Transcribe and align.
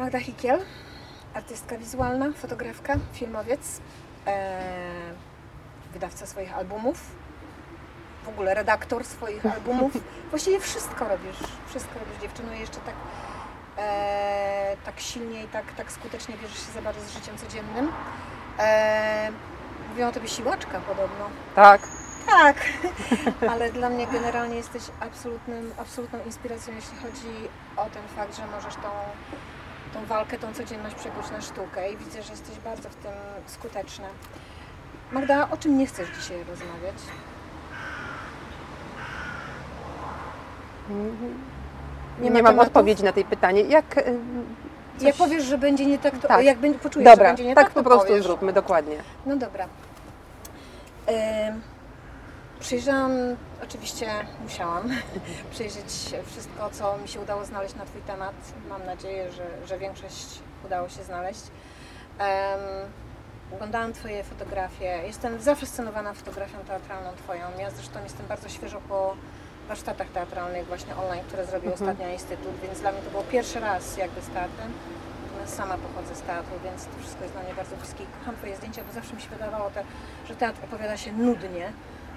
Magda 0.00 0.18
Hikiel, 0.18 0.58
artystka 1.34 1.78
wizualna, 1.78 2.32
fotografka, 2.32 2.96
filmowiec, 3.12 3.80
e, 4.26 4.60
wydawca 5.92 6.26
swoich 6.26 6.56
albumów, 6.56 7.00
w 8.24 8.28
ogóle 8.28 8.54
redaktor 8.54 9.04
swoich 9.04 9.46
albumów. 9.54 9.92
Właściwie 10.30 10.60
wszystko 10.60 11.08
robisz, 11.08 11.36
wszystko 11.68 11.98
robisz 11.98 12.22
dziewczyno 12.22 12.52
i 12.54 12.60
jeszcze 12.60 12.76
tak, 12.76 12.94
e, 13.78 14.76
tak 14.84 15.00
silnie 15.00 15.44
i 15.44 15.48
tak, 15.48 15.74
tak 15.76 15.92
skutecznie 15.92 16.34
bierzesz 16.42 16.66
się 16.66 16.72
za 16.72 16.82
bardzo 16.82 17.00
z 17.00 17.10
życiem 17.10 17.38
codziennym. 17.38 17.92
E, 18.58 19.32
mówią 19.90 20.08
o 20.08 20.12
tobie 20.12 20.28
siłaczka 20.28 20.80
podobno. 20.80 21.30
Tak. 21.54 21.80
Tak, 22.26 22.56
ale 23.52 23.72
dla 23.72 23.88
mnie 23.90 24.06
generalnie 24.06 24.56
jesteś 24.56 24.82
absolutnym, 25.00 25.72
absolutną 25.78 26.18
inspiracją, 26.26 26.74
jeśli 26.74 26.96
chodzi 26.96 27.48
o 27.76 27.84
ten 27.84 28.02
fakt, 28.16 28.36
że 28.36 28.46
możesz 28.46 28.74
tą, 28.74 28.90
tą 29.94 30.06
walkę, 30.06 30.38
tą 30.38 30.54
codzienność 30.54 30.94
przekuć 30.94 31.30
na 31.30 31.40
sztukę 31.40 31.92
i 31.92 31.96
widzę, 31.96 32.22
że 32.22 32.30
jesteś 32.32 32.58
bardzo 32.58 32.88
w 32.88 32.94
tym 32.94 33.12
skuteczna. 33.46 34.06
Magda, 35.12 35.48
o 35.50 35.56
czym 35.56 35.78
nie 35.78 35.86
chcesz 35.86 36.08
dzisiaj 36.20 36.38
rozmawiać? 36.38 36.94
Nie, 42.20 42.30
ma 42.30 42.34
mam 42.36 42.44
tematów? 42.52 42.66
odpowiedzi 42.68 43.04
na 43.04 43.12
tej 43.12 43.24
pytanie. 43.24 43.62
Jak, 43.62 43.98
y, 43.98 44.02
coś- 44.96 45.06
Jak 45.06 45.16
powiesz, 45.16 45.44
że 45.44 45.58
będzie 45.58 45.86
nie 45.86 45.98
tak, 45.98 46.18
to 46.18 46.28
Tak. 46.28 46.44
jak 46.44 46.58
będzie, 46.58 46.78
poczujesz, 46.78 47.08
że 47.08 47.10
Dobra, 47.16 47.28
będzie 47.28 47.44
nie 47.44 47.54
tak 47.54 47.64
tak, 47.64 47.72
po 47.74 47.80
to 47.80 47.84
prostu 47.90 48.06
powiesz. 48.08 48.22
zróbmy, 48.24 48.52
dokładnie. 48.52 48.96
No 49.26 49.36
dobra. 49.36 49.66
Przyjrzałam, 52.60 53.12
oczywiście 53.64 54.06
musiałam 54.42 54.88
przyjrzeć 55.52 55.84
wszystko, 56.26 56.70
co 56.70 56.98
mi 56.98 57.08
się 57.08 57.20
udało 57.20 57.44
znaleźć 57.44 57.74
na 57.74 57.84
Twój 57.84 58.00
temat. 58.02 58.34
Mam 58.68 58.86
nadzieję, 58.86 59.32
że, 59.32 59.66
że 59.68 59.78
większość 59.78 60.26
udało 60.66 60.88
się 60.88 61.02
znaleźć. 61.02 61.40
Em, 62.18 62.60
oglądałam 63.54 63.92
Twoje 63.92 64.24
fotografie. 64.24 64.84
Jestem 65.06 65.40
zafascynowana 65.40 66.14
fotografią 66.14 66.58
teatralną 66.66 67.10
Twoją. 67.16 67.42
Ja 67.58 67.70
zresztą 67.70 68.02
jestem 68.02 68.26
bardzo 68.26 68.48
świeżo 68.48 68.80
po 68.88 69.14
warsztatach 69.68 70.08
teatralnych 70.08 70.66
właśnie 70.66 70.96
online, 70.96 71.24
które 71.26 71.46
zrobił 71.46 71.70
Mhm. 71.72 71.90
ostatnio 71.90 72.12
Instytut, 72.12 72.60
więc 72.62 72.80
dla 72.80 72.92
mnie 72.92 73.00
to 73.02 73.10
był 73.10 73.22
pierwszy 73.22 73.60
raz 73.60 73.96
jakby 73.96 74.20
z 74.20 74.26
teatrem. 74.26 74.72
Natomiast 75.26 75.56
sama 75.56 75.76
pochodzę 75.78 76.14
z 76.14 76.22
teatru, 76.22 76.54
więc 76.64 76.84
to 76.84 76.90
wszystko 77.00 77.22
jest 77.22 77.34
dla 77.34 77.42
mnie 77.42 77.54
bardzo 77.54 77.76
bliskie. 77.76 78.04
Kocham 78.18 78.36
Twoje 78.36 78.56
zdjęcia, 78.56 78.82
bo 78.86 78.92
zawsze 78.92 79.14
mi 79.14 79.22
się 79.22 79.28
wydawało, 79.28 79.70
te, 79.70 79.84
że 80.28 80.36
teatr 80.36 80.58
opowiada 80.64 80.96
się 80.96 81.12
nudnie, 81.12 81.72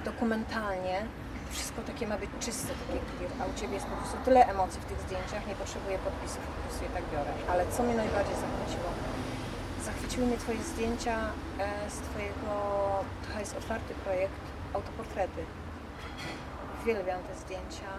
dokumentalnie. 0.06 1.06
Wszystko 1.52 1.82
takie 1.82 2.08
ma 2.08 2.18
być 2.18 2.30
czyste, 2.40 2.68
takie 2.68 3.00
clear, 3.10 3.32
a 3.42 3.46
u 3.52 3.60
Ciebie 3.60 3.74
jest 3.74 3.86
po 3.86 3.96
prostu 3.96 4.18
tyle 4.26 4.46
emocji 4.48 4.82
w 4.82 4.86
tych 4.86 5.00
zdjęciach, 5.02 5.48
nie 5.48 5.56
potrzebuję 5.56 5.98
podpisów, 6.00 6.40
po 6.56 6.62
prostu 6.64 6.84
je 6.84 6.90
tak 6.90 7.04
biorę. 7.14 7.32
Ale 7.52 7.68
co 7.68 7.84
mnie 7.84 7.96
najbardziej 7.96 8.36
zachwyciło? 8.36 8.90
Zachwyciły 9.86 10.26
mnie 10.28 10.38
Twoje 10.38 10.64
zdjęcia 10.64 11.18
e, 11.60 11.90
z 11.90 11.98
Twojego, 11.98 12.52
to 13.34 13.40
jest 13.40 13.58
otwarty 13.58 13.94
projekt, 13.94 14.44
autoportrety. 14.74 15.42
Uwielbiam 16.82 17.20
te 17.24 17.36
zdjęcia 17.36 17.90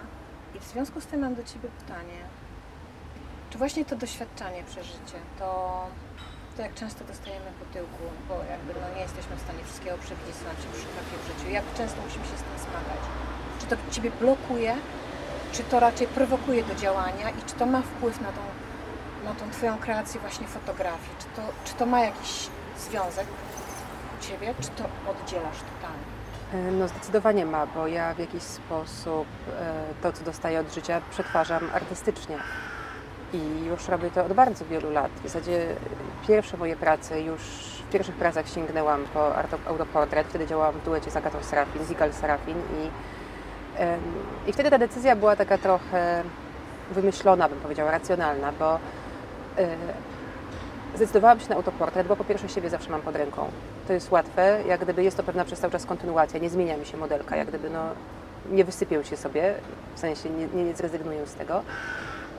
i 0.55 0.59
w 0.59 0.63
związku 0.63 1.01
z 1.01 1.05
tym 1.05 1.19
mam 1.19 1.35
do 1.35 1.43
Ciebie 1.43 1.69
pytanie. 1.79 2.19
Czy 3.49 3.57
właśnie 3.57 3.85
to 3.85 3.95
doświadczenie, 3.95 4.63
przeżycie, 4.63 5.17
to, 5.39 5.87
to 6.55 6.61
jak 6.61 6.73
często 6.73 7.05
dostajemy 7.05 7.45
po 7.59 7.65
tyłku, 7.73 8.03
bo 8.29 8.35
jakby 8.53 8.73
no 8.81 8.95
nie 8.95 9.01
jesteśmy 9.01 9.35
w 9.35 9.41
stanie 9.41 9.63
wszystkiego 9.63 9.97
przewidzieć, 9.97 10.35
co 10.35 10.45
nam 10.45 10.55
się 10.55 10.69
przytrafia 10.77 11.15
w 11.21 11.27
życiu, 11.27 11.51
jak 11.51 11.65
często 11.77 11.97
musimy 12.05 12.25
się 12.25 12.37
z 12.41 12.43
tym 12.47 12.57
zmagać? 12.67 13.01
Czy 13.59 13.65
to 13.67 13.75
Ciebie 13.91 14.11
blokuje, 14.21 14.73
czy 15.51 15.63
to 15.63 15.79
raczej 15.79 16.07
prowokuje 16.07 16.63
do 16.63 16.75
działania 16.75 17.29
i 17.29 17.41
czy 17.47 17.55
to 17.55 17.65
ma 17.65 17.81
wpływ 17.81 18.21
na 18.21 18.31
tą, 18.37 18.43
na 19.25 19.33
tą 19.39 19.51
Twoją 19.51 19.77
kreację 19.77 20.21
właśnie 20.21 20.47
fotografii? 20.47 21.15
Czy 21.19 21.27
to, 21.35 21.41
czy 21.65 21.73
to 21.73 21.85
ma 21.85 21.99
jakiś 21.99 22.49
związek 22.77 23.27
u 24.13 24.23
Ciebie, 24.23 24.53
czy 24.61 24.69
to 24.69 24.83
oddzielasz 25.11 25.59
totalnie? 25.71 26.05
E, 26.53 26.71
No 26.71 26.87
zdecydowanie 26.87 27.45
ma, 27.45 27.67
bo 27.67 27.87
ja 27.87 28.13
w 28.13 28.19
jakiś 28.19 28.43
sposób 28.43 29.27
e, 29.59 29.83
to, 30.01 30.13
co 30.13 30.23
dostaję 30.23 30.59
od 30.59 30.73
życia, 30.73 31.01
przetwarzam 31.11 31.69
artystycznie. 31.73 32.37
I 33.33 33.65
już 33.65 33.87
robię 33.87 34.11
to 34.11 34.25
od 34.25 34.33
bardzo 34.33 34.65
wielu 34.65 34.91
lat. 34.91 35.11
W 35.11 35.23
zasadzie 35.23 35.67
pierwsze 36.27 36.57
moje 36.57 36.75
prace, 36.75 37.21
już 37.21 37.41
w 37.87 37.91
pierwszych 37.91 38.15
pracach 38.15 38.47
sięgnęłam 38.49 39.03
po 39.13 39.31
autoportret. 39.67 40.27
Wtedy 40.27 40.47
działałam 40.47 40.75
w 40.75 40.85
duecie 40.85 41.11
z 41.11 41.15
Agatą 41.15 41.43
Serafin, 41.43 41.85
z 41.85 41.91
Igal 41.91 42.13
Serafin 42.13 42.57
i, 42.57 42.89
i 44.49 44.53
wtedy 44.53 44.69
ta 44.69 44.77
decyzja 44.77 45.15
była 45.15 45.35
taka 45.35 45.57
trochę 45.57 46.23
wymyślona, 46.91 47.49
bym 47.49 47.59
powiedziała, 47.59 47.91
racjonalna, 47.91 48.51
bo 48.59 48.79
e, 49.57 49.67
zdecydowałam 50.95 51.39
się 51.39 51.49
na 51.49 51.55
autoportret, 51.55 52.07
bo 52.07 52.15
po 52.15 52.23
pierwsze 52.23 52.49
siebie 52.49 52.69
zawsze 52.69 52.89
mam 52.89 53.01
pod 53.01 53.15
ręką. 53.15 53.47
To 53.87 53.93
jest 53.93 54.11
łatwe, 54.11 54.59
jak 54.67 54.81
gdyby 54.81 55.03
jest 55.03 55.17
to 55.17 55.23
pewna 55.23 55.45
przez 55.45 55.59
cały 55.59 55.71
czas 55.71 55.85
kontynuacja, 55.85 56.39
nie 56.39 56.49
zmienia 56.49 56.77
mi 56.77 56.85
się 56.85 56.97
modelka, 56.97 57.35
jak 57.35 57.47
gdyby 57.47 57.69
no, 57.69 57.83
nie 58.51 58.65
wysypię 58.65 59.03
się 59.03 59.17
sobie, 59.17 59.53
w 59.95 59.99
sensie 59.99 60.29
nie, 60.29 60.47
nie, 60.47 60.63
nie 60.63 60.75
zrezygnuję 60.75 61.27
z 61.27 61.33
tego. 61.33 61.63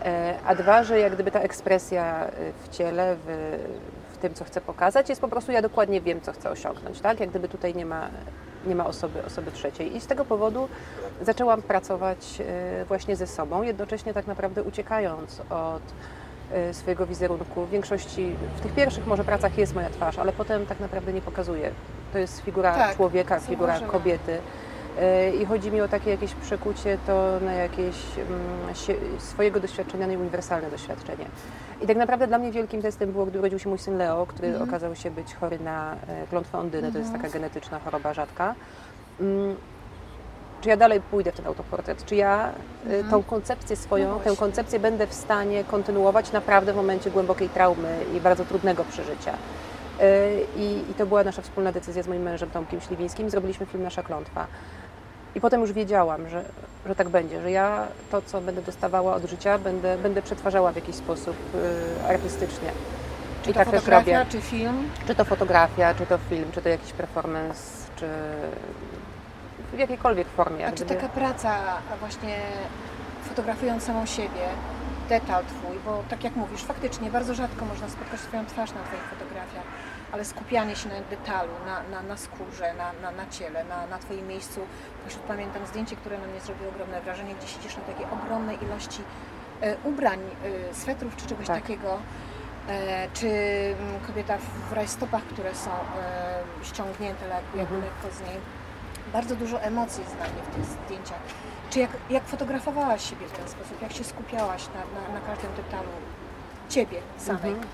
E, 0.06 0.34
A 0.46 0.54
dwa, 0.54 0.84
że 0.84 0.98
jak 0.98 1.14
gdyby 1.14 1.30
ta 1.30 1.40
ekspresja 1.40 2.26
e, 2.26 2.30
w 2.62 2.68
ciele, 2.68 3.16
w, 3.26 3.58
w 4.12 4.16
tym, 4.18 4.34
co 4.34 4.44
chcę 4.44 4.60
pokazać, 4.60 5.08
jest 5.08 5.20
po 5.20 5.28
prostu, 5.28 5.52
ja 5.52 5.62
dokładnie 5.62 6.00
wiem, 6.00 6.20
co 6.20 6.32
chcę 6.32 6.50
osiągnąć, 6.50 7.00
tak? 7.00 7.20
Jak 7.20 7.30
gdyby 7.30 7.48
tutaj 7.48 7.74
nie 7.74 7.86
ma, 7.86 8.08
nie 8.66 8.74
ma 8.74 8.86
osoby, 8.86 9.24
osoby 9.24 9.52
trzeciej. 9.52 9.96
I 9.96 10.00
z 10.00 10.06
tego 10.06 10.24
powodu 10.24 10.68
zaczęłam 11.22 11.62
pracować 11.62 12.18
e, 12.40 12.84
właśnie 12.84 13.16
ze 13.16 13.26
sobą, 13.26 13.62
jednocześnie 13.62 14.14
tak 14.14 14.26
naprawdę 14.26 14.62
uciekając 14.62 15.40
od 15.50 15.82
swojego 16.72 17.06
wizerunku. 17.06 17.64
W 17.66 17.70
większości, 17.70 18.36
w 18.56 18.60
tych 18.60 18.74
pierwszych 18.74 19.06
może 19.06 19.24
pracach 19.24 19.58
jest 19.58 19.74
moja 19.74 19.90
twarz, 19.90 20.18
ale 20.18 20.32
potem 20.32 20.66
tak 20.66 20.80
naprawdę 20.80 21.12
nie 21.12 21.20
pokazuje. 21.20 21.70
To 22.12 22.18
jest 22.18 22.40
figura 22.40 22.74
Tak, 22.74 22.96
człowieka, 22.96 23.40
figura 23.40 23.80
kobiety. 23.80 24.38
E, 25.00 25.30
I 25.30 25.44
chodzi 25.44 25.70
mi 25.70 25.80
o 25.80 25.88
takie 25.88 26.10
jakieś 26.10 26.34
przekucie 26.34 26.98
to 27.06 27.40
na 27.40 27.52
jakieś 27.52 27.96
mm, 28.18 28.74
swojego 29.18 29.60
doświadczenia, 29.60 30.06
na 30.06 30.12
uniwersalne 30.12 30.70
doświadczenie. 30.70 31.24
I 31.82 31.86
tak 31.86 31.96
naprawdę 31.96 32.26
dla 32.26 32.38
mnie 32.38 32.52
wielkim 32.52 32.82
testem 32.82 33.12
było, 33.12 33.26
gdy 33.26 33.38
urodził 33.38 33.58
się 33.58 33.68
mój 33.68 33.78
syn 33.78 33.96
Leo, 33.98 34.26
który 34.26 34.48
Mhm. 34.48 34.68
okazał 34.68 34.94
się 34.96 35.10
być 35.10 35.34
chory 35.34 35.58
na 35.58 35.92
e, 35.94 36.26
klątwę 36.30 36.58
ondyny, 36.58 36.92
to 36.92 36.98
jest 36.98 37.10
Mhm. 37.10 37.22
taka 37.22 37.32
genetyczna 37.38 37.78
choroba 37.78 38.14
rzadka. 38.14 38.54
Mm, 39.20 39.56
czy 40.60 40.68
ja 40.68 40.76
dalej 40.76 41.00
pójdę 41.00 41.32
w 41.32 41.36
ten 41.36 41.46
autoportret? 41.46 42.04
Czy 42.04 42.16
ja 42.16 42.52
Mhm. 42.86 43.10
tą 43.10 43.22
koncepcję 43.22 43.76
swoją, 43.76 44.08
No 44.10 44.18
tę 44.20 44.36
koncepcję 44.36 44.78
będę 44.80 45.06
w 45.06 45.14
stanie 45.14 45.64
kontynuować 45.64 46.32
naprawdę 46.32 46.72
w 46.72 46.76
momencie 46.76 47.10
głębokiej 47.10 47.48
traumy 47.48 47.98
i 48.16 48.20
bardzo 48.20 48.44
trudnego 48.44 48.84
przeżycia? 48.84 49.32
Y, 49.32 50.46
I, 50.56 50.90
I 50.90 50.94
to 50.94 51.06
była 51.06 51.24
nasza 51.24 51.42
wspólna 51.42 51.72
decyzja 51.72 52.02
z 52.02 52.08
moim 52.08 52.22
mężem 52.22 52.50
Tomkiem 52.50 52.80
Śliwińskim. 52.80 53.30
Zrobiliśmy 53.30 53.66
film 53.66 53.82
Nasza 53.82 54.02
Klątwa. 54.02 54.46
I 55.36 55.40
potem 55.40 55.60
już 55.60 55.72
wiedziałam, 55.72 56.28
że, 56.28 56.44
że 56.86 56.94
tak 56.94 57.08
będzie, 57.08 57.42
że 57.42 57.50
ja 57.50 57.86
to, 58.10 58.22
co 58.22 58.40
będę 58.40 58.62
dostawała 58.62 59.14
od 59.14 59.24
życia, 59.24 59.58
będę, 59.58 59.98
będę 59.98 60.22
przetwarzała 60.22 60.72
w 60.72 60.76
jakiś 60.76 60.96
sposób 60.96 61.36
y, 61.54 62.08
artystycznie. 62.08 62.70
Czy 63.42 63.50
I 63.50 63.52
to 63.52 63.58
tak 63.58 63.68
fotografia, 63.68 64.24
czy 64.24 64.40
film? 64.40 64.90
Czy 65.06 65.14
to 65.14 65.24
fotografia, 65.24 65.94
czy 65.94 66.06
to 66.06 66.18
film, 66.18 66.44
czy 66.52 66.62
to 66.62 66.68
jakiś 66.68 66.92
performance, 66.92 67.62
czy 67.96 68.08
w 69.72 69.78
jakiejkolwiek 69.78 70.28
formie. 70.28 70.66
A 70.66 70.72
czy 70.72 70.84
taka 70.84 71.08
praca 71.08 71.50
a 71.92 71.96
właśnie 71.96 72.36
fotografując 73.28 73.82
samą 73.82 74.06
siebie, 74.06 74.46
detal 75.08 75.44
Twój, 75.44 75.76
bo 75.84 76.02
tak 76.10 76.24
jak 76.24 76.36
mówisz, 76.36 76.62
faktycznie 76.62 77.10
bardzo 77.10 77.34
rzadko 77.34 77.64
można 77.64 77.88
spotkać 77.88 78.20
Twoją 78.20 78.46
twarz 78.46 78.70
na 78.70 78.82
Twoich 78.82 79.02
fotografiach, 79.02 79.64
ale 80.16 80.24
skupianie 80.24 80.76
się 80.76 80.88
na 80.88 80.94
detalu, 81.10 81.52
na, 81.66 81.82
na, 81.82 82.02
na 82.08 82.16
skórze, 82.16 82.74
na, 82.74 82.92
na, 82.92 83.10
na 83.10 83.26
ciele, 83.30 83.64
na, 83.64 83.86
na 83.86 83.98
Twoim 83.98 84.26
miejscu. 84.26 84.60
Pośród 85.04 85.22
pamiętam 85.22 85.66
zdjęcie, 85.66 85.96
które 85.96 86.18
na 86.18 86.26
mnie 86.26 86.40
zrobiło 86.40 86.68
ogromne 86.68 87.00
wrażenie, 87.00 87.34
gdzie 87.34 87.48
siedzisz 87.48 87.76
na 87.76 87.82
takiej 87.82 88.06
ogromnej 88.06 88.64
ilości 88.64 89.02
e, 89.60 89.76
ubrań, 89.84 90.20
e, 90.70 90.74
swetrów 90.74 91.16
czy 91.16 91.26
czegoś 91.26 91.46
Tak. 91.46 91.62
takiego. 91.62 91.98
E, 92.68 93.08
czy 93.14 93.28
mm, 93.80 94.00
kobieta 94.06 94.38
w 94.70 94.72
rajstopach, 94.72 95.22
które 95.22 95.54
są 95.54 95.70
e, 95.70 96.64
ściągnięte 96.64 97.28
lekko, 97.28 97.58
jakby 97.58 97.74
Mhm. 97.76 97.82
lekko 97.82 98.16
z 98.16 98.20
niej. 98.28 98.38
Bardzo 99.12 99.36
dużo 99.36 99.60
emocji 99.62 100.02
jest 100.02 100.16
dla 100.16 100.24
mnie 100.24 100.42
w 100.50 100.54
tych 100.54 100.64
zdjęciach. 100.64 101.20
Czy 101.70 101.78
jak, 101.80 101.90
jak 102.10 102.24
fotografowałaś 102.24 103.10
siebie 103.10 103.26
w 103.26 103.32
ten 103.32 103.48
sposób, 103.48 103.82
jak 103.82 103.92
się 103.92 104.04
skupiałaś 104.04 104.66
na, 104.68 105.00
na, 105.00 105.20
na 105.20 105.26
każdym 105.26 105.50
detalu 105.54 105.88
Ciebie 106.68 107.00
samej, 107.18 107.52
Mhm. 107.52 107.68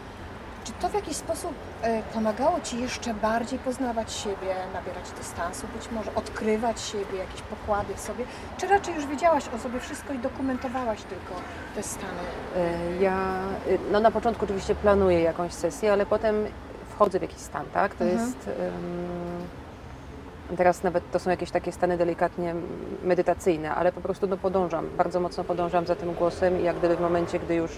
Czy 0.64 0.72
to 0.72 0.88
w 0.88 0.94
jakiś 0.94 1.16
sposób 1.16 1.52
e, 1.82 2.02
pomagało 2.14 2.60
Ci 2.60 2.80
jeszcze 2.80 3.14
bardziej 3.14 3.58
poznawać 3.58 4.12
siebie, 4.12 4.54
nabierać 4.74 5.10
dystansu, 5.18 5.66
być 5.76 5.90
może 5.90 6.14
odkrywać 6.14 6.80
siebie, 6.80 7.18
jakieś 7.18 7.42
pokłady 7.42 7.94
w 7.94 8.00
sobie, 8.00 8.24
czy 8.58 8.66
raczej 8.66 8.94
już 8.94 9.06
wiedziałaś 9.06 9.44
o 9.56 9.58
sobie 9.58 9.80
wszystko 9.80 10.12
i 10.12 10.18
dokumentowałaś 10.18 11.02
tylko 11.02 11.34
te 11.74 11.82
stany? 11.82 12.12
Y, 12.96 13.02
Ja 13.02 13.38
y, 13.68 13.78
no 13.92 14.00
na 14.00 14.10
początku 14.10 14.44
oczywiście 14.44 14.74
planuję 14.74 15.20
jakąś 15.20 15.52
sesję, 15.52 15.92
ale 15.92 16.06
potem 16.06 16.46
wchodzę 16.90 17.18
w 17.18 17.22
jakiś 17.22 17.38
stan, 17.38 17.64
tak? 17.74 17.94
To 17.94 18.04
Mhm. 18.04 18.20
jest. 18.26 18.48
ym, 18.48 20.56
teraz 20.56 20.82
nawet 20.82 21.10
to 21.10 21.18
są 21.18 21.30
jakieś 21.30 21.50
takie 21.50 21.72
stany 21.72 21.96
delikatnie 21.96 22.54
medytacyjne, 23.02 23.74
ale 23.74 23.92
po 23.92 24.00
prostu 24.00 24.26
no, 24.26 24.36
podążam, 24.36 24.88
bardzo 24.96 25.20
mocno 25.20 25.44
podążam 25.44 25.86
za 25.86 25.96
tym 25.96 26.14
głosem 26.14 26.60
i 26.60 26.64
jak 26.64 26.78
gdyby 26.78 26.96
w 26.96 27.00
momencie, 27.00 27.38
gdy 27.38 27.54
już 27.54 27.70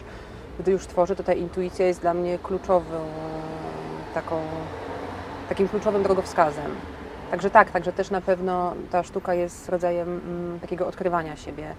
gdy 0.58 0.70
już 0.72 0.86
tworzę, 0.86 1.16
to 1.16 1.22
ta 1.22 1.32
intuicja 1.32 1.86
jest 1.86 2.00
dla 2.00 2.14
mnie 2.14 2.38
kluczową, 2.38 3.06
taką, 4.14 4.40
takim 5.48 5.68
kluczowym 5.68 6.02
drogowskazem. 6.02 6.74
Także 7.30 7.50
tak, 7.50 7.70
także 7.70 7.92
też 7.92 8.10
na 8.10 8.20
pewno 8.20 8.74
ta 8.90 9.02
sztuka 9.02 9.34
jest 9.34 9.68
rodzajem 9.68 10.08
mm, 10.08 10.60
takiego 10.60 10.86
odkrywania 10.86 11.36
siebie 11.36 11.74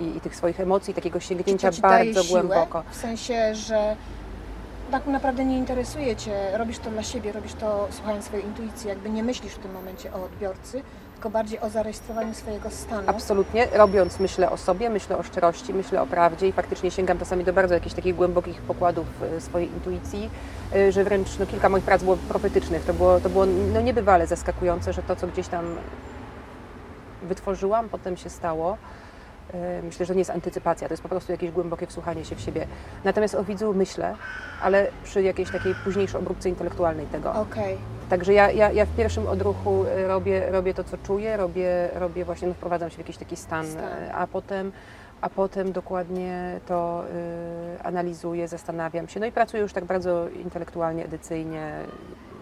i, 0.00 0.16
i 0.16 0.20
tych 0.20 0.36
swoich 0.36 0.60
emocji, 0.60 0.94
takiego 0.94 1.20
sięgnięcia 1.20 1.70
Czy 1.70 1.82
to 1.82 1.88
bardzo 1.88 2.22
siłę? 2.22 2.42
głęboko. 2.42 2.82
W 2.90 2.96
sensie, 2.96 3.54
że 3.54 3.96
tak 4.90 5.06
naprawdę 5.06 5.44
nie 5.44 5.58
interesuje 5.58 6.16
Cię, 6.16 6.58
robisz 6.58 6.78
to 6.78 6.90
dla 6.90 7.02
siebie, 7.02 7.32
robisz 7.32 7.54
to 7.54 7.88
słuchając 7.90 8.24
swojej 8.24 8.46
intuicji, 8.46 8.88
jakby 8.88 9.10
nie 9.10 9.22
myślisz 9.22 9.52
w 9.52 9.58
tym 9.58 9.72
momencie 9.72 10.14
o 10.14 10.24
odbiorcy, 10.24 10.82
tylko 11.16 11.30
bardziej 11.30 11.60
o 11.60 11.70
zarejestrowaniu 11.70 12.34
swojego 12.34 12.70
stanu. 12.70 13.02
Absolutnie. 13.06 13.68
Robiąc, 13.72 14.20
myślę 14.20 14.50
o 14.50 14.56
sobie, 14.56 14.90
myślę 14.90 15.18
o 15.18 15.22
szczerości, 15.22 15.74
myślę 15.74 16.02
o 16.02 16.06
prawdzie 16.06 16.48
i 16.48 16.52
faktycznie 16.52 16.90
sięgam 16.90 17.18
czasami 17.18 17.44
do 17.44 17.52
bardzo 17.52 17.74
jakichś 17.74 17.94
takich 17.94 18.14
głębokich 18.14 18.62
pokładów 18.62 19.06
e, 19.22 19.40
swojej 19.40 19.68
intuicji, 19.68 20.30
e, 20.74 20.92
że 20.92 21.04
wręcz 21.04 21.38
no, 21.38 21.46
kilka 21.46 21.68
moich 21.68 21.84
prac 21.84 22.02
było 22.02 22.16
profetycznych. 22.16 22.84
To 22.84 22.94
było, 22.94 23.20
to 23.20 23.28
było 23.28 23.46
no, 23.46 23.80
niebywale 23.80 24.26
zaskakujące, 24.26 24.92
że 24.92 25.02
to, 25.02 25.16
co 25.16 25.26
gdzieś 25.26 25.48
tam 25.48 25.76
wytworzyłam, 27.22 27.88
potem 27.88 28.16
się 28.16 28.30
stało. 28.30 28.76
E, 29.54 29.82
Myślę, 29.82 30.06
że 30.06 30.12
nie 30.14 30.18
jest 30.18 30.30
antycypacja, 30.30 30.88
to 30.88 30.92
jest 30.94 31.02
po 31.02 31.08
prostu 31.08 31.32
jakieś 31.32 31.50
głębokie 31.50 31.86
wsłuchanie 31.86 32.24
się 32.24 32.36
w 32.36 32.40
siebie. 32.40 32.66
Natomiast 33.04 33.34
o 33.34 33.44
widzu 33.44 33.74
myślę, 33.74 34.14
ale 34.62 34.86
przy 35.04 35.22
jakiejś 35.22 35.50
takiej 35.50 35.74
późniejszej 35.84 36.20
obróbce 36.20 36.48
intelektualnej 36.48 37.06
tego. 37.06 37.32
Okej. 37.32 37.78
Także 38.10 38.32
ja, 38.32 38.50
ja, 38.50 38.70
ja 38.72 38.86
w 38.86 38.96
pierwszym 38.96 39.26
odruchu 39.26 39.84
y, 39.84 40.08
robię, 40.08 40.50
robię 40.50 40.74
to, 40.74 40.84
co 40.84 40.98
czuję, 40.98 41.36
robię, 41.36 41.88
robię 41.94 42.24
właśnie, 42.24 42.48
no, 42.48 42.54
wprowadzam 42.54 42.90
się 42.90 42.94
w 42.96 42.98
jakiś 42.98 43.16
taki 43.16 43.36
stan, 43.36 43.66
Stan. 43.66 43.84
y, 43.84 44.14
a 44.14 44.26
potem, 44.26 44.72
a 45.20 45.28
potem 45.30 45.72
dokładnie 45.72 46.60
to 46.66 47.04
y, 47.78 47.82
analizuję, 47.82 48.48
zastanawiam 48.48 49.08
się, 49.08 49.20
no 49.20 49.26
i 49.26 49.32
pracuję 49.32 49.62
już 49.62 49.72
tak 49.72 49.84
bardzo 49.84 50.28
intelektualnie, 50.28 51.04
edycyjnie, 51.04 51.72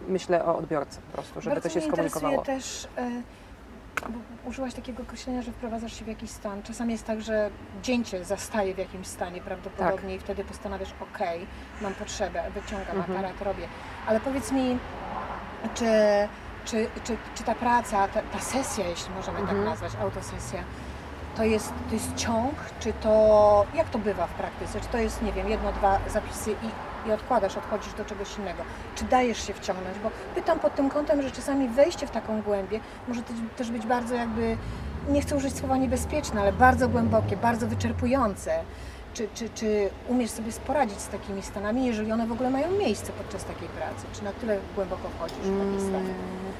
myślę 0.09 0.45
o 0.45 0.57
odbiorcy 0.57 0.99
po 1.07 1.13
prostu, 1.13 1.41
żeby 1.41 1.57
Bardzo 1.57 1.69
to 1.69 1.75
się 1.75 1.81
skomunikowało. 1.81 2.43
też, 2.43 2.89
e, 2.99 3.11
bo 4.03 4.49
użyłaś 4.49 4.75
takiego 4.75 5.03
określenia, 5.03 5.43
że 5.43 5.53
wprowadzasz 5.53 5.99
się 5.99 6.05
w 6.05 6.09
jakiś 6.09 6.31
stan. 6.31 6.63
Czasami 6.63 6.93
jest 6.93 7.07
tak, 7.07 7.21
że 7.21 7.51
dzień 7.83 8.05
Cię 8.05 8.25
zastaje 8.25 8.75
w 8.75 8.79
jakimś 8.79 9.07
stanie 9.07 9.41
prawdopodobnie 9.41 10.11
Tak. 10.13 10.17
i 10.17 10.25
wtedy 10.25 10.45
postanawiasz, 10.45 10.95
ok, 11.01 11.19
mam 11.81 11.95
potrzebę, 11.95 12.43
wyciągam 12.55 12.97
Mhm. 12.97 13.13
aparat, 13.19 13.43
robię. 13.43 13.69
Ale 14.07 14.21
powiedz 14.21 14.53
mi, 14.53 14.79
czy, 15.75 15.85
czy, 16.65 16.89
czy, 17.05 17.17
czy 17.35 17.45
ta 17.45 17.55
praca, 17.55 18.09
ta, 18.09 18.23
ta 18.23 18.39
sesja, 18.41 18.89
jeśli 18.89 19.15
możemy 19.15 19.39
Mhm. 19.39 19.59
tak 19.59 19.67
nazwać, 19.67 19.93
autosesja, 20.03 20.61
to 21.37 21.45
jest, 21.45 21.73
to 21.89 21.95
jest 21.95 22.15
ciąg, 22.15 22.55
czy 22.81 22.93
to, 22.93 23.67
jak 23.75 23.89
to 23.89 23.99
bywa 23.99 24.27
w 24.27 24.35
praktyce? 24.35 24.81
Czy 24.81 24.87
to 24.89 24.99
jest, 24.99 25.23
nie 25.23 25.33
wiem, 25.33 25.49
jedno, 25.49 25.73
dwa 25.73 25.99
zapisy 26.09 26.51
i, 26.53 26.69
i 27.07 27.13
odkładasz, 27.13 27.57
odchodzisz 27.57 27.93
do 27.95 28.05
czegoś 28.05 28.39
innego? 28.39 28.63
Czy 28.95 29.05
dajesz 29.05 29.47
się 29.47 29.55
wciągnąć? 29.55 29.99
Bo 29.99 30.11
pytam 30.35 30.61
pod 30.61 30.75
tym 30.75 30.91
kątem, 30.91 31.23
że 31.23 31.31
czasami 31.31 31.69
wejście 31.69 32.07
w 32.07 32.11
taką 32.11 32.43
głębię 32.43 32.81
może 33.09 33.23
też- 33.57 33.71
być 33.71 33.87
bardzo 33.87 34.15
jakby, 34.15 34.57
nie 35.09 35.21
chcę 35.21 35.37
użyć 35.37 35.57
słowa 35.59 35.77
niebezpieczne, 35.77 36.41
ale 36.41 36.53
bardzo 36.53 36.89
głębokie, 36.89 37.37
bardzo 37.37 37.67
wyczerpujące. 37.67 38.61
Czy, 39.15 39.29
czy, 39.35 39.49
czy 39.51 39.91
umiesz 40.09 40.31
sobie 40.31 40.53
poradzić 40.67 41.01
z 41.01 41.09
takimi 41.09 41.43
stanami, 41.43 41.87
jeżeli 41.87 42.13
one 42.13 42.27
w 42.27 42.33
ogóle 42.33 42.51
mają 42.51 42.71
miejsce 42.71 43.13
podczas 43.13 43.45
takiej 43.45 43.69
pracy? 43.69 44.07
Czy 44.13 44.25
na 44.25 44.33
tyle 44.33 44.59
głęboko 44.75 45.09
wchodzisz 45.09 45.37
w 45.39 45.59
taki 45.59 45.81
stan? 45.81 45.95
Mm, 46.01 46.15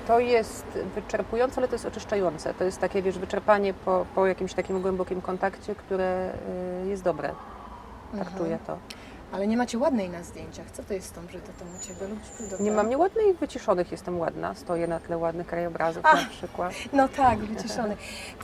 To 0.07 0.19
jest 0.21 0.67
wyczerpujące, 0.95 1.59
ale 1.59 1.69
to 1.69 1.75
jest 1.75 1.87
oczyszczające. 1.87 2.55
To 2.55 2.65
jest 2.65 2.81
takie, 2.81 3.03
wiesz, 3.03 3.19
wyczerpanie 3.19 3.75
po, 3.75 4.07
po 4.15 4.27
jakimś 4.27 4.55
takim 4.55 4.81
głębokim 4.83 5.21
kontakcie, 5.21 5.75
które 5.75 6.33
y, 6.85 6.89
jest 6.89 7.03
dobre. 7.03 7.29
Tak 8.13 8.21
Mhm. 8.21 8.39
czuję 8.39 8.59
to. 8.67 8.77
Ale 9.35 9.47
nie 9.47 9.57
macie 9.57 9.79
ładnej 9.79 10.11
na 10.11 10.23
zdjęciach. 10.23 10.71
Co 10.71 10.83
to 10.83 10.95
jest 10.95 11.07
z 11.09 11.13
tą 11.13 11.27
brytotą 11.27 11.65
u 11.79 11.85
Ciebie? 11.87 12.09
Lubisz 12.09 12.31
brzydotę? 12.39 12.63
Nie 12.63 12.71
mam 12.73 12.89
nieładnej 12.89 13.35
wyciszonych, 13.35 13.93
jestem 13.93 14.19
ładna. 14.21 14.55
Stoję 14.55 14.87
na 14.87 15.01
tle 15.01 15.19
ładnych 15.19 15.47
krajobrazów 15.47 16.05
na 16.05 16.25
przykład. 16.31 16.73
No 16.93 17.09
tak, 17.09 17.39
wyciszony. 17.39 17.97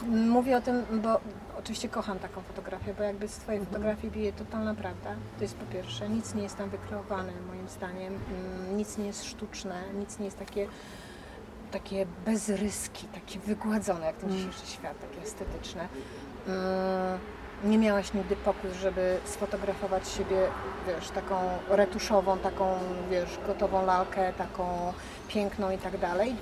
Mówię 0.07 0.57
o 0.57 0.61
tym, 0.61 0.85
bo 1.03 1.21
oczywiście 1.59 1.89
kocham 1.89 2.19
taką 2.19 2.41
fotografię, 2.43 2.95
bo 2.95 3.03
jakby 3.03 3.29
z 3.29 3.37
Twojej 3.37 3.67
fotografii 3.67 4.13
bije 4.13 4.33
totalna 4.33 4.75
prawda. 4.75 5.11
To 5.39 5.45
jest 5.45 5.55
po 5.57 5.67
pierwsze, 5.73 6.09
nic 6.09 6.35
nie 6.35 6.43
jest 6.43 6.57
tam 6.57 6.71
wykreowane 6.71 7.33
moim 7.49 7.69
zdaniem, 7.69 8.15
Mm, 8.15 8.77
nic 8.77 8.99
nie 8.99 9.07
jest 9.07 9.25
sztuczne, 9.25 9.83
nic 9.95 10.19
nie 10.19 10.25
jest 10.25 10.39
takie, 10.39 10.67
takie 11.71 12.07
bezryski, 12.25 13.07
takie 13.07 13.39
wygładzone 13.39 14.07
jak 14.07 14.17
ten 14.17 14.29
Mm. 14.31 14.39
dzisiejszy 14.41 14.67
świat, 14.67 14.95
takie 15.01 15.23
estetyczne. 15.23 15.89
Nie 17.65 17.79
miałaś 17.79 18.15
nigdy 18.15 18.37
pokus, 18.37 18.73
żeby 18.83 19.17
sfotografować 19.25 20.09
siebie, 20.09 20.37
wiesz, 20.87 21.09
taką 21.11 21.35
retuszową, 21.69 22.39
taką, 22.39 22.65
wiesz, 23.11 23.39
gotową 23.47 23.87
lalkę, 23.87 24.33
taką 24.33 24.93
piękną 25.29 25.71
i 25.71 25.79
tak 25.79 25.99
dalej. 25.99 26.35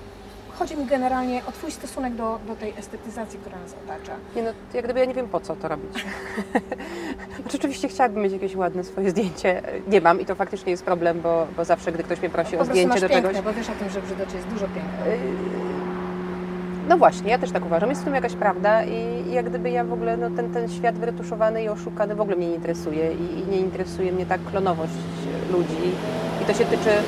Chodzi 0.59 0.77
mi 0.77 0.85
generalnie 0.85 1.41
o 1.45 1.51
Twój 1.51 1.71
stosunek 1.71 2.15
do, 2.15 2.39
do 2.47 2.55
tej 2.55 2.73
estetyzacji, 2.77 3.39
która 3.39 3.59
nas 3.59 3.75
otacza. 3.85 4.15
Nie 4.35 4.43
no, 4.43 4.49
jak 4.73 4.85
gdyby 4.85 4.99
ja 4.99 5.05
nie 5.05 5.13
wiem 5.13 5.27
po 5.27 5.39
co 5.39 5.55
to 5.55 5.67
robić. 5.67 5.93
Znaczy, 7.41 7.57
oczywiście 7.57 7.87
chciałabym 7.87 8.23
mieć 8.23 8.33
jakieś 8.33 8.55
ładne 8.55 8.83
swoje 8.83 9.09
zdjęcie. 9.09 9.61
Nie 9.87 10.01
mam 10.01 10.21
i 10.21 10.25
to 10.25 10.35
faktycznie 10.35 10.71
jest 10.71 10.83
problem, 10.85 11.21
bo, 11.21 11.47
bo 11.57 11.65
zawsze 11.65 11.91
gdy 11.91 12.03
ktoś 12.03 12.19
mnie 12.19 12.29
prosi 12.29 12.55
po 12.55 12.61
o 12.61 12.65
zdjęcie 12.65 12.89
masz 12.89 13.01
do 13.01 13.09
piękne, 13.09 13.29
czegoś. 13.29 13.45
bo 13.45 13.53
wiesz 13.53 13.69
o 13.69 13.73
tym, 13.73 13.89
że 13.89 14.01
w 14.01 14.05
Brzydocie 14.05 14.35
jest 14.35 14.47
dużo 14.47 14.65
piękna. 14.65 15.05
No 16.89 16.97
właśnie, 16.97 17.31
ja 17.31 17.37
też 17.37 17.51
tak 17.51 17.65
uważam. 17.65 17.89
Jest 17.89 18.01
w 18.01 18.05
tym 18.05 18.15
jakaś 18.15 18.33
prawda 18.33 18.83
i, 18.83 19.23
i 19.27 19.33
jak 19.33 19.49
gdyby 19.49 19.69
ja 19.69 19.83
w 19.83 19.93
ogóle, 19.93 20.17
no 20.17 20.29
ten, 20.29 20.53
ten 20.53 20.69
świat 20.69 20.95
wyretuszowany 20.95 21.63
i 21.63 21.69
oszukany 21.69 22.15
w 22.15 22.21
ogóle 22.21 22.37
mnie 22.37 22.47
nie 22.47 22.55
interesuje 22.55 23.13
i, 23.13 23.39
i 23.39 23.47
nie 23.51 23.57
interesuje 23.57 24.11
mnie 24.11 24.25
tak 24.25 24.41
klonowość 24.45 24.93
ludzi. 25.51 25.91
I 26.41 26.45
to 26.45 26.53
się 26.53 26.65
tyczy 26.65 26.89
mm, 26.89 27.03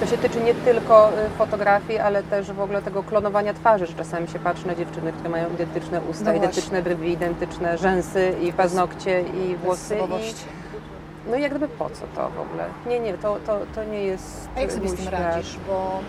to 0.00 0.06
się 0.06 0.18
tyczy 0.18 0.40
nie 0.40 0.54
tylko 0.54 1.08
y, 1.08 1.30
fotografii, 1.38 1.98
ale 1.98 2.22
też 2.22 2.52
w 2.52 2.60
ogóle 2.60 2.82
tego 2.82 3.02
klonowania 3.02 3.54
twarzy, 3.54 3.86
że 3.86 3.94
czasami 3.94 4.28
się 4.28 4.38
patrzy 4.38 4.66
na 4.66 4.74
dziewczyny, 4.74 5.12
które 5.12 5.28
mają 5.28 5.50
identyczne 5.54 6.00
usta, 6.10 6.24
No 6.24 6.32
identyczne 6.32 6.82
brwi, 6.82 7.12
identyczne 7.12 7.78
rzęsy 7.78 8.34
i 8.42 8.52
paznokcie 8.52 9.20
i 9.22 9.56
włosy. 9.56 9.96
I, 9.96 11.30
no 11.30 11.36
i 11.36 11.42
jak 11.42 11.50
gdyby 11.50 11.68
po 11.68 11.90
co 11.90 12.06
to 12.14 12.30
w 12.30 12.40
ogóle? 12.40 12.64
Nie, 12.86 13.00
nie, 13.00 13.14
to, 13.14 13.36
to, 13.46 13.58
to 13.74 13.84
nie 13.84 14.02
jest 14.02 14.48
A 14.56 14.60
jak 14.60 14.72
sobie 14.72 14.88
z 14.88 14.94
tym 14.94 15.06
świat. 15.06 15.20
radzisz? 15.20 15.58
Bo 15.68 16.00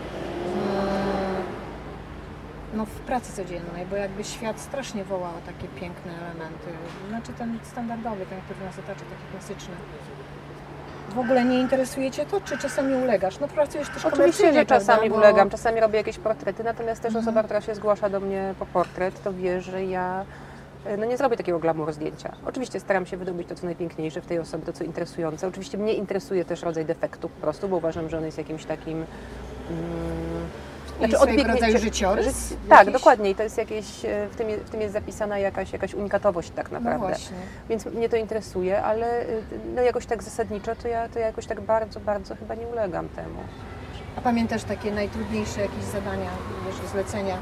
mm, 0.46 1.13
no 2.74 2.86
w 2.86 2.90
pracy 2.90 3.34
codziennej, 3.34 3.86
bo 3.90 3.96
jakby 3.96 4.24
świat 4.24 4.60
strasznie 4.60 5.04
woła 5.04 5.30
o 5.30 5.42
takie 5.46 5.68
piękne 5.68 6.12
elementy. 6.18 6.68
Znaczy 7.10 7.34
ten 7.34 7.60
standardowy, 7.64 8.26
ten, 8.26 8.42
który 8.42 8.66
nas 8.66 8.80
otacza, 8.80 9.00
taki 9.00 9.32
klasyczny. 9.32 9.76
W 11.10 11.20
ogóle 11.20 11.46
nie 11.46 11.60
interesuje 11.60 12.12
Cię 12.12 12.26
to, 12.26 12.42
czy 12.42 12.58
czasami 12.58 12.96
ulegasz? 12.96 13.40
No 13.40 13.48
pracujesz 13.48 13.90
też 13.90 14.06
Oczywiście, 14.06 14.54
że 14.54 14.66
czasami? 14.66 15.10
Bo- 15.10 15.16
ulegam, 15.16 15.50
czasami 15.50 15.80
robię 15.80 15.98
jakieś 15.98 16.18
portrety, 16.18 16.64
natomiast 16.64 17.02
też 17.02 17.10
Mhm. 17.10 17.26
osoba, 17.26 17.44
która 17.44 17.62
się 17.62 17.76
zgłasza 17.76 18.10
do 18.10 18.20
mnie 18.20 18.54
po 18.60 18.66
portret, 18.66 19.24
to 19.24 19.34
wie, 19.34 19.62
że 19.62 19.84
ja 19.86 20.26
e, 20.86 20.98
no 20.98 21.06
nie 21.06 21.18
zrobię 21.18 21.38
takiego 21.38 21.60
glamour 21.60 21.94
zdjęcia. 21.94 22.32
Oczywiście 22.46 22.80
staram 22.80 23.06
się 23.06 23.18
wydobyć 23.18 23.48
to, 23.48 23.56
co 23.56 23.66
najpiękniejsze 23.66 24.22
w 24.22 24.26
tej 24.26 24.40
osobie, 24.40 24.66
to, 24.66 24.74
co 24.74 24.84
interesujące. 24.84 25.48
Oczywiście 25.48 25.78
mnie 25.78 25.94
interesuje 25.94 26.46
też 26.46 26.62
rodzaj 26.64 26.86
defektu 26.86 27.30
po 27.30 27.42
prostu, 27.42 27.68
bo 27.70 27.78
uważam, 27.78 28.10
że 28.10 28.18
on 28.18 28.26
jest 28.26 28.38
jakimś 28.38 28.66
takim... 28.66 28.98
Mm, 28.98 29.06
Jest 31.12 31.22
swojego 31.24 31.44
rodzaju 31.54 31.78
życiorys? 31.78 32.50
Ży- 32.50 32.56
Tak, 32.70 32.80
Jakiś? 32.80 32.94
dokładnie. 32.94 33.30
I 33.30 33.36
to 33.36 33.44
jest 33.44 33.58
jakieś, 33.58 34.06
e, 34.06 34.28
w 34.32 34.36
tym, 34.36 34.48
w 34.66 34.70
tym 34.70 34.82
jest 34.82 34.94
zapisana 34.94 35.38
jakaś, 35.40 35.74
jakaś 35.74 35.94
unikatowość 35.94 36.52
tak 36.56 36.72
No 36.72 36.80
naprawdę. 36.80 37.08
właśnie. 37.08 37.38
Więc 37.70 37.86
mnie 37.86 38.10
to 38.10 38.16
interesuje, 38.18 38.84
ale 38.84 39.22
y, 39.22 39.42
no 39.76 39.82
jakoś 39.82 40.06
tak 40.06 40.24
zasadniczo 40.24 40.76
to 40.76 40.88
ja, 40.88 41.10
to 41.10 41.20
ja 41.20 41.26
jakoś 41.26 41.46
tak 41.46 41.62
bardzo, 41.62 42.00
bardzo 42.00 42.36
chyba 42.36 42.56
nie 42.56 42.68
ulegam 42.68 43.10
temu. 43.10 43.40
A 44.18 44.22
pamiętasz 44.22 44.64
takie 44.64 44.92
najtrudniejsze 44.92 45.62
jakieś 45.62 45.84
zadania, 45.84 46.30
wiesz, 46.66 46.92
zlecenia, 46.92 47.38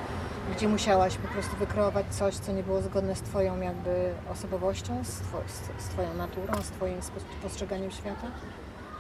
gdzie 0.56 0.68
musiałaś 0.68 1.18
po 1.18 1.27
prostu 1.27 1.56
wykreować 1.56 2.06
coś, 2.10 2.36
co 2.36 2.51
nie 2.51 2.63
było 2.63 2.82
zgodne 2.82 3.15
z 3.15 3.22
Twoją 3.22 3.62
jakby 3.62 4.10
osobowością, 4.32 5.03
z, 5.03 5.18
two, 5.20 5.38
z, 5.80 5.88
Twoją 5.88 6.13
naturą, 6.13 6.53
z 6.63 6.70
Twoim 6.72 6.98
postrzeganiem 7.44 7.91
świata? 7.91 8.27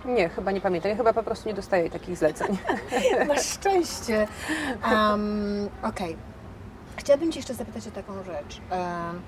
Nie, 0.05 0.29
chyba 0.29 0.51
nie 0.51 0.61
pamiętam. 0.61 0.91
Ja 0.91 0.97
chyba 0.97 1.13
po 1.13 1.23
prostu 1.23 1.49
nie 1.49 1.55
dostaję 1.55 1.89
takich 1.89 2.17
zleceń. 2.17 2.57
Masz 3.27 3.45
szczęście. 3.45 4.27
Um, 4.91 5.69
Okej. 5.83 6.17
Chciałabym 6.95 7.31
Cię 7.31 7.39
jeszcze 7.39 7.53
zapytać 7.53 7.87
o 7.87 7.91
taką 7.91 8.23
rzecz. 8.23 8.61
Em, 8.69 9.21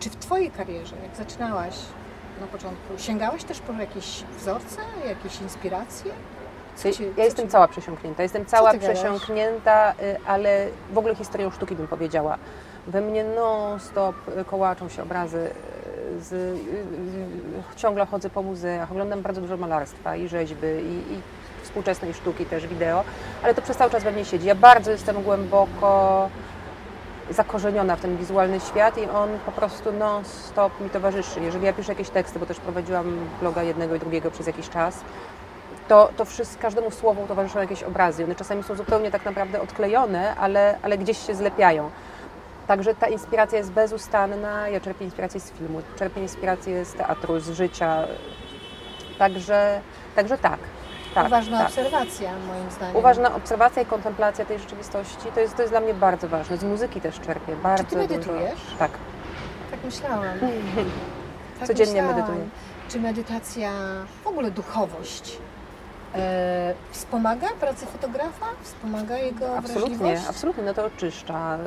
czy 0.00 0.10
w 0.10 0.16
Twojej 0.16 0.50
karierze, 0.50 0.96
jak 1.02 1.16
zaczynałaś 1.16 1.74
na 2.40 2.46
początku, 2.46 2.98
sięgałaś 2.98 3.44
też 3.44 3.60
po 3.60 3.72
jakieś 3.72 4.24
wzorce, 4.38 4.80
jakieś 5.08 5.40
inspiracje? 5.40 6.12
Co 6.76 6.92
ci- 6.92 7.12
Ja 7.16 7.24
jestem 7.24 7.48
cała 7.48 7.68
przesiąknięta. 7.68 8.22
Jestem 8.22 8.46
cała 8.46 8.74
przesiąknięta, 8.74 9.92
y, 9.92 10.16
ale 10.26 10.66
w 10.92 10.98
ogóle 10.98 11.14
historią 11.14 11.50
sztuki 11.50 11.76
bym 11.76 11.88
powiedziała. 11.88 12.38
We 12.86 13.00
mnie 13.00 13.24
non-stop 13.24 14.14
y, 14.40 14.44
kołaczą 14.44 14.88
się 14.88 15.02
obrazy. 15.02 15.50
Z, 16.20 16.32
y, 16.32 16.36
y, 16.36 17.76
ciągle 17.76 18.06
chodzę 18.06 18.30
po 18.30 18.42
muzeach, 18.42 18.92
oglądam 18.92 19.22
bardzo 19.22 19.40
dużo 19.40 19.56
malarstwa 19.56 20.16
i 20.16 20.28
rzeźby 20.28 20.66
i, 20.66 21.14
i 21.14 21.20
współczesnej 21.62 22.14
sztuki 22.14 22.46
też 22.46 22.66
wideo, 22.66 23.04
ale 23.42 23.54
to 23.54 23.62
przez 23.62 23.76
cały 23.76 23.90
czas 23.90 24.04
we 24.04 24.12
mnie 24.12 24.24
siedzi. 24.24 24.46
Ja 24.46 24.54
bardzo 24.54 24.90
jestem 24.90 25.22
głęboko 25.22 26.28
zakorzeniona 27.30 27.96
w 27.96 28.00
ten 28.00 28.16
wizualny 28.16 28.60
świat 28.60 28.98
i 28.98 29.04
on 29.04 29.28
po 29.46 29.52
prostu 29.52 29.92
non-stop 29.92 30.80
mi 30.80 30.90
towarzyszy. 30.90 31.40
Jeżeli 31.40 31.66
ja 31.66 31.72
piszę 31.72 31.92
jakieś 31.92 32.10
teksty, 32.10 32.38
bo 32.38 32.46
też 32.46 32.60
prowadziłam 32.60 33.16
bloga 33.40 33.62
jednego 33.62 33.94
i 33.94 33.98
drugiego 33.98 34.30
przez 34.30 34.46
jakiś 34.46 34.68
czas, 34.68 35.00
to, 35.88 36.10
to 36.16 36.24
wszystko, 36.24 36.62
każdemu 36.62 36.90
słowu 36.90 37.26
towarzyszą 37.26 37.60
jakieś 37.60 37.82
obrazy. 37.82 38.24
One 38.24 38.34
czasami 38.34 38.62
są 38.62 38.74
zupełnie 38.74 39.10
tak 39.10 39.24
naprawdę 39.24 39.60
odklejone, 39.60 40.36
ale, 40.36 40.78
ale 40.82 40.98
gdzieś 40.98 41.26
się 41.26 41.34
zlepiają. 41.34 41.90
Także 42.70 42.94
ta 42.94 43.08
inspiracja 43.08 43.58
jest 43.58 43.72
bezustanna. 43.72 44.68
Ja 44.68 44.80
czerpię 44.80 45.04
inspirację 45.04 45.40
z 45.40 45.52
filmu, 45.52 45.82
czerpię 45.98 46.20
inspirację 46.20 46.84
z 46.84 46.92
teatru, 46.94 47.40
z 47.40 47.50
życia. 47.50 48.04
Także, 49.18 49.80
także 50.16 50.38
tak. 50.38 50.58
tak 51.14 51.26
Uważna 51.26 51.58
tak. 51.58 51.66
obserwacja, 51.66 52.30
moim 52.32 52.70
zdaniem. 52.70 52.96
Uważna 52.96 53.34
obserwacja 53.34 53.82
i 53.82 53.86
kontemplacja 53.86 54.44
tej 54.44 54.58
rzeczywistości 54.58 55.26
to 55.34 55.40
jest, 55.40 55.56
to 55.56 55.62
jest 55.62 55.72
dla 55.72 55.80
mnie 55.80 55.94
bardzo 55.94 56.28
ważne. 56.28 56.56
Z 56.56 56.64
muzyki 56.64 57.00
też 57.00 57.20
czerpię 57.20 57.56
bardzo 57.56 57.84
ty 57.84 57.96
medytujesz? 57.96 58.60
Dużo. 58.64 58.76
Tak. 58.78 58.90
Tak 59.70 59.84
myślałam. 59.84 60.24
Tak 61.58 61.68
Codziennie 61.68 62.02
myślałam. 62.02 62.16
medytuję. 62.16 62.48
Czy 62.88 63.00
medytacja, 63.00 63.72
w 64.24 64.26
ogóle 64.26 64.50
duchowość, 64.50 65.38
e, 66.14 66.74
wspomaga 66.90 67.48
pracę 67.60 67.86
fotografa? 67.86 68.46
Wspomaga 68.62 69.18
jego 69.18 69.56
Absolutnie, 69.58 69.96
wrażliwość? 69.96 70.28
absolutnie. 70.28 70.62
No 70.64 70.74
to 70.74 70.84
oczyszcza, 70.84 71.58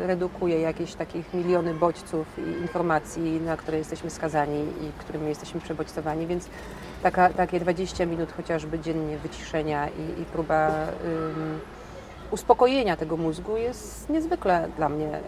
yy, 0.00 0.06
redukuje 0.06 0.60
jakieś 0.60 0.94
takich 0.94 1.34
miliony 1.34 1.74
bodźców 1.74 2.26
i 2.38 2.62
informacji, 2.62 3.40
na 3.40 3.56
które 3.56 3.78
jesteśmy 3.78 4.10
skazani 4.10 4.60
i 4.60 4.92
którymi 4.98 5.28
jesteśmy 5.28 5.60
przebodźcowani, 5.60 6.26
więc 6.26 6.48
taka, 7.02 7.30
takie 7.30 7.60
20 7.60 8.06
minut 8.06 8.32
chociażby 8.32 8.78
dziennie 8.78 9.18
wyciszenia 9.18 9.88
i, 9.88 10.20
i 10.22 10.24
próba 10.24 10.70
uspokojenia 12.30 12.96
tego 12.96 13.16
mózgu 13.16 13.56
jest 13.56 14.10
niezwykle 14.10 14.68
dla 14.76 14.88
mnie 14.88 15.06
ym, 15.06 15.20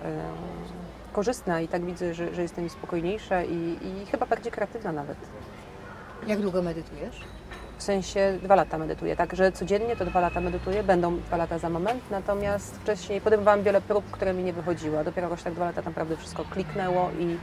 korzystna 1.12 1.60
i 1.60 1.68
tak 1.68 1.84
widzę, 1.84 2.14
że, 2.14 2.34
że 2.34 2.42
jestem 2.42 2.70
spokojniejsza 2.70 3.42
i, 3.44 3.78
i 3.82 4.06
chyba 4.10 4.26
bardziej 4.26 4.52
kreatywna 4.52 4.92
nawet. 4.92 5.16
Jak 6.26 6.40
długo 6.40 6.62
medytujesz? 6.62 7.20
W 7.80 7.82
sensie 7.82 8.38
dwa 8.42 8.54
lata 8.54 8.78
medytuję, 8.78 9.16
także 9.16 9.52
codziennie 9.52 9.96
to 9.96 10.04
dwa 10.04 10.20
lata 10.20 10.40
medytuję, 10.40 10.82
będą 10.82 11.16
dwa 11.16 11.36
lata 11.36 11.58
za 11.58 11.68
moment, 11.70 12.02
natomiast 12.10 12.76
wcześniej 12.76 13.20
podejmowałam 13.20 13.62
wiele 13.62 13.80
prób, 13.80 14.10
które 14.10 14.34
mi 14.34 14.42
nie 14.44 14.52
wychodziły, 14.52 14.98
a 14.98 15.04
dopiero 15.04 15.28
jakoś 15.28 15.42
tak 15.42 15.54
dwa 15.54 15.64
lata 15.64 15.82
naprawdę 15.82 16.16
wszystko 16.16 16.44
kliknęło 16.44 17.10
i, 17.18 17.36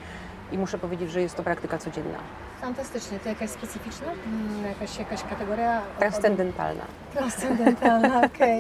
i 0.56 0.58
muszę 0.58 0.78
powiedzieć, 0.78 1.12
że 1.12 1.22
jest 1.22 1.36
to 1.36 1.44
praktyka 1.44 1.78
codzienna, 1.78 2.18
Fantastycznie. 2.62 3.20
To 3.20 3.30
jakaś 3.30 3.50
specyficzna? 3.50 4.08
Mm, 4.26 4.66
Jakaś, 4.66 5.00
jakaś 5.00 5.24
kategoria? 5.24 5.82
transcendentalna. 6.00 6.84
Transcendentalna, 7.14 8.22
okej. 8.36 8.60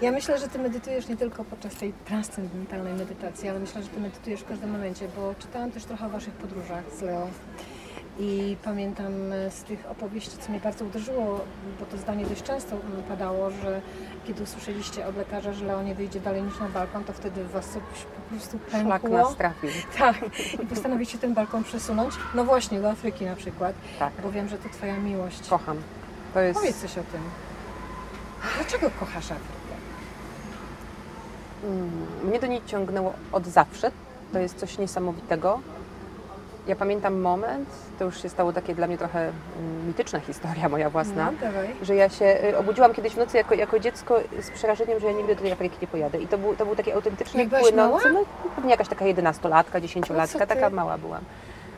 Ja 0.00 0.12
myślę, 0.12 0.38
że 0.38 0.48
Ty 0.48 0.58
medytujesz 0.58 1.08
nie 1.08 1.16
tylko 1.16 1.44
podczas 1.44 1.74
tej 1.74 1.92
transcendentalnej 1.92 2.94
medytacji, 2.94 3.48
ale 3.48 3.58
myślę, 3.58 3.82
że 3.82 3.88
Ty 3.88 4.00
medytujesz 4.00 4.40
w 4.40 4.48
każdym 4.48 4.70
momencie, 4.70 5.06
bo 5.16 5.34
czytałam 5.38 5.70
też 5.70 5.84
trochę 5.84 6.06
o 6.06 6.08
Waszych 6.08 6.34
podróżach 6.34 6.82
z 6.98 7.02
Leo. 7.02 7.26
I 8.18 8.56
pamiętam 8.64 9.32
e, 9.32 9.50
z 9.50 9.62
tych 9.62 9.86
opowieści, 9.90 10.30
co 10.40 10.50
mnie 10.50 10.60
bardzo 10.60 10.84
uderzyło, 10.84 11.40
bo 11.80 11.86
to 11.86 11.96
zdanie 11.98 12.26
dość 12.26 12.42
często 12.42 12.76
padało, 13.08 13.50
że 13.50 13.80
kiedy 14.26 14.42
usłyszeliście 14.42 15.06
od 15.06 15.16
lekarza, 15.16 15.52
że 15.52 15.64
Leo 15.64 15.82
nie 15.82 15.94
wyjdzie 15.94 16.20
dalej 16.20 16.42
niż 16.42 16.60
na 16.60 16.68
balkon, 16.68 17.04
to 17.04 17.12
wtedy 17.12 17.44
Was 17.44 17.66
coś 17.68 17.82
po 17.82 18.20
prostu 18.30 18.58
Szlak 18.70 19.02
pękło. 19.02 19.18
nas 19.18 19.36
trafił. 19.36 19.70
Tak, 19.98 20.16
i 20.62 20.66
postanowiliście 20.66 21.18
ten 21.18 21.34
balkon 21.34 21.64
przesunąć. 21.64 22.14
No 22.34 22.44
właśnie, 22.44 22.80
do 22.80 22.90
Afryki 22.90 23.24
na 23.24 23.36
przykład, 23.36 23.74
Tak, 23.98 24.12
bo 24.22 24.30
wiem, 24.32 24.48
że 24.48 24.58
to 24.58 24.68
Twoja 24.68 24.96
miłość. 24.96 25.48
kocham. 25.48 25.76
To 26.34 26.40
jest... 26.40 26.60
Powiedz 26.60 26.80
coś 26.80 26.90
o 26.98 27.02
tym. 27.02 27.20
Dlaczego 28.56 28.90
kochasz 29.00 29.24
Afrykę? 29.24 29.72
Mm, 31.64 31.90
Mnie 32.24 32.40
do 32.40 32.46
niej 32.46 32.60
ciągnęło 32.66 33.12
od 33.32 33.46
zawsze. 33.46 33.90
To 34.32 34.38
jest 34.38 34.56
coś 34.58 34.78
niesamowitego. 34.78 35.60
Ja 36.66 36.76
pamiętam 36.76 37.20
moment, 37.20 37.68
to 37.98 38.04
już 38.04 38.22
się 38.22 38.28
stało 38.28 38.52
takie 38.52 38.74
dla 38.74 38.86
mnie 38.86 38.98
trochę 38.98 39.20
mm, 39.20 39.86
mityczna 39.86 40.20
historia 40.20 40.68
moja 40.68 40.90
własna. 40.90 41.32
No, 41.42 41.48
że 41.82 41.94
ja 41.94 42.08
się 42.08 42.24
y, 42.24 42.58
obudziłam 42.58 42.94
kiedyś 42.94 43.12
w 43.12 43.16
nocy 43.16 43.36
jako, 43.36 43.54
jako 43.54 43.78
dziecko 43.78 44.20
z 44.40 44.50
przerażeniem, 44.50 45.00
że 45.00 45.06
ja 45.06 45.12
nigdy 45.12 45.34
do 45.34 45.42
tej 45.42 45.52
Afryki 45.52 45.76
nie 45.82 45.88
pojadę. 45.88 46.18
I 46.18 46.28
to 46.28 46.38
był, 46.38 46.56
to 46.56 46.66
był 46.66 46.76
taki 46.76 46.92
autentyczny, 46.92 47.48
płynący, 47.48 48.12
no 48.12 48.24
pewnie 48.56 48.70
jakaś 48.70 48.88
taka 48.88 49.04
jedenastolatka, 49.04 49.80
dziesięciolatka, 49.80 50.38
ty? 50.38 50.46
taka 50.46 50.70
mała 50.70 50.98
byłam. 50.98 51.24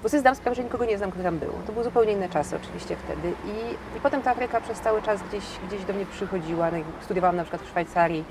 Bo 0.02 0.08
sobie 0.08 0.20
zdam 0.20 0.34
sprawę, 0.34 0.54
że 0.54 0.64
nikogo 0.64 0.84
nie 0.84 0.98
znam, 0.98 1.10
kto 1.10 1.22
tam 1.22 1.38
był. 1.38 1.52
To 1.66 1.72
były 1.72 1.84
zupełnie 1.84 2.12
inne 2.12 2.28
czasy 2.28 2.56
oczywiście 2.56 2.96
wtedy. 2.96 3.28
I, 3.28 3.96
i 3.96 4.00
potem 4.02 4.22
ta 4.22 4.30
Afryka 4.30 4.60
przez 4.60 4.80
cały 4.80 5.02
czas 5.02 5.20
gdzieś, 5.28 5.44
gdzieś 5.68 5.84
do 5.84 5.92
mnie 5.92 6.06
przychodziła. 6.06 6.70
No, 6.70 6.78
studiowałam 7.04 7.36
na 7.36 7.42
przykład 7.42 7.62
w 7.62 7.68
Szwajcarii, 7.68 8.24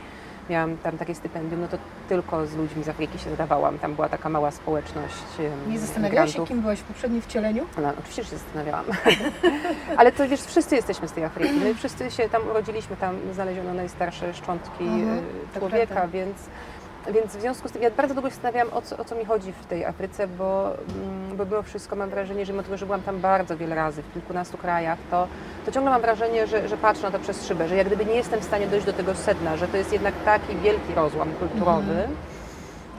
miałam 0.50 0.78
tam 0.78 0.98
takie 0.98 1.16
stypendium, 1.16 1.62
no 1.62 1.68
to 1.68 1.78
tylko 2.10 2.48
z 2.48 2.56
ludźmi 2.56 2.84
z 2.84 2.90
Afryki 2.90 3.20
się 3.20 3.30
zadawałam. 3.30 3.80
Tam 3.80 3.96
była 3.96 4.10
taka 4.10 4.30
mała 4.30 4.52
społeczność 4.52 5.16
Nie 5.68 5.80
zastanawiałaś 5.80 6.34
się, 6.34 6.48
kim 6.48 6.62
byłeś 6.62 6.80
w 6.80 6.84
poprzednim 6.84 7.22
wcieleniu? 7.22 7.66
No, 7.82 7.90
oczywiście, 8.00 8.24
że 8.24 8.30
się 8.30 8.38
zastanawiałam. 8.38 8.86
Ale 9.98 10.12
to 10.12 10.28
wiesz, 10.28 10.42
wszyscy 10.42 10.76
jesteśmy 10.76 11.08
z 11.08 11.12
tej 11.12 11.24
Afryki. 11.24 11.54
My 11.54 11.76
wszyscy 11.76 12.12
się 12.12 12.30
tam 12.30 12.42
urodziliśmy, 12.48 12.96
tam 12.96 13.16
znaleziono 13.34 13.74
najstarsze 13.74 14.34
szczątki 14.34 14.84
Mhm, 14.84 15.26
e, 15.56 15.60
człowieka, 15.60 16.08
więc, 16.08 16.38
więc 17.12 17.36
w 17.36 17.42
związku 17.42 17.68
z 17.68 17.72
tym 17.72 17.82
ja 17.82 17.92
bardzo 17.92 18.14
długo 18.14 18.30
się 18.30 18.34
zastanawiałam, 18.36 18.74
o 18.74 18.82
co, 18.82 18.98
o 18.98 19.06
co 19.06 19.16
mi 19.16 19.26
chodzi 19.26 19.52
w 19.52 19.66
tej 19.66 19.86
Afryce, 19.86 20.28
bo, 20.28 20.66
mm, 20.68 21.38
bo 21.38 21.46
mimo 21.46 21.64
wszystko 21.64 21.96
mam 21.96 22.10
wrażenie, 22.10 22.46
że 22.46 22.54
mimo 22.54 22.64
tego, 22.64 22.78
że 22.78 22.86
byłam 22.86 23.02
tam 23.02 23.20
bardzo 23.20 23.58
wiele 23.58 23.76
razy, 23.76 24.02
w 24.02 24.14
kilkunastu 24.14 24.58
krajach, 24.58 25.00
to, 25.12 25.28
to 25.66 25.72
ciągle 25.72 25.92
mam 25.92 26.02
wrażenie, 26.02 26.48
że, 26.48 26.68
że 26.68 26.78
patrzę 26.78 27.04
na 27.04 27.12
to 27.12 27.20
przez 27.20 27.48
szybę, 27.48 27.68
że 27.68 27.76
jak 27.76 27.88
gdyby 27.88 28.06
nie 28.06 28.16
jestem 28.16 28.40
w 28.40 28.44
stanie 28.44 28.68
dojść 28.68 28.86
do 28.86 28.94
tego 28.94 29.16
sedna, 29.16 29.58
że 29.58 29.68
to 29.68 29.78
jest 29.78 29.94
jednak 29.94 30.14
taki 30.26 30.56
wielki 30.56 30.94
rozłam 30.96 31.32
kulturowy, 31.40 31.92
Mhm. 31.92 32.16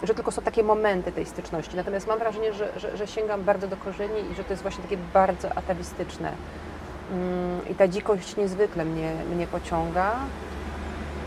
że 0.02 0.14
tylko 0.14 0.30
są 0.30 0.42
takie 0.42 0.62
momenty 0.62 1.12
tej 1.12 1.26
styczności. 1.26 1.76
Natomiast 1.76 2.06
mam 2.06 2.18
wrażenie, 2.18 2.52
że, 2.52 2.68
że, 2.76 2.96
że 2.96 3.06
sięgam 3.06 3.44
bardzo 3.44 3.68
do 3.68 3.76
korzeni 3.76 4.20
i 4.32 4.34
że 4.34 4.44
to 4.44 4.52
jest 4.52 4.62
właśnie 4.62 4.82
takie 4.82 4.96
bardzo 5.14 5.48
atawistyczne. 5.56 6.32
Mm, 7.12 7.68
I 7.70 7.74
ta 7.74 7.88
dzikość 7.88 8.36
niezwykle 8.36 8.84
mnie, 8.84 9.12
mnie 9.34 9.46
pociąga. 9.46 10.12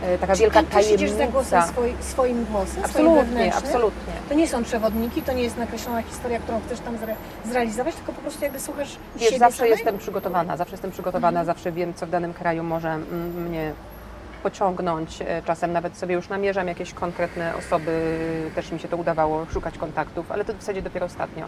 E, 0.03 0.17
Taka 0.17 0.33
Czy 0.35 0.41
wielka 0.41 0.59
ty 0.63 0.65
też 0.69 0.91
idziesz 0.91 1.11
za 1.11 1.17
tajemnica. 1.17 1.31
głosem 1.41 1.61
swoi, 1.73 1.93
swoim 1.99 2.45
głosem, 2.45 2.67
swoim 2.73 2.85
Absolutnie, 2.85 3.23
wewnętrznym? 3.23 3.65
absolutnie. 3.65 4.13
To 4.29 4.35
nie 4.35 4.47
są 4.47 4.63
przewodniki, 4.63 5.21
to 5.21 5.33
nie 5.33 5.43
jest 5.43 5.57
nakreślona 5.57 6.01
historia, 6.01 6.39
którą 6.39 6.61
chcesz 6.67 6.79
tam 6.79 6.97
zre 6.97 7.15
zrealizować, 7.45 7.95
tylko 7.95 8.11
po 8.13 8.21
prostu 8.21 8.43
jakby 8.43 8.59
słuchasz 8.59 8.97
Wiesz, 9.15 9.25
siebie 9.25 9.39
zawsze 9.39 9.57
samej? 9.57 9.71
jestem 9.71 9.97
przygotowana, 9.97 10.57
zawsze 10.57 10.73
jestem 10.73 10.91
przygotowana, 10.91 11.45
zawsze 11.45 11.71
wiem, 11.71 11.93
co 11.93 12.05
w 12.07 12.09
danym 12.09 12.33
kraju 12.33 12.63
może 12.63 12.97
mnie 13.47 13.73
pociągnąć. 14.43 15.21
E, 15.21 15.41
Czasem 15.45 15.71
nawet 15.73 15.97
sobie 15.97 16.15
już 16.15 16.29
namierzam 16.29 16.67
jakieś 16.67 16.93
konkretne 16.93 17.55
osoby, 17.55 18.19
też 18.55 18.71
mi 18.71 18.79
się 18.79 18.87
to 18.87 18.97
udawało 18.97 19.45
szukać 19.53 19.77
kontaktów, 19.77 20.31
ale 20.31 20.45
to 20.45 20.53
w 20.53 20.59
zasadzie 20.59 20.81
dopiero 20.81 21.05
ostatnio. 21.05 21.45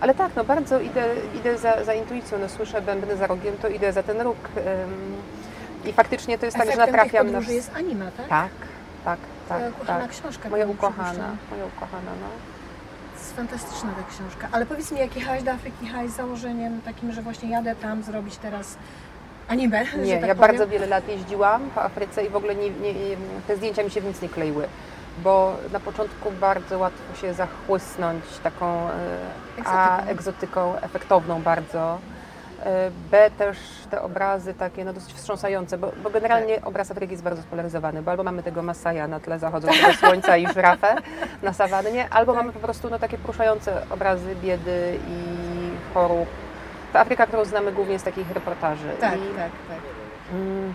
Ale 0.00 0.14
tak, 0.14 0.32
no 0.36 0.44
bardzo 0.44 0.80
idę, 0.80 1.04
idę 1.40 1.58
za, 1.58 1.84
za 1.84 1.94
intuicją, 1.94 2.38
no 2.38 2.48
słyszę 2.48 2.82
bębny 2.82 3.16
za 3.16 3.26
rogiem, 3.26 3.54
to 3.62 3.68
idę 3.68 3.92
za 3.92 4.02
ten 4.02 4.20
róg. 4.20 4.36
I 5.88 5.92
faktycznie 5.92 6.38
to 6.38 6.46
jest 6.46 6.56
tak, 6.56 6.70
że 6.70 6.76
natrafiam 6.76 7.32
na... 7.32 7.40
jest 7.40 7.76
anima, 7.76 8.04
tak? 8.16 8.28
Tak, 8.28 8.50
tak, 9.04 9.18
tak, 9.48 9.58
Twoja 9.58 9.70
ukochana 9.70 10.00
tak. 10.00 10.10
książka. 10.10 10.48
Moja 10.48 10.66
ukochana, 10.66 11.36
moja 11.50 11.64
ukochana, 11.66 12.10
no. 12.20 12.28
To 13.14 13.18
jest 13.18 13.36
fantastyczna 13.36 13.90
ta 13.90 14.14
książka. 14.14 14.48
Ale 14.52 14.66
powiedz 14.66 14.92
mi, 14.92 15.00
jak 15.00 15.16
jechałaś 15.16 15.42
do 15.42 15.50
Afryki, 15.50 15.84
jechałaś 15.86 16.10
z 16.10 16.16
założeniem 16.16 16.80
takim, 16.80 17.12
że 17.12 17.22
właśnie 17.22 17.50
jadę 17.50 17.76
tam 17.76 18.02
zrobić 18.02 18.36
teraz 18.36 18.76
anime, 19.48 19.86
że 19.86 19.98
Nie, 19.98 20.18
tak 20.18 20.28
ja 20.28 20.34
powiem. 20.34 20.50
bardzo 20.50 20.68
wiele 20.68 20.86
lat 20.86 21.08
jeździłam 21.08 21.70
po 21.74 21.82
Afryce 21.82 22.24
i 22.24 22.28
w 22.28 22.36
ogóle 22.36 22.54
nie, 22.54 22.70
nie, 22.70 22.92
te 23.46 23.56
zdjęcia 23.56 23.82
mi 23.84 23.90
się 23.90 24.00
w 24.00 24.04
nic 24.04 24.22
nie 24.22 24.28
kleiły, 24.28 24.68
bo 25.24 25.56
na 25.72 25.80
początku 25.80 26.30
bardzo 26.30 26.78
łatwo 26.78 27.20
się 27.20 27.34
zachłysnąć 27.34 28.24
taką 28.42 28.66
e, 28.66 28.92
A, 29.64 30.02
egzotyką, 30.02 30.76
efektowną 30.76 31.42
bardzo. 31.42 31.98
E, 32.64 32.90
B 33.10 33.30
też 33.38 33.58
te 33.90 34.02
obrazy 34.02 34.54
takie 34.54 34.84
no, 34.84 34.92
dosyć 34.92 35.14
wstrząsające, 35.14 35.78
bo, 35.78 35.92
bo 36.02 36.10
generalnie 36.10 36.54
Tak. 36.54 36.66
obraz 36.66 36.90
Afryki 36.90 37.12
jest 37.12 37.24
bardzo 37.24 37.42
spolaryzowany, 37.42 38.02
bo 38.02 38.10
albo 38.10 38.22
mamy 38.22 38.42
tego 38.42 38.62
Masaja 38.62 39.08
na 39.08 39.20
tle 39.20 39.38
zachodzącego 39.38 39.92
słońca 40.00 40.36
i 40.36 40.46
żyrafę 40.52 40.96
na 41.42 41.52
sawannie, 41.52 42.08
albo 42.10 42.32
Tak. 42.32 42.42
mamy 42.42 42.52
po 42.52 42.60
prostu 42.60 42.90
no, 42.90 42.98
takie 42.98 43.18
poruszające 43.18 43.82
obrazy 43.90 44.36
biedy 44.42 44.98
i 45.08 45.24
chorób. 45.94 46.28
Ta 46.92 47.00
Afryka, 47.00 47.26
którą 47.26 47.44
znamy 47.44 47.72
głównie 47.72 47.98
z 47.98 48.02
takich 48.02 48.30
reportaży. 48.30 48.88
Tak, 49.00 49.14
I, 49.14 49.18
tak, 49.36 49.50
tak. 49.68 49.78
Mm. 50.32 50.74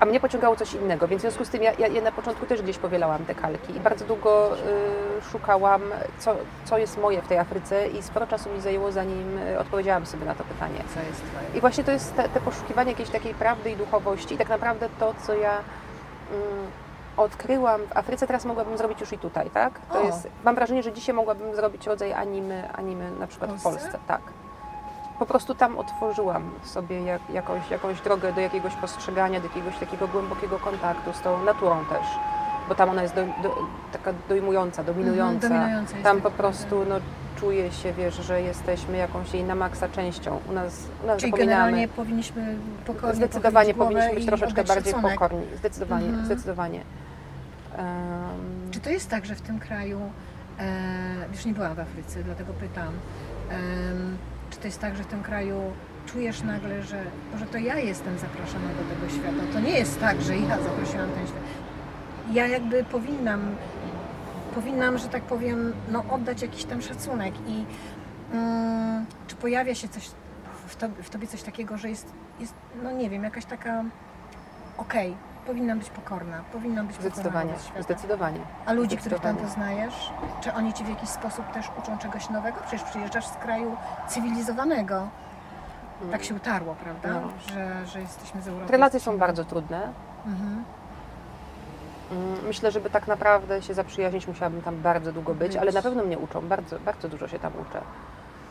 A 0.00 0.04
mnie 0.04 0.20
pociągało 0.20 0.56
coś 0.56 0.74
innego, 0.74 1.08
więc 1.08 1.20
w 1.20 1.22
związku 1.22 1.44
z 1.44 1.48
tym 1.48 1.62
ja, 1.62 1.72
ja, 1.72 1.86
ja 1.86 2.02
na 2.02 2.12
początku 2.12 2.46
też 2.46 2.62
gdzieś 2.62 2.78
powielałam 2.78 3.24
te 3.24 3.34
kalki 3.34 3.76
i 3.76 3.80
bardzo 3.80 4.04
długo 4.04 4.56
y, 4.56 4.58
szukałam, 5.32 5.82
co, 6.18 6.36
co 6.64 6.78
jest 6.78 6.98
moje 6.98 7.22
w 7.22 7.28
tej 7.28 7.38
Afryce 7.38 7.88
i 7.88 8.02
sporo 8.02 8.26
czasu 8.26 8.50
mi 8.50 8.60
zajęło, 8.60 8.92
zanim 8.92 9.38
y, 9.38 9.58
odpowiedziałam 9.58 10.06
sobie 10.06 10.26
na 10.26 10.34
to 10.34 10.44
pytanie. 10.44 10.84
Co 10.94 11.00
jest 11.00 11.20
twoje? 11.20 11.58
I 11.58 11.60
właśnie 11.60 11.84
to 11.84 11.92
jest 11.92 12.16
te, 12.16 12.28
te 12.28 12.40
poszukiwanie 12.40 12.90
jakiejś 12.90 13.10
takiej 13.10 13.34
prawdy 13.34 13.70
i 13.70 13.76
duchowości 13.76 14.34
i 14.34 14.38
tak 14.38 14.48
naprawdę 14.48 14.88
to, 15.00 15.14
co 15.26 15.34
ja 15.34 15.52
mm, 16.32 16.66
odkryłam 17.16 17.80
w 17.86 17.96
Afryce, 17.96 18.26
teraz 18.26 18.44
mogłabym 18.44 18.78
zrobić 18.78 19.00
już 19.00 19.12
i 19.12 19.18
tutaj, 19.18 19.50
tak? 19.50 19.80
To 19.92 20.00
O. 20.00 20.04
jest, 20.06 20.28
mam 20.44 20.54
wrażenie, 20.54 20.82
że 20.82 20.92
dzisiaj 20.92 21.14
mogłabym 21.14 21.54
zrobić 21.54 21.86
rodzaj 21.86 22.12
animy, 22.12 22.68
animy 22.72 23.10
na 23.10 23.26
przykład 23.26 23.50
w 23.50 23.62
Polsce? 23.62 23.80
Polsce, 23.80 23.98
tak. 24.06 24.20
Po 25.18 25.26
prostu 25.26 25.54
tam 25.54 25.78
otworzyłam 25.78 26.50
sobie 26.64 27.00
jak, 27.02 27.22
jakąś, 27.30 27.70
jakąś 27.70 28.00
drogę 28.00 28.32
do 28.32 28.40
jakiegoś 28.40 28.74
postrzegania, 28.74 29.40
do 29.40 29.46
jakiegoś 29.46 29.78
takiego 29.78 30.08
głębokiego 30.08 30.58
kontaktu 30.58 31.12
z 31.12 31.20
tą 31.20 31.44
naturą 31.44 31.84
też. 31.84 32.06
bo 32.68 32.74
tam 32.74 32.90
ona 32.90 33.02
jest 33.02 33.14
do, 33.14 33.22
do, 33.42 33.56
taka 33.92 34.12
dojmująca, 34.28 34.84
dominująca. 34.84 35.46
Mhm, 35.46 35.52
dominująca 35.62 35.96
jest 35.96 36.04
tam 36.04 36.16
tak 36.16 36.22
po 36.22 36.28
naprawdę. 36.28 36.36
prostu 36.38 36.84
no, 36.88 36.94
czuje 37.40 37.72
się, 37.72 37.92
wiesz, 37.92 38.14
że 38.14 38.42
jesteśmy 38.42 38.96
jakąś 38.96 39.34
jej 39.34 39.44
na 39.44 39.54
maksa 39.54 39.88
częścią. 39.88 40.40
U 40.50 40.52
nas, 40.52 40.84
u 41.04 41.06
nas 41.06 41.20
Czyli 41.20 41.32
generalnie 41.32 41.88
powinniśmy 41.88 42.56
pokornie 42.86 43.14
Zdecydowanie 43.16 43.74
powinniśmy 43.74 44.14
być 44.14 44.26
troszeczkę 44.26 44.64
bardziej 44.64 44.92
szacunek. 44.92 45.12
pokorni. 45.18 45.42
Zdecydowanie, 45.58 46.06
Mhm. 46.06 46.24
zdecydowanie. 46.26 46.80
Em, 47.78 47.86
Czy 48.70 48.80
to 48.80 48.90
jest 48.90 49.10
tak, 49.10 49.26
że 49.26 49.34
w 49.34 49.40
tym 49.40 49.58
kraju, 49.58 50.00
e, 50.58 50.64
już 51.32 51.44
nie 51.44 51.52
byłam 51.52 51.74
w 51.74 51.80
Afryce, 51.80 52.22
dlatego 52.24 52.52
pytam, 52.52 52.88
em, 53.50 54.16
czy 54.58 54.62
to 54.62 54.68
jest 54.68 54.80
tak, 54.80 54.96
że 54.96 55.02
w 55.02 55.06
tym 55.06 55.22
kraju 55.22 55.60
czujesz 56.06 56.42
nagle, 56.42 56.82
że 56.82 57.04
może 57.32 57.46
to 57.46 57.58
ja 57.58 57.78
jestem 57.78 58.18
zapraszana 58.18 58.68
do 58.68 58.94
tego 58.94 59.08
świata? 59.12 59.52
To 59.52 59.60
nie 59.60 59.78
jest 59.78 60.00
tak, 60.00 60.22
że 60.22 60.36
ja 60.36 60.62
zaprosiłam 60.62 61.10
ten 61.10 61.26
świat. 61.26 61.42
Ja 62.32 62.46
jakby 62.46 62.84
powinnam, 62.84 63.56
powinnam, 64.54 64.98
że 64.98 65.08
tak 65.08 65.22
powiem, 65.22 65.72
no, 65.90 66.04
oddać 66.10 66.42
jakiś 66.42 66.64
tam 66.64 66.82
szacunek 66.82 67.34
i 67.46 67.64
mm, 68.32 69.06
czy 69.26 69.36
pojawia 69.36 69.74
się 69.74 69.88
coś 69.88 70.10
w 70.66 70.76
tobie, 70.76 71.02
w 71.02 71.10
tobie 71.10 71.26
coś 71.26 71.42
takiego, 71.42 71.78
że 71.78 71.88
jest, 71.88 72.12
jest, 72.40 72.54
no 72.82 72.92
nie 72.92 73.10
wiem, 73.10 73.24
jakaś 73.24 73.44
taka 73.44 73.84
okej, 74.78 75.16
powinnam 75.48 75.78
być 75.78 75.90
pokorna, 75.90 76.44
powinnam 76.52 76.86
być 76.86 76.96
pokorna 76.96 77.14
Zdecydowanie, 77.16 77.54
świata. 77.64 77.82
zdecydowanie. 77.82 78.40
A 78.66 78.72
ludzi, 78.72 78.96
których 78.96 79.20
tam 79.20 79.36
poznajesz, 79.36 80.10
czy 80.40 80.52
oni 80.52 80.72
Ci 80.74 80.84
w 80.84 80.88
jakiś 80.88 81.08
sposób 81.08 81.52
też 81.52 81.66
uczą 81.78 81.98
czegoś 81.98 82.30
nowego? 82.30 82.58
Przecież 82.66 82.82
przyjeżdżasz 82.82 83.26
z 83.26 83.36
kraju 83.36 83.76
cywilizowanego. 84.08 85.08
Tak 86.10 86.24
się 86.24 86.34
utarło, 86.34 86.74
prawda? 86.74 87.20
No. 87.20 87.28
Że, 87.54 87.86
że 87.86 88.00
jesteśmy 88.00 88.42
z 88.42 88.48
Europy. 88.48 88.72
Relacje 88.72 89.00
są 89.00 89.18
bardzo 89.18 89.44
trudne. 89.44 89.92
Mhm. 90.26 90.64
Mm, 92.12 92.46
Myślę, 92.46 92.70
żeby 92.70 92.90
tak 92.90 93.06
naprawdę 93.06 93.62
się 93.62 93.74
zaprzyjaźnić, 93.74 94.26
musiałabym 94.28 94.62
tam 94.62 94.82
bardzo 94.82 95.12
długo 95.12 95.34
być, 95.34 95.56
ale 95.56 95.72
na 95.72 95.82
pewno 95.82 96.04
mnie 96.04 96.18
uczą. 96.18 96.48
Bardzo, 96.48 96.78
bardzo 96.78 97.08
dużo 97.08 97.28
się 97.28 97.38
tam 97.38 97.52
uczę. 97.68 97.80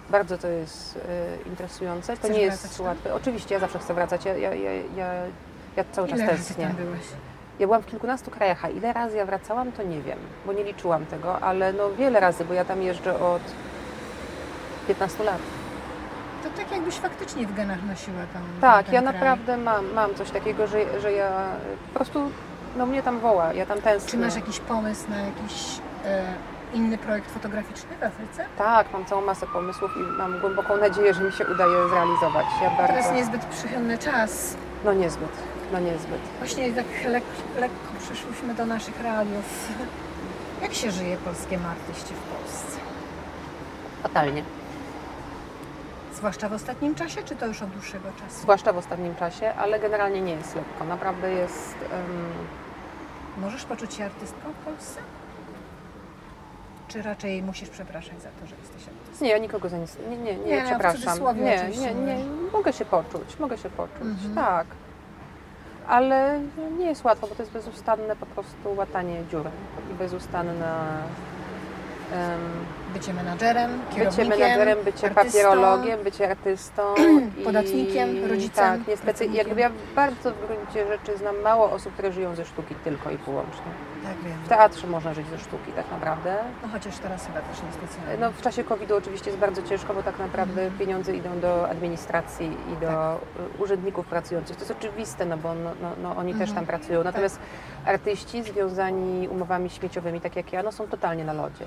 Bardzo 0.10 0.38
to 0.38 0.48
jest 0.48 1.00
e, 1.46 1.50
interesujące. 1.50 2.14
To 2.14 2.20
Chcesz 2.20 2.32
nie 2.32 2.42
jest 2.42 2.62
wracać 2.62 2.80
łatwe. 2.80 3.14
Oczywiście 3.14 3.54
ja 3.56 3.60
zawsze 3.60 3.80
chcę 3.80 3.94
wracać. 3.94 4.26
Ja, 4.26 4.38
ja, 4.38 4.54
ja, 4.54 4.72
ja, 4.96 5.12
ja 5.78 5.84
cały 5.92 6.08
czas 6.08 6.20
Ile 6.20 6.28
tęsknię. 6.28 6.70
Ja 7.60 7.68
byłam 7.68 7.82
w 7.82 7.86
kilkunastu 7.86 8.32
krajach, 8.32 8.66
a 8.66 8.70
ile 8.70 8.94
razy 8.94 9.18
ja 9.18 9.26
wracałam, 9.26 9.72
to 9.72 9.84
nie 9.84 10.02
wiem, 10.02 10.18
bo 10.46 10.54
nie 10.54 10.64
liczyłam 10.64 11.06
tego, 11.06 11.40
ale 11.40 11.74
no 11.74 11.90
wiele 11.98 12.20
razy, 12.20 12.46
bo 12.46 12.54
ja 12.54 12.66
tam 12.66 12.82
jeżdżę 12.82 13.20
od 13.20 13.42
15 14.88 15.24
lat. 15.24 15.38
To 16.44 16.50
tak 16.50 16.72
jakbyś 16.72 16.96
faktycznie 16.96 17.48
w 17.48 17.54
genach 17.56 17.84
nosiła 17.84 18.22
tam 18.34 18.42
Tak, 18.62 18.86
ten 18.86 18.96
ja 18.96 19.02
kraj. 19.02 19.14
naprawdę 19.14 19.58
mam, 19.58 19.94
mam 19.94 20.16
coś 20.16 20.32
takiego, 20.32 20.68
że, 20.68 21.02
że 21.02 21.12
ja 21.12 21.30
po 21.88 21.96
prostu, 21.96 22.32
no 22.78 22.86
mnie 22.86 23.04
tam 23.04 23.20
woła, 23.20 23.54
ja 23.54 23.66
tam 23.66 23.82
tęsknię. 23.82 24.12
Czy 24.12 24.18
masz 24.18 24.36
jakiś 24.36 24.60
pomysł 24.60 25.10
na 25.10 25.18
jakiś 25.22 25.80
e, 26.06 26.24
inny 26.74 26.98
projekt 26.98 27.32
fotograficzny 27.32 27.90
w 28.00 28.04
Afryce? 28.04 28.46
Tak, 28.58 28.94
mam 28.94 29.06
całą 29.06 29.22
masę 29.22 29.46
pomysłów 29.54 29.92
i 29.98 30.18
mam 30.18 30.40
głęboką 30.40 30.78
nadzieję, 30.78 31.14
że 31.14 31.24
mi 31.24 31.32
się 31.32 31.46
udaje 31.48 31.90
zrealizować. 31.90 32.46
Ja 32.62 32.70
bardzo... 32.70 32.88
Teraz 32.94 33.12
niezbyt 33.14 33.46
przychylny 33.46 33.98
czas. 33.98 34.58
No 34.86 34.94
niezbyt, 34.94 35.30
no 35.72 35.80
niezbyt. 35.80 36.22
Właśnie 36.40 36.74
tak 36.74 36.86
lek, 37.06 37.24
lekko 37.60 37.94
przeszłyśmy 38.00 38.54
do 38.56 38.66
naszych 38.66 39.02
realiów. 39.02 39.70
Jak 40.62 40.74
się 40.74 40.92
żyje 40.92 41.18
polskiemu 41.18 41.68
artyście 41.68 42.14
w 42.16 42.20
Polsce? 42.36 42.78
Fatalnie. 44.04 44.44
Zwłaszcza 46.14 46.50
w 46.50 46.54
ostatnim 46.54 46.96
czasie, 46.96 47.24
czy 47.24 47.36
to 47.36 47.46
już 47.48 47.62
od 47.62 47.70
dłuższego 47.70 48.10
czasu? 48.20 48.42
Zwłaszcza 48.42 48.74
w 48.74 48.78
ostatnim 48.78 49.16
czasie, 49.16 49.54
ale 49.54 49.80
generalnie 49.80 50.22
nie 50.22 50.32
jest 50.34 50.56
lekko. 50.56 50.84
Naprawdę 50.86 51.32
jest... 51.32 51.76
em, 51.94 52.34
Możesz 53.42 53.66
poczuć 53.66 53.94
się 53.94 54.06
artystką 54.06 54.40
w 54.62 54.66
Polsce? 54.66 55.00
Czy 56.88 57.02
raczej 57.02 57.44
musisz 57.44 57.70
przepraszać 57.70 58.22
za 58.22 58.30
to, 58.30 58.48
że 58.48 58.56
jesteś 58.62 58.82
artystą? 58.88 59.26
Nie, 59.26 59.32
ja 59.32 59.38
nikogo 59.38 59.70
za 59.70 59.78
nic... 59.78 59.98
Nie, 60.10 60.18
nie, 60.18 60.36
nie, 60.38 60.46
Nie, 60.46 60.64
no, 60.64 60.70
przepraszam. 60.70 61.38
Nie, 61.44 61.56
oczywiście 61.56 61.94
nie, 61.96 62.16
nie, 62.18 62.24
mogę 62.54 62.74
się 62.74 62.86
poczuć, 62.86 63.40
mogę 63.40 63.58
się 63.58 63.70
poczuć, 63.70 64.02
Mhm. 64.02 64.36
tak. 64.36 64.68
Ale 65.88 66.40
nie 66.78 66.86
jest 66.86 67.04
łatwo, 67.04 67.28
bo 67.28 67.36
to 67.36 67.42
jest 67.42 67.54
bezustanne 67.54 68.16
po 68.16 68.26
prostu 68.26 68.76
łatanie 68.76 69.24
dziury 69.32 69.50
i 69.92 69.94
bezustanne 69.94 71.02
em, 72.14 72.40
Bycie 72.98 73.14
menadżerem, 73.14 73.72
bycie 73.80 73.96
kierownikiem, 73.96 74.30
menadżerem, 74.40 74.78
bycie 74.84 75.08
artystą. 75.08 75.40
papierologiem, 75.40 76.04
bycie 76.04 76.32
artystą. 76.32 76.82
i- 77.40 77.44
Podatnikiem, 77.44 78.26
rodzicem, 78.30 78.80
Tak, 78.80 78.88
niestety 78.88 79.26
jakby 79.26 79.62
ja 79.62 79.70
bardzo 79.96 80.32
w 80.32 80.48
gruncie 80.48 80.88
rzeczy 80.88 81.18
znam 81.18 81.42
mało 81.42 81.72
osób, 81.72 81.94
które 81.94 82.12
żyją 82.12 82.36
ze 82.36 82.46
sztuki 82.46 82.76
tylko 82.76 83.12
i 83.12 83.18
wyłącznie. 83.18 83.72
Tak 84.04 84.18
wiem. 84.26 84.38
W 84.46 84.48
teatrze 84.50 84.88
można 84.88 85.14
żyć 85.14 85.28
ze 85.28 85.40
sztuki 85.40 85.72
tak 85.76 85.92
naprawdę. 85.92 86.36
No 86.64 86.68
chociaż 86.74 86.98
teraz 86.98 87.28
chyba 87.28 87.40
też 87.42 87.58
niespecjalnie. 87.64 88.18
No, 88.22 88.32
w 88.32 88.42
czasie 88.42 88.64
COVID-u 88.64 88.96
oczywiście 88.96 89.30
jest 89.30 89.40
bardzo 89.40 89.62
ciężko, 89.64 89.94
bo 89.94 90.04
tak 90.04 90.20
naprawdę 90.20 90.62
Mhm. 90.62 90.80
pieniądze 90.80 91.16
idą 91.16 91.40
do 91.40 91.70
administracji 91.70 92.58
i 92.74 92.82
do 92.82 92.88
Tak. 92.88 93.18
urzędników 93.62 94.06
pracujących. 94.06 94.56
To 94.58 94.62
jest 94.64 94.72
oczywiste, 94.80 95.26
no 95.26 95.38
bo 95.38 95.54
no, 95.54 95.72
no, 95.82 95.92
no, 96.04 96.16
oni 96.18 96.32
też 96.34 96.50
Mhm. 96.50 96.56
tam 96.56 96.66
pracują. 96.66 97.04
Natomiast 97.04 97.40
artyści 97.86 98.44
związani 98.44 99.28
umowami 99.28 99.70
śmieciowymi, 99.70 100.22
tak 100.22 100.36
jak 100.36 100.54
ja, 100.54 100.64
no, 100.64 100.72
są 100.72 100.88
totalnie 100.88 101.26
na 101.26 101.34
lodzie. 101.34 101.66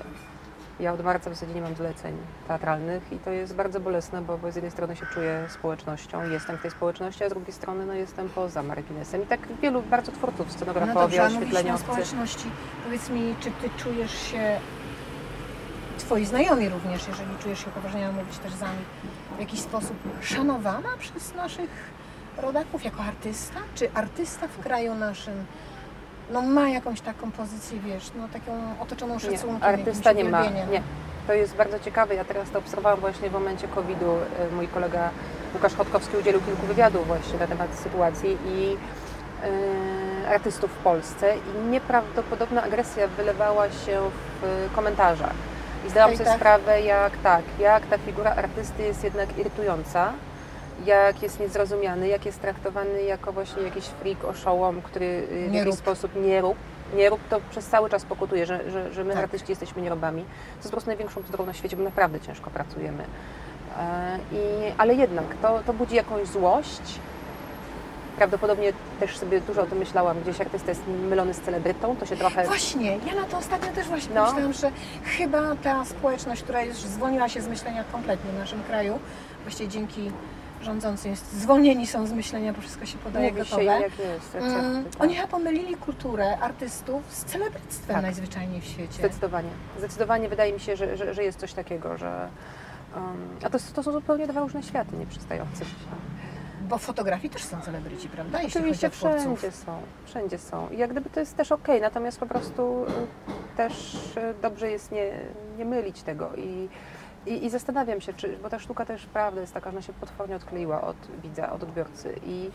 Ja 0.81 0.93
od 0.93 1.03
marca 1.03 1.29
w 1.29 1.33
zasadzie 1.33 1.53
nie 1.53 1.61
mam 1.61 1.75
zleceń 1.75 2.17
teatralnych 2.47 3.13
i 3.13 3.17
to 3.19 3.29
jest 3.29 3.55
bardzo 3.55 3.79
bolesne, 3.79 4.21
bo, 4.21 4.37
bo 4.37 4.51
z 4.51 4.55
jednej 4.55 4.71
strony 4.71 4.95
się 4.95 5.05
czuję 5.13 5.45
społecznością, 5.49 6.29
jestem 6.29 6.57
w 6.57 6.61
tej 6.61 6.71
społeczności, 6.71 7.23
a 7.23 7.29
z 7.29 7.31
drugiej 7.31 7.53
strony 7.53 7.85
no, 7.85 7.93
jestem 7.93 8.29
poza 8.29 8.63
marginesem. 8.63 9.23
I 9.23 9.25
tak 9.25 9.39
wielu 9.61 9.81
bardzo 9.81 10.11
twórców, 10.11 10.47
no 10.47 10.53
scenografowie, 10.53 10.93
dobrze, 10.93 11.23
a 11.23 11.29
mówiliśmy 11.29 11.47
o 11.47 11.49
oświetleniowcy. 11.49 11.83
społeczności. 11.83 12.49
Powiedz 12.83 13.09
mi, 13.09 13.35
czy 13.39 13.51
Ty 13.51 13.69
czujesz 13.83 14.21
się, 14.31 14.59
Twoi 15.97 16.25
znajomi 16.25 16.69
również, 16.69 17.07
jeżeli 17.07 17.37
czujesz 17.43 17.59
się 17.59 17.67
upoważniona 17.67 18.11
mówić 18.11 18.37
też 18.37 18.53
za 18.53 18.67
nich, 18.67 18.87
w 19.37 19.39
jakiś 19.39 19.59
sposób 19.59 19.97
szanowana 20.21 20.89
przez 20.99 21.35
naszych 21.35 21.69
rodaków 22.37 22.83
jako 22.83 23.03
artysta? 23.03 23.59
Czy 23.75 23.91
artysta 23.93 24.47
w 24.47 24.63
kraju 24.63 24.95
naszym 24.95 25.45
no, 26.31 26.41
ma 26.41 26.69
jakąś 26.69 27.01
taką 27.01 27.31
pozycję, 27.31 27.79
wiesz, 27.79 28.11
no 28.15 28.27
taką 28.33 28.51
otoczoną 28.81 29.13
Nie, 29.13 29.19
szacunkiem, 29.19 29.63
artysta 29.63 30.09
jakimś 30.09 30.23
nie 30.25 30.29
ma. 30.31 30.43
Nie. 30.71 30.81
To 31.27 31.33
jest 31.33 31.55
bardzo 31.55 31.79
ciekawe. 31.79 32.15
Ja 32.15 32.25
teraz 32.25 32.49
to 32.49 32.59
obserwowałam 32.59 32.99
właśnie 32.99 33.29
w 33.29 33.33
momencie 33.33 33.67
COVID-u. 33.67 34.11
E, 34.11 34.55
Mój 34.55 34.67
kolega 34.67 35.09
Łukasz 35.53 35.75
Chodkowski 35.75 36.17
udzielił 36.17 36.41
kilku 36.41 36.65
wywiadów 36.67 37.07
właśnie 37.07 37.39
na 37.39 37.47
temat 37.47 37.75
sytuacji 37.75 38.37
i 38.45 38.77
e, 39.43 40.29
artystów 40.35 40.71
w 40.71 40.77
Polsce 40.77 41.33
i 41.35 41.69
nieprawdopodobna 41.69 42.63
agresja 42.63 43.07
wylewała 43.07 43.69
się 43.69 44.01
w 44.41 44.69
komentarzach. 44.75 45.33
I 45.87 45.89
zdałam 45.89 46.11
sobie 46.11 46.17
Hejtach. 46.17 46.35
sprawę, 46.37 46.81
jak 46.81 47.17
tak, 47.17 47.43
jak 47.59 47.85
ta 47.85 47.97
figura 47.97 48.31
artysty 48.35 48.83
jest 48.83 49.03
jednak 49.03 49.37
irytująca, 49.37 50.13
jak 50.85 51.23
jest 51.23 51.39
niezrozumiany, 51.39 52.07
jak 52.07 52.25
jest 52.25 52.41
traktowany 52.41 53.03
jako 53.03 53.31
właśnie 53.31 53.63
jakiś 53.63 53.85
freak, 53.85 54.25
oszołom, 54.25 54.81
który 54.81 55.05
y, 55.05 55.47
w 55.49 55.53
jakiś 55.53 55.75
sposób 55.75 56.11
nie 56.15 56.41
rób, 56.41 56.57
nie 56.95 57.09
rób, 57.09 57.19
to 57.29 57.39
przez 57.51 57.67
cały 57.67 57.89
czas 57.89 58.05
pokutuje, 58.05 58.45
że, 58.45 58.71
że, 58.71 58.93
że 58.93 59.03
my 59.03 59.13
Tak. 59.13 59.23
artyści 59.23 59.51
jesteśmy 59.51 59.81
nierobami. 59.81 60.21
To 60.23 60.57
jest 60.57 60.63
po 60.63 60.71
prostu 60.71 60.89
największą 60.89 61.21
bzdurą 61.21 61.45
na 61.45 61.53
świecie, 61.53 61.77
bo 61.77 61.83
naprawdę 61.83 62.19
ciężko 62.19 62.49
pracujemy. 62.49 63.03
E, 63.79 64.17
I, 64.31 64.37
ale 64.77 64.93
jednak 64.95 65.25
to, 65.41 65.59
to 65.65 65.73
budzi 65.73 65.95
jakąś 65.95 66.27
złość. 66.27 66.81
Prawdopodobnie 68.17 68.73
też 68.99 69.17
sobie 69.17 69.41
dużo 69.41 69.61
o 69.61 69.65
tym 69.65 69.77
myślałam, 69.77 70.21
gdzieś 70.21 70.41
artysta 70.41 70.69
jest 70.71 70.81
mylony 71.09 71.33
z 71.33 71.41
celebrytą, 71.41 71.95
to 71.95 72.05
się 72.05 72.15
trochę... 72.17 72.45
Właśnie, 72.45 72.91
ja 72.97 73.15
na 73.21 73.23
to 73.27 73.37
ostatnio 73.37 73.71
też 73.73 73.87
właśnie 73.87 74.15
No. 74.15 74.25
myślałam, 74.25 74.53
że 74.53 74.71
chyba 75.17 75.55
ta 75.63 75.85
społeczność, 75.85 76.43
która 76.43 76.63
już 76.63 76.77
zwolniła 76.77 77.29
się 77.29 77.41
z 77.41 77.47
myślenia 77.47 77.83
kompletnie 77.91 78.31
w 78.31 78.37
naszym 78.39 78.63
kraju, 78.63 78.99
właściwie 79.43 79.69
dzięki 79.69 80.11
rządzącym 80.61 81.11
jest, 81.11 81.31
zwolnieni 81.33 81.87
są 81.87 82.07
z 82.07 82.11
myślenia, 82.11 82.53
bo 82.53 82.61
wszystko 82.61 82.85
się 82.85 82.97
podaje 82.97 83.31
Mówi 83.31 83.45
się 83.45 83.49
gotowe. 83.51 83.63
jak 83.81 83.99
jest, 83.99 84.35
Mm, 84.35 84.83
tak. 84.85 85.03
Oni 85.03 85.15
chyba 85.15 85.27
pomylili 85.27 85.75
kulturę 85.75 86.37
artystów 86.39 87.03
z 87.09 87.25
celebryctwem 87.25 87.93
Tak. 87.95 88.03
najzwyczajniej 88.03 88.61
w 88.61 88.65
świecie. 88.65 88.93
Zdecydowanie. 88.93 89.49
Zdecydowanie 89.77 90.29
wydaje 90.29 90.53
mi 90.53 90.59
się, 90.59 90.75
że, 90.75 90.97
że, 90.97 91.13
że 91.13 91.23
jest 91.23 91.39
coś 91.39 91.53
takiego, 91.53 91.97
że... 91.97 92.29
Um, 92.95 93.37
a 93.43 93.49
to, 93.49 93.57
to 93.75 93.83
są 93.83 93.91
zupełnie 93.91 94.27
dwa 94.27 94.41
różne 94.41 94.63
światy 94.63 94.91
się. 94.91 95.65
Bo 96.69 96.77
w 96.77 96.81
fotografii 96.81 97.29
też 97.29 97.43
są 97.43 97.61
celebryci, 97.61 98.09
prawda? 98.09 98.41
Jeśli 98.41 98.59
Oczywiście 98.59 98.89
twórców. 98.89 99.19
wszędzie 99.39 99.51
są, 99.51 99.81
wszędzie 100.05 100.37
są. 100.37 100.69
I 100.69 100.77
jak 100.77 100.91
gdyby 100.91 101.09
to 101.09 101.19
jest 101.19 101.37
też 101.37 101.51
okej, 101.51 101.81
natomiast 101.81 102.19
po 102.19 102.25
prostu 102.25 102.83
y, 102.83 103.57
też 103.57 103.95
y, 104.17 104.33
dobrze 104.41 104.71
jest 104.71 104.91
nie, 104.91 105.11
nie 105.57 105.65
mylić 105.65 106.01
tego 106.01 106.29
i, 106.35 106.69
i, 107.25 107.45
i 107.45 107.49
zastanawiam 107.49 108.01
się, 108.01 108.13
czy, 108.13 108.37
bo 108.43 108.49
ta 108.49 108.59
sztuka 108.59 108.85
też 108.85 109.05
prawda 109.05 109.41
jest 109.41 109.53
taka, 109.53 109.71
że 109.71 109.77
ona 109.77 109.81
się 109.81 109.93
potwornie 109.93 110.35
odkleiła 110.35 110.81
od 110.81 110.95
widza, 111.23 111.51
od 111.51 111.63
odbiorcy 111.63 112.19
i 112.25 112.49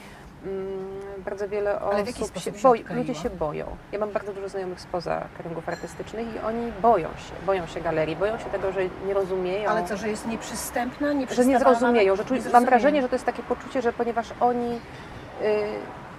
mm, 0.45 0.79
bardzo 1.25 1.49
wiele 1.49 1.81
osób 1.81 2.35
się 2.35 2.41
się 2.41 2.53
boi, 2.63 2.81
odkleiła? 2.81 3.03
ludzie 3.03 3.15
się 3.15 3.31
boją. 3.31 3.67
Ja 3.93 3.99
mam 3.99 4.11
bardzo 4.11 4.33
dużo 4.33 4.49
znajomych 4.49 4.81
spoza 4.81 5.29
kręgów 5.39 5.69
artystycznych 5.69 6.35
i 6.35 6.39
oni 6.39 6.73
boją 6.83 7.09
się, 7.09 7.47
boją 7.47 7.67
się 7.67 7.81
galerii, 7.81 8.17
boją 8.17 8.39
się 8.39 8.45
tego, 8.45 8.73
że 8.73 8.81
nie 9.07 9.15
rozumieją. 9.15 9.71
Ale 9.71 9.85
co, 9.85 9.97
że 9.97 10.09
jest 10.09 10.27
nieprzystępna, 10.27 11.09
że 11.31 11.47
nie 11.47 11.59
zrozumieją, 11.59 12.17
że 12.17 12.25
czuj, 12.25 12.41
mam 12.53 12.65
wrażenie, 12.65 13.03
że 13.03 13.09
to 13.09 13.15
jest 13.15 13.27
takie 13.27 13.43
poczucie, 13.43 13.83
że 13.83 13.93
ponieważ 13.93 14.27
oni 14.41 14.73
y, 14.73 14.79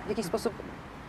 w 0.06 0.10
jakiś 0.10 0.26
sposób 0.26 0.54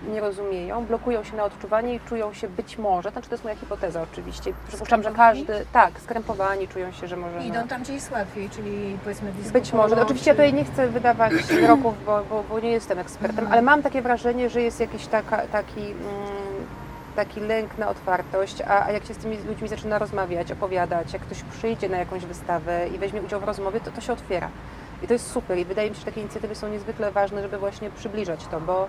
nie 0.06 0.20
rozumieją, 0.20 0.84
blokują 0.86 1.24
się 1.24 1.36
na 1.36 1.44
odczuwanie 1.44 1.94
i 1.94 2.00
czują 2.00 2.32
się 2.32 2.48
być 2.48 2.78
może, 2.78 3.10
znaczy 3.10 3.28
to 3.28 3.34
jest 3.34 3.44
moja 3.44 3.56
hipoteza 3.56 4.02
oczywiście, 4.12 4.52
przypuszczam, 4.68 5.02
że 5.02 5.10
każdy, 5.10 5.66
tak, 5.72 6.00
skrępowani, 6.00 6.68
czują 6.68 6.92
się, 6.92 7.08
że 7.08 7.16
może... 7.16 7.44
Idą 7.44 7.68
tam, 7.68 7.82
gdzie 7.82 7.92
jest 7.94 8.10
łatwiej, 8.12 8.50
czyli 8.50 8.98
powiedzmy 9.04 9.32
Być 9.52 9.72
może. 9.72 10.02
Oczywiście 10.02 10.30
ja 10.30 10.34
tutaj 10.34 10.54
nie 10.54 10.64
chcę 10.64 10.88
wydawać 10.88 11.32
wyroków, 11.60 12.04
bo, 12.06 12.22
bo, 12.30 12.42
bo 12.50 12.60
nie 12.60 12.70
jestem 12.70 12.98
ekspertem, 12.98 13.38
Mhm. 13.38 13.52
ale 13.52 13.62
mam 13.62 13.82
takie 13.82 14.02
wrażenie, 14.02 14.50
że 14.50 14.62
jest 14.62 14.80
jakiś 14.80 15.06
taka, 15.06 15.36
taki, 15.46 15.80
mm, 15.80 15.96
taki 17.16 17.40
lęk 17.40 17.78
na 17.78 17.88
otwartość, 17.88 18.60
a, 18.60 18.84
a 18.86 18.92
jak 18.92 19.04
się 19.04 19.14
z 19.14 19.18
tymi 19.18 19.36
ludźmi 19.48 19.68
zaczyna 19.68 19.98
rozmawiać, 19.98 20.52
opowiadać, 20.52 21.12
jak 21.12 21.22
ktoś 21.22 21.42
przyjdzie 21.42 21.88
na 21.88 21.96
jakąś 21.98 22.26
wystawę 22.26 22.88
i 22.94 22.98
weźmie 22.98 23.22
udział 23.22 23.40
w 23.40 23.44
rozmowie, 23.44 23.80
to 23.80 23.90
to 23.90 24.00
się 24.00 24.12
otwiera. 24.12 24.48
I 25.02 25.06
to 25.06 25.12
jest 25.12 25.30
super 25.30 25.58
i 25.58 25.64
wydaje 25.64 25.90
mi 25.90 25.94
się, 25.96 26.00
że 26.00 26.06
takie 26.06 26.20
inicjatywy 26.20 26.54
są 26.54 26.68
niezwykle 26.68 27.10
ważne, 27.12 27.42
żeby 27.42 27.58
właśnie 27.58 27.90
przybliżać 27.90 28.46
to, 28.50 28.60
bo, 28.60 28.86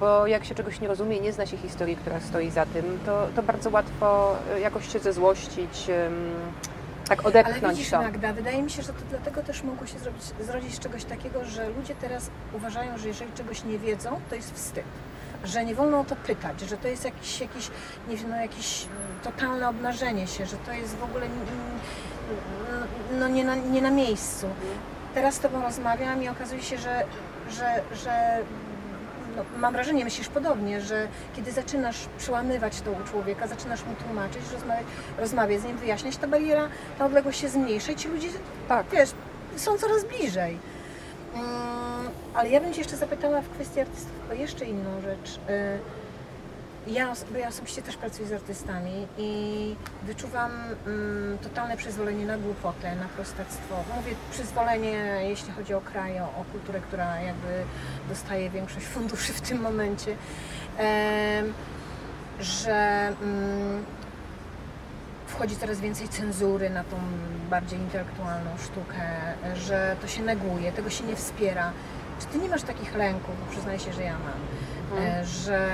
bo 0.00 0.26
jak 0.26 0.44
się 0.44 0.54
czegoś 0.54 0.80
nie 0.80 0.88
rozumie, 0.88 1.20
nie 1.20 1.32
zna 1.32 1.46
się 1.46 1.56
historii, 1.56 1.96
która 1.96 2.20
stoi 2.20 2.50
za 2.50 2.66
tym, 2.66 2.98
to, 3.06 3.28
to 3.36 3.42
bardzo 3.42 3.70
łatwo 3.70 4.36
y, 4.56 4.60
jakoś 4.60 4.92
się 4.92 4.98
zezłościć, 4.98 5.90
tak 7.08 7.18
Ale 7.18 7.28
odepchnąć 7.28 7.78
widzisz 7.78 7.90
to. 7.90 8.02
Magda, 8.02 8.32
wydaje 8.32 8.62
mi 8.62 8.70
się, 8.70 8.82
że 8.82 8.92
to 8.92 8.98
dlatego 9.10 9.42
też 9.42 9.62
mogło 9.62 9.86
się 9.86 9.98
zrobić, 9.98 10.22
zrodzić 10.40 10.74
z 10.74 10.78
czegoś 10.78 11.04
takiego, 11.04 11.44
że 11.44 11.68
ludzie 11.68 11.94
teraz 11.94 12.30
uważają, 12.52 12.98
że 12.98 13.08
jeżeli 13.08 13.32
czegoś 13.32 13.64
nie 13.64 13.78
wiedzą, 13.78 14.20
to 14.30 14.36
jest 14.36 14.54
wstyd. 14.54 14.84
Że 15.44 15.64
nie 15.64 15.74
wolno 15.74 16.00
o 16.00 16.04
to 16.04 16.16
pytać, 16.16 16.60
że 16.60 16.76
to 16.76 16.88
jest 16.88 17.04
jakieś, 17.04 17.40
jakieś, 17.40 17.70
nie 18.08 18.16
wiem, 18.16 18.30
no, 18.30 18.36
jakieś 18.36 18.84
mm, 18.84 19.20
totalne 19.22 19.68
obnażenie 19.68 20.26
się, 20.26 20.46
że 20.46 20.56
to 20.56 20.72
jest 20.72 20.96
w 20.96 21.04
ogóle 21.04 21.26
no, 21.28 22.76
no, 23.18 23.28
nie, 23.28 23.44
na, 23.44 23.54
nie 23.54 23.82
na 23.82 23.90
miejscu. 23.90 24.46
Teraz 25.14 25.34
z 25.34 25.40
Tobą 25.40 25.62
rozmawiam 25.62 26.22
i 26.22 26.28
okazuje 26.28 26.62
się, 26.62 26.78
że, 26.78 27.04
że, 27.50 27.82
że 28.04 28.38
no, 29.36 29.44
mam 29.58 29.72
wrażenie, 29.72 30.04
myślisz 30.04 30.28
podobnie, 30.28 30.80
że 30.80 31.08
kiedy 31.36 31.52
zaczynasz 31.52 31.96
przełamywać 32.18 32.80
to 32.80 32.90
u 32.90 33.04
człowieka, 33.10 33.46
zaczynasz 33.46 33.84
mu 33.84 33.94
tłumaczyć, 33.94 34.42
rozmawiać, 34.52 34.86
rozmawiać 35.18 35.60
z 35.60 35.64
nim, 35.64 35.76
wyjaśniać, 35.76 36.16
ta 36.16 36.26
bariera, 36.28 36.68
ta 36.98 37.06
odległość 37.06 37.40
się 37.40 37.48
zmniejsza 37.48 37.92
i 37.92 37.96
ci 37.96 38.08
ludzie, 38.08 38.28
Tak. 38.68 38.86
wiesz, 38.92 39.10
są 39.56 39.78
coraz 39.78 40.04
bliżej. 40.04 40.58
Mm, 41.34 41.44
ale 42.34 42.48
ja 42.50 42.60
bym 42.60 42.72
Cię 42.72 42.80
jeszcze 42.80 42.96
zapytała 42.96 43.40
w 43.40 43.48
kwestii 43.48 43.80
artystów 43.80 44.12
o 44.30 44.34
jeszcze 44.34 44.64
inną 44.64 45.00
rzecz. 45.00 45.36
Y, 45.36 45.78
Ja, 46.86 47.12
bo 47.32 47.38
ja 47.38 47.48
osobiście 47.48 47.82
też 47.82 47.96
pracuję 47.96 48.28
z 48.28 48.32
artystami 48.32 49.06
i 49.18 49.76
wyczuwam 50.02 50.50
mm, 50.86 51.38
totalne 51.38 51.76
przyzwolenie 51.76 52.26
na 52.26 52.38
głupotę, 52.38 52.96
na 52.96 53.08
prostactwo. 53.08 53.84
Mówię 53.96 54.12
przyzwolenie, 54.30 55.20
jeśli 55.28 55.52
chodzi 55.52 55.74
o 55.74 55.80
kraj, 55.80 56.20
o, 56.20 56.24
o 56.24 56.44
kulturę, 56.52 56.80
która 56.80 57.20
jakby 57.20 57.48
dostaje 58.08 58.50
większość 58.50 58.86
funduszy 58.86 59.32
w 59.32 59.40
tym 59.40 59.60
momencie. 59.60 60.16
Em, 60.78 61.52
że 62.40 63.06
mm, 63.22 63.84
wchodzi 65.26 65.56
coraz 65.56 65.80
więcej 65.80 66.08
cenzury 66.08 66.70
na 66.70 66.84
tą 66.84 66.96
bardziej 67.50 67.78
intelektualną 67.78 68.50
sztukę, 68.64 69.02
że 69.54 69.96
to 70.00 70.08
się 70.08 70.22
neguje, 70.22 70.72
tego 70.72 70.90
się 70.90 71.04
nie 71.04 71.16
wspiera. 71.16 71.72
Czy 72.20 72.26
ty 72.26 72.38
nie 72.38 72.48
masz 72.48 72.62
takich 72.62 72.94
lęków, 72.94 73.34
bo 73.44 73.52
przyznaję 73.52 73.78
się, 73.78 73.92
że 73.92 74.02
ja 74.02 74.12
mam, 74.12 74.38
Mhm. 74.98 75.22
e, 75.22 75.24
że 75.26 75.68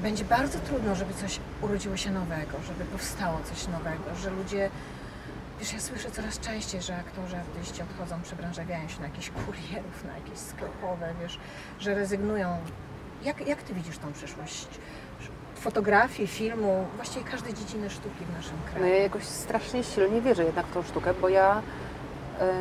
będzie 0.00 0.24
bardzo 0.24 0.58
trudno, 0.58 0.94
żeby 0.94 1.14
coś 1.14 1.40
urodziło 1.62 1.96
się 1.96 2.10
nowego, 2.10 2.52
żeby 2.66 2.84
powstało 2.84 3.38
coś 3.44 3.66
nowego, 3.68 4.14
że 4.22 4.30
ludzie 4.30 4.70
Wiesz, 5.60 5.72
ja 5.72 5.80
słyszę 5.80 6.10
coraz 6.10 6.38
częściej, 6.40 6.82
że 6.82 6.96
aktorzy, 6.96 7.36
artyści 7.36 7.82
odchodzą, 7.82 8.22
przebranżawiają 8.22 8.88
się 8.88 9.00
na 9.00 9.06
jakichś 9.06 9.30
kurierów, 9.30 10.04
na 10.04 10.12
jakieś 10.18 10.38
sklepowe, 10.38 11.14
wiesz, 11.22 11.38
że 11.80 11.94
rezygnują. 11.94 12.56
Jak, 13.24 13.46
jak 13.46 13.62
Ty 13.62 13.74
widzisz 13.74 13.98
tą 13.98 14.12
przyszłość? 14.12 14.66
Fotografii, 15.56 16.28
filmu, 16.28 16.86
właściwie 16.96 17.24
każdej 17.24 17.54
dziedziny 17.54 17.90
sztuki 17.90 18.24
w 18.24 18.32
naszym 18.36 18.52
No 18.66 18.70
kraju. 18.70 18.86
ja 18.94 19.02
jakoś 19.02 19.24
strasznie 19.24 19.84
silnie 19.84 20.20
wierzę 20.22 20.44
jednak 20.44 20.66
w 20.66 20.74
tą 20.74 20.82
sztukę, 20.82 21.14
bo 21.14 21.28
ja 21.28 21.62
e, 22.40 22.52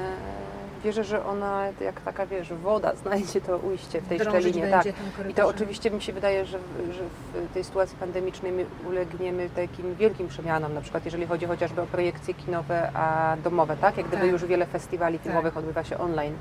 wierzę, 0.84 1.04
że 1.04 1.26
ona 1.26 1.64
jak 1.82 2.02
taka, 2.02 2.26
wiesz, 2.26 2.54
woda 2.54 2.96
znajdzie 2.96 3.42
to 3.42 3.58
ujście 3.58 4.02
w 4.02 4.08
tej 4.08 4.18
Drążyć 4.20 4.42
szczelinie. 4.42 4.72
Tak. 4.72 4.86
I 5.30 5.34
to 5.34 5.48
oczywiście 5.48 5.92
mi 5.92 6.02
się 6.02 6.14
wydaje, 6.14 6.46
że, 6.46 6.60
w- 6.60 6.92
że 6.94 7.02
w 7.50 7.54
tej 7.54 7.64
sytuacji 7.64 7.98
pandemicznej 7.98 8.52
my 8.52 8.66
ulegniemy 8.90 9.50
takim 9.56 9.96
wielkim 9.96 10.28
przemianom, 10.28 10.74
na 10.74 10.82
przykład 10.82 11.06
jeżeli 11.06 11.26
chodzi 11.28 11.46
chociażby 11.46 11.82
o 11.82 11.86
projekcje 11.86 12.34
kinowe, 12.34 12.92
a 12.94 13.36
domowe, 13.44 13.78
tak? 13.78 13.98
Jak 13.98 14.08
gdyby 14.08 14.24
Tak. 14.24 14.32
już 14.32 14.46
wiele 14.46 14.66
festiwali 14.66 15.18
filmowych 15.18 15.58
odbywa 15.58 15.84
się 15.84 15.98
online. 15.98 16.34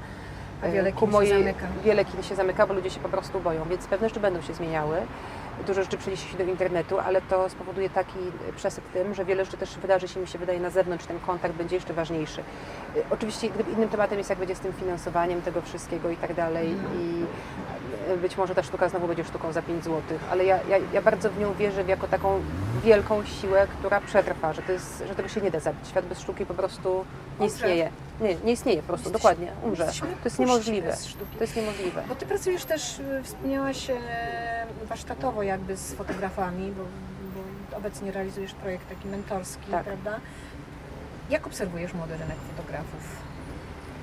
A 0.62 0.68
wiele 0.68 0.88
E, 0.88 0.92
kin 0.92 1.10
się 1.12 1.26
zamyka. 1.28 1.66
Wiele 1.84 2.04
kin 2.04 2.22
się 2.22 2.34
zamyka, 2.34 2.66
bo 2.66 2.74
ludzie 2.74 2.90
się 2.90 3.00
po 3.00 3.08
prostu 3.08 3.40
boją, 3.40 3.64
więc 3.70 3.86
pewne 3.86 4.08
rzeczy 4.08 4.20
będą 4.20 4.40
się 4.42 4.54
zmieniały. 4.54 4.96
Dużo 5.66 5.82
rzeczy 5.82 5.98
przeniesie 5.98 6.28
się 6.28 6.38
do 6.38 6.44
internetu, 6.44 6.98
ale 6.98 7.22
to 7.22 7.48
spowoduje 7.48 7.90
taki 7.90 8.18
przesyt 8.56 8.92
tym, 8.92 9.14
że 9.14 9.24
wiele 9.24 9.44
rzeczy 9.44 9.56
też 9.56 9.78
wydarzy 9.78 10.08
się, 10.08 10.20
mi 10.20 10.26
się 10.26 10.38
wydaje, 10.38 10.60
na 10.60 10.70
zewnątrz, 10.70 11.06
ten 11.06 11.20
kontakt 11.20 11.54
będzie 11.54 11.76
jeszcze 11.76 11.94
ważniejszy. 11.94 12.40
Y, 12.96 13.02
Oczywiście 13.10 13.48
innym 13.76 13.88
tematem 13.88 14.18
jest 14.18 14.30
jak 14.30 14.38
będzie 14.38 14.54
z 14.54 14.60
tym 14.60 14.72
finansowaniem 14.72 15.42
tego 15.42 15.62
wszystkiego 15.62 16.10
i 16.10 16.16
tak 16.16 16.34
dalej 16.34 16.68
i 16.96 17.24
y, 18.12 18.16
być 18.16 18.36
może 18.36 18.54
ta 18.54 18.62
sztuka 18.62 18.88
znowu 18.88 19.08
będzie 19.08 19.24
sztuką 19.24 19.52
za 19.52 19.62
5 19.62 19.84
zł, 19.84 20.02
ale 20.30 20.44
ja, 20.44 20.58
ja, 20.68 20.76
ja 20.92 21.02
bardzo 21.02 21.30
w 21.30 21.38
nią 21.38 21.54
wierzę 21.54 21.82
jako 21.82 22.08
taką 22.08 22.40
wielką 22.84 23.24
siłę, 23.24 23.66
która 23.78 24.00
przetrwa, 24.00 24.52
że, 24.52 24.62
to 24.62 24.72
jest, 24.72 25.04
że 25.08 25.14
tego 25.14 25.28
się 25.28 25.40
nie 25.40 25.50
da 25.50 25.60
zabić. 25.60 25.88
Świat 25.88 26.06
bez 26.06 26.20
sztuki 26.20 26.46
po 26.46 26.54
prostu 26.54 27.04
nie 27.40 27.46
istnieje. 27.46 27.90
Nie, 28.20 28.34
nie 28.34 28.52
istnieje 28.52 28.82
po 28.82 28.88
prostu, 28.88 29.04
Jesteś- 29.08 29.22
dokładnie, 29.22 29.52
umrze. 29.62 29.82
jesteśmy 29.84 30.08
To 30.08 30.24
jest 30.24 30.38
niemożliwe. 30.38 30.96
To 31.38 31.44
jest 31.44 31.56
niemożliwe. 31.56 32.02
Bo 32.08 32.14
Ty 32.14 32.26
pracujesz 32.26 32.64
też, 32.64 32.98
y, 32.98 33.22
wspomniałaś, 33.24 33.90
e, 33.90 33.96
warsztatowo 34.84 35.42
jakby 35.42 35.76
z 35.76 35.94
fotografami, 35.94 36.72
bo, 36.72 36.82
bo 37.70 37.76
obecnie 37.76 38.12
realizujesz 38.12 38.52
projekt 38.54 38.88
taki 38.88 39.08
mentorski, 39.08 39.70
Tak. 39.70 39.84
prawda? 39.84 40.20
Jak 41.30 41.46
obserwujesz 41.46 41.94
młody 41.94 42.12
rynek 42.16 42.36
fotografów? 42.56 43.00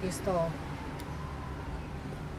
Jest 0.03 0.25
to 0.25 0.45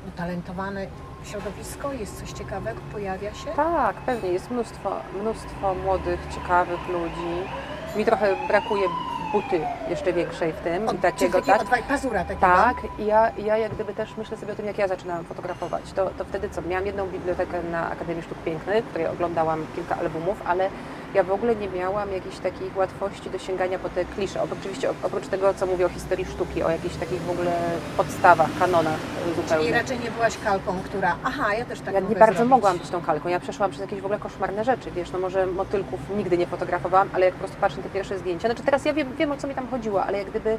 utalentowane 0.09 0.87
środowisko? 1.25 1.93
Jest 1.93 2.21
coś 2.21 2.33
ciekawego? 2.33 2.81
Pojawia 2.93 3.35
się? 3.35 3.47
Tak, 3.57 3.97
pewnie. 3.97 4.29
Jest 4.33 4.51
mnóstwo, 4.51 4.97
mnóstwo 5.21 5.75
młodych, 5.75 6.21
ciekawych 6.35 6.89
ludzi. 6.89 7.49
Mi 7.97 8.05
trochę 8.05 8.37
brakuje 8.49 8.87
buty 9.33 9.61
jeszcze 9.91 10.13
większej 10.13 10.53
w 10.53 10.57
tym 10.61 10.85
i 10.85 10.89
Od- 10.89 11.01
takiego, 11.01 11.41
czyli 11.43 11.53
tak? 11.53 11.63
Od 11.63 11.85
pazura 11.89 12.21
takiego? 12.25 12.41
Tak, 12.41 12.77
i 12.99 13.07
ja, 13.07 13.29
i 13.31 13.45
ja 13.45 13.57
jak 13.57 13.75
gdyby 13.75 13.95
też 13.95 14.17
myślę 14.17 14.37
sobie 14.37 14.53
o 14.53 14.57
tym, 14.57 14.67
jak 14.67 14.79
ja 14.79 14.89
zaczynałam 14.89 15.25
fotografować. 15.25 15.93
To, 15.93 16.11
to 16.19 16.25
wtedy 16.25 16.49
co? 16.51 16.63
Miałam 16.63 16.87
jedną 16.87 17.07
bibliotekę 17.07 17.63
na 17.63 17.91
Akademii 17.91 18.23
Sztuk 18.23 18.39
Pięknych, 18.39 18.85
w 18.85 18.89
której 18.89 19.07
oglądałam 19.07 19.67
kilka 19.75 19.97
albumów, 19.97 20.43
ale 20.47 20.69
ja 21.17 21.23
w 21.23 21.31
ogóle 21.33 21.57
nie 21.57 21.69
miałam 21.69 22.13
jakiejś 22.13 22.39
takiej 22.39 22.71
łatwości 22.77 23.31
do 23.31 23.39
sięgania 23.39 23.79
po 23.79 23.89
te 23.89 24.05
klisze. 24.05 24.43
Oczywiście 24.43 24.91
oprócz 25.03 25.27
tego, 25.27 25.55
co 25.55 25.67
mówię 25.67 25.87
o 25.87 25.89
historii 25.89 26.25
sztuki, 26.25 26.63
o 26.63 26.71
jakichś 26.71 26.97
takich 26.97 27.21
w 27.23 27.31
ogóle 27.31 27.53
podstawach, 27.97 28.49
kanonach 28.59 28.95
e, 28.95 29.25
Czyli 29.25 29.35
zupełnie. 29.49 29.73
raczej 29.73 29.99
nie 29.99 30.11
byłaś 30.11 30.39
kalką, 30.45 30.75
która... 30.85 31.17
Aha, 31.25 31.55
ja 31.55 31.65
też 31.65 31.81
tak 31.81 31.95
Ja 31.95 32.01
nie 32.01 32.17
bardzo 32.17 32.35
zrobić. 32.37 32.51
mogłam 32.51 32.79
być 32.79 32.89
tą 32.91 33.01
kalką. 33.03 33.29
Ja 33.29 33.41
przeszłam 33.41 33.71
przez 33.71 33.81
jakieś 33.81 34.01
w 34.01 34.05
ogóle 34.05 34.19
koszmarne 34.19 34.65
rzeczy, 34.65 34.91
wiesz, 34.91 35.13
no 35.13 35.19
może 35.19 35.47
motylków 35.47 36.01
nigdy 36.17 36.39
nie 36.39 36.47
fotografowałam, 36.47 37.09
ale 37.13 37.25
jak 37.25 37.35
po 37.35 37.39
prostu 37.39 37.57
patrzę 37.61 37.77
na 37.77 37.83
te 37.83 37.89
pierwsze 37.89 38.19
zdjęcia, 38.19 38.49
znaczy 38.49 38.63
teraz 38.63 38.85
ja 38.85 38.93
wiem, 38.95 39.17
wiem 39.19 39.33
o 39.33 39.37
co 39.37 39.47
mi 39.49 39.55
tam 39.55 39.69
chodziło, 39.69 40.05
ale 40.05 40.19
jak 40.19 40.31
gdyby 40.31 40.59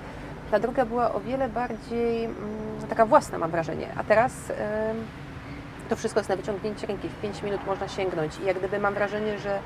ta 0.52 0.60
druga 0.60 0.86
była 0.86 1.14
o 1.14 1.20
wiele 1.20 1.50
bardziej 1.50 2.26
mm, 2.26 2.38
taka 2.90 3.06
własna 3.06 3.38
mam 3.38 3.52
wrażenie, 3.52 3.88
a 3.98 4.04
teraz 4.04 4.32
to 5.88 5.96
wszystko 5.96 6.20
jest 6.20 6.30
na 6.30 6.36
wyciągnięcie 6.36 6.88
ręki, 6.88 7.10
w 7.10 7.22
5 7.22 7.44
minut 7.44 7.66
można 7.66 7.88
sięgnąć 7.88 8.38
i 8.44 8.46
jak 8.46 8.58
gdyby 8.58 8.80
mam 8.80 8.94
wrażenie, 8.94 9.40
że, 9.40 9.60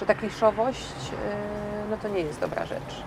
że 0.00 0.06
ta 0.06 0.14
kliszowość, 0.14 0.94
yy, 1.12 1.18
no 1.90 1.96
to 1.96 2.08
nie 2.08 2.20
jest 2.20 2.40
dobra 2.40 2.66
rzecz. 2.66 3.02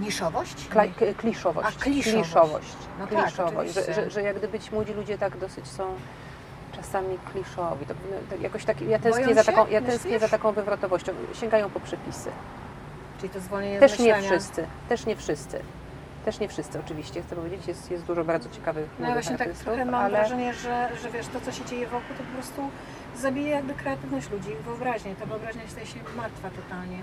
Niszowość? 0.00 0.68
Kla, 0.68 0.82
kliszowość. 1.16 1.76
A, 1.80 1.82
kliszowość. 1.82 2.12
Kliszowość. 2.12 2.76
No 2.98 3.06
tak, 3.06 3.24
kliszowość. 3.24 3.74
że, 3.74 3.80
oczywiście. 3.80 4.04
że, 4.04 4.10
że 4.10 4.22
jak 4.22 4.38
gdyby 4.38 4.60
ci 4.60 4.74
młodzi 4.74 4.92
ludzie 4.92 5.18
tak 5.18 5.36
dosyć 5.38 5.68
są 5.68 5.94
czasami 6.72 7.18
kliszowi. 7.32 7.86
To, 7.86 7.94
no, 8.10 8.16
tak 8.30 8.40
jakoś 8.40 8.64
tak, 8.64 8.80
ja 8.80 8.98
tęsknię, 8.98 9.24
Boją 9.24 9.36
za 9.36 9.42
się? 9.42 9.52
taką, 9.52 9.70
ja 9.70 9.80
tęsknię 9.80 10.10
Myślisz? 10.10 10.30
za 10.30 10.38
taką 10.38 10.52
wywrotowością. 10.52 11.12
Sięgają 11.34 11.70
po 11.70 11.80
przepisy. 11.80 12.30
Czyli 13.18 13.30
to 13.30 13.40
zwolnienie 13.40 13.80
Też 13.80 13.92
z 13.92 13.98
nie 13.98 14.12
myślenia. 14.12 14.30
wszyscy. 14.30 14.66
Też 14.88 15.06
nie 15.06 15.16
wszyscy. 15.16 15.60
Też 16.24 16.40
nie 16.40 16.48
wszyscy 16.48 16.80
oczywiście, 16.80 17.22
chcę 17.22 17.36
powiedzieć, 17.36 17.66
jest, 17.66 17.90
jest 17.90 18.04
dużo 18.04 18.24
bardzo 18.24 18.48
ciekawych 18.50 18.88
No 18.98 19.06
ja 19.06 19.12
właśnie 19.12 19.38
tak 19.38 19.52
trochę 19.52 19.84
mam 19.84 19.94
ale 19.94 20.10
wrażenie, 20.10 20.54
że, 20.54 20.88
że 21.02 21.10
wiesz, 21.10 21.26
to 21.26 21.40
co 21.40 21.52
się 21.52 21.64
dzieje 21.64 21.86
wokół, 21.86 22.16
to 22.16 22.22
po 22.22 22.32
prostu 22.34 22.62
zabija 23.16 23.56
jakby 23.56 23.74
kreatywność 23.74 24.30
ludzi, 24.30 24.48
wyobraźnię. 24.64 25.14
Ta 25.14 25.26
wyobraźnia 25.26 25.62
staje 25.68 25.86
się 25.86 25.98
martwa 26.16 26.50
totalnie. 26.50 26.98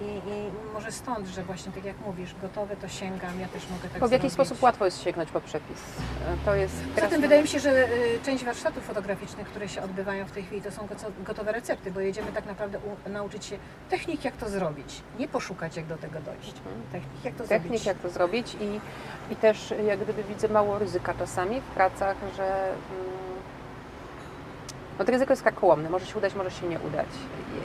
I, 0.00 0.04
I 0.04 0.72
może 0.74 0.92
stąd, 0.92 1.26
że 1.26 1.42
właśnie 1.42 1.72
tak 1.72 1.84
jak 1.84 2.00
mówisz, 2.06 2.34
gotowe 2.42 2.76
to 2.76 2.88
sięgam, 2.88 3.40
ja 3.40 3.48
też 3.48 3.62
mogę 3.70 3.88
tak 3.88 4.00
bo 4.00 4.08
w 4.08 4.12
jakiś 4.12 4.32
sposób 4.32 4.62
łatwo 4.62 4.84
jest 4.84 5.02
sięgnąć 5.02 5.30
po 5.30 5.40
przepis. 5.40 5.78
To 6.44 6.54
jest 6.54 6.74
Poza 6.94 7.08
tym 7.08 7.20
wydaje 7.20 7.42
mi 7.42 7.48
się, 7.48 7.60
że 7.60 7.88
y, 7.88 8.18
część 8.24 8.44
warsztatów 8.44 8.84
fotograficznych, 8.84 9.46
które 9.46 9.68
się 9.68 9.82
odbywają 9.82 10.26
w 10.26 10.32
tej 10.32 10.42
chwili, 10.42 10.62
to 10.62 10.70
są 10.70 10.88
gotowe 11.24 11.52
recepty, 11.52 11.90
bo 11.90 12.00
jedziemy 12.00 12.32
tak 12.32 12.46
naprawdę 12.46 12.78
nauczyć 13.06 13.44
się 13.44 13.58
technik, 13.90 14.24
jak 14.24 14.36
to 14.36 14.48
zrobić. 14.48 15.02
Nie 15.18 15.28
poszukać, 15.28 15.76
jak 15.76 15.86
do 15.86 15.96
tego 15.96 16.20
dojść. 16.20 16.54
Technik, 16.92 17.24
jak 17.24 17.34
to 17.34 17.44
technik, 17.44 17.62
zrobić. 17.62 17.86
jak 17.86 17.98
to 17.98 18.10
zrobić 18.10 18.56
i, 18.60 18.80
i 19.32 19.36
też 19.36 19.74
jak 19.86 20.00
gdyby 20.00 20.24
widzę 20.24 20.48
mało 20.48 20.78
ryzyka 20.78 21.14
czasami 21.14 21.60
w 21.60 21.64
pracach, 21.64 22.16
że, 22.36 22.44
mm, 22.44 23.21
No 24.98 25.04
to 25.04 25.12
ryzyko 25.12 25.32
jest 25.32 25.42
karkołomne, 25.42 25.90
może 25.90 26.06
się 26.06 26.18
udać, 26.18 26.34
może 26.34 26.50
się 26.50 26.66
nie 26.66 26.78
udać. 26.78 27.06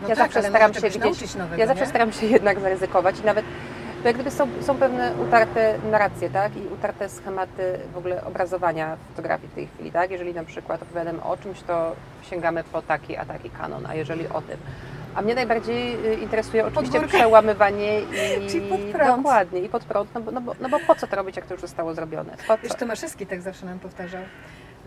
No 0.01 0.09
ja 0.09 0.15
tak, 0.15 0.33
zawsze 0.33 0.49
staram 0.49 0.73
się 0.73 0.79
gdzieś, 0.81 1.35
nowego, 1.35 1.61
ja 1.61 1.67
zawsze 1.67 1.83
nie? 1.83 1.89
staram 1.89 2.11
się 2.11 2.25
jednak 2.37 2.59
zaryzykować 2.59 3.19
i 3.19 3.25
nawet 3.25 3.45
to 4.01 4.07
jak 4.07 4.15
gdyby 4.15 4.31
są, 4.31 4.47
są 4.61 4.75
pewne 4.75 5.13
utarte 5.27 5.79
narracje, 5.91 6.29
tak? 6.29 6.57
I 6.57 6.67
utarte 6.73 7.09
schematy 7.09 7.79
w 7.93 7.97
ogóle 7.97 8.25
obrazowania 8.25 8.97
fotografii 9.09 9.49
w 9.49 9.55
tej 9.55 9.67
chwili, 9.67 9.91
tak? 9.91 10.11
Jeżeli 10.11 10.33
na 10.33 10.43
przykład 10.43 10.81
opowiadamy 10.81 11.23
o 11.23 11.37
czymś, 11.37 11.61
to 11.61 11.95
sięgamy 12.29 12.63
po 12.63 12.81
taki, 12.81 13.17
a 13.17 13.25
taki 13.25 13.49
kanon, 13.49 13.85
a 13.85 13.95
jeżeli 13.95 14.27
o 14.27 14.41
tym. 14.41 14.57
A 15.15 15.21
mnie 15.21 15.35
najbardziej 15.35 16.05
y, 16.05 16.13
interesuje 16.15 16.65
oczywiście 16.65 17.07
przełamywanie 17.07 18.01
i 18.01 18.05
Czyli 18.51 18.69
pod 18.69 18.79
prąd. 18.79 19.17
dokładnie 19.17 19.61
i 19.61 19.69
pod 19.69 19.83
prąd, 19.83 20.15
no 20.15 20.21
bo, 20.21 20.31
no, 20.31 20.41
bo, 20.41 20.55
no 20.61 20.69
bo 20.69 20.79
po 20.79 20.95
co 20.95 21.07
to 21.07 21.15
robić, 21.15 21.35
jak 21.35 21.45
to 21.45 21.53
już 21.53 21.61
zostało 21.61 21.93
zrobione? 21.93 22.37
Po 22.47 22.57
co? 22.67 22.75
Tomaszewski 22.75 23.25
tak 23.25 23.41
zawsze 23.41 23.65
nam 23.65 23.79
powtarzał. 23.79 24.21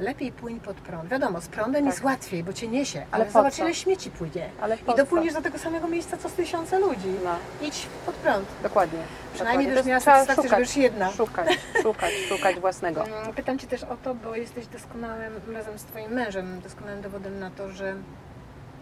Lepiej 0.01 0.33
płyń 0.33 0.61
pod 0.61 0.77
prąd. 0.77 1.09
Wiadomo, 1.11 1.41
z 1.41 1.49
prądem 1.49 1.85
Tak. 1.85 1.93
jest 1.93 2.05
łatwiej, 2.05 2.45
bo 2.45 2.53
cię 2.53 2.69
niesie, 2.69 3.07
ale, 3.11 3.25
Ale 3.25 3.33
zobacz 3.33 3.55
co? 3.55 3.63
ile 3.65 3.75
śmieci 3.75 4.11
płynie. 4.11 4.51
I 4.93 4.97
dopłyniesz 4.97 5.35
do 5.35 5.43
tego 5.43 5.59
samego 5.59 5.89
miejsca, 5.89 6.17
co 6.17 6.29
z 6.29 6.33
tysiące 6.33 6.79
ludzi. 6.79 7.09
No, 7.25 7.31
Idź 7.67 7.87
pod 8.07 8.15
prąd. 8.15 8.47
dokładnie. 8.63 8.99
Przynajmniej 9.35 9.67
dokładnie. 9.67 9.67
będziesz 9.67 9.87
miała 9.87 10.01
satysfakcję, 10.01 10.43
że 10.43 10.49
szukać, 10.49 10.59
będziesz 10.59 10.77
jedna. 10.77 11.11
Szukać, 11.11 11.59
szukać, 11.83 12.13
szukać 12.29 12.61
własnego. 12.61 13.05
Mm, 13.07 13.35
Pytam 13.35 13.59
Cię 13.59 13.67
też 13.67 13.83
o 13.85 13.97
to, 13.97 14.15
bo 14.15 14.35
jesteś 14.37 14.67
doskonałym, 14.67 15.33
razem 15.55 15.79
z 15.79 15.85
Twoim 15.85 16.13
mężem, 16.13 16.61
doskonałym 16.61 17.03
dowodem 17.03 17.39
na 17.41 17.51
to, 17.51 17.69
że, 17.69 17.95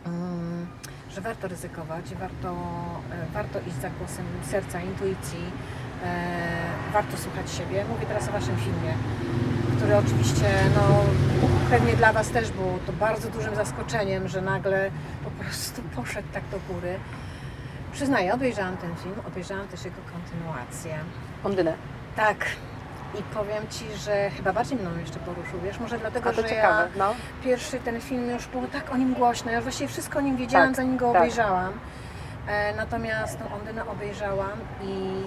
mm, 0.06 0.66
że 1.18 1.22
warto 1.22 1.48
ryzykować, 1.48 2.14
warto, 2.14 2.48
e, 3.12 3.26
warto 3.34 3.58
iść 3.60 3.76
za 3.76 3.90
głosem 3.90 4.24
serca, 4.50 4.80
intuicji, 4.80 5.44
e, 6.04 6.92
warto 6.92 7.16
słuchać 7.16 7.50
siebie. 7.50 7.84
Mówię 7.88 8.06
teraz 8.06 8.28
o 8.28 8.32
Waszym 8.32 8.56
filmie, 8.56 8.94
który 9.76 9.96
oczywiście 9.96 10.50
no, 10.74 11.04
pewnie 11.70 11.96
dla 11.96 12.12
Was 12.12 12.30
też 12.30 12.50
był 12.50 12.78
to 12.86 12.92
bardzo 12.92 13.30
dużym 13.30 13.54
zaskoczeniem, 13.54 14.28
że 14.28 14.42
nagle 14.42 14.90
po 15.24 15.30
prostu 15.30 15.82
poszedł 15.96 16.28
tak 16.32 16.42
do 16.50 16.74
góry. 16.74 16.98
Przyznaję, 17.92 18.34
obejrzałam 18.34 18.76
ten 18.76 18.96
film, 18.96 19.16
obejrzałam 19.28 19.68
też 19.68 19.84
jego 19.84 20.00
kontynuację. 20.12 20.98
Ondynę. 21.44 21.74
Tak. 22.16 22.46
I 23.14 23.22
powiem 23.22 23.68
Ci, 23.70 23.84
że 24.04 24.30
chyba 24.30 24.52
bardziej 24.52 24.78
mną 24.78 24.90
jeszcze 24.98 25.18
poruszył, 25.18 25.60
wiesz, 25.64 25.80
może 25.80 25.98
dlatego, 25.98 26.32
że 26.32 26.44
ciekawe, 26.44 26.88
ja 26.96 26.98
no. 26.98 27.14
pierwszy 27.44 27.78
ten 27.78 28.00
film 28.00 28.30
już 28.30 28.46
było 28.46 28.66
tak 28.66 28.92
o 28.92 28.96
nim 28.96 29.14
głośno, 29.14 29.50
ja 29.50 29.60
właściwie 29.60 29.88
wszystko 29.88 30.18
o 30.18 30.22
nim 30.22 30.36
wiedziałam, 30.36 30.68
Tak, 30.68 30.76
zanim 30.76 30.96
go 30.96 31.12
tak. 31.12 31.22
obejrzałam. 31.22 31.72
E, 32.48 32.74
natomiast 32.76 33.38
tą 33.38 33.54
Ondynę 33.54 33.88
obejrzałam 33.88 34.58
i 34.82 35.22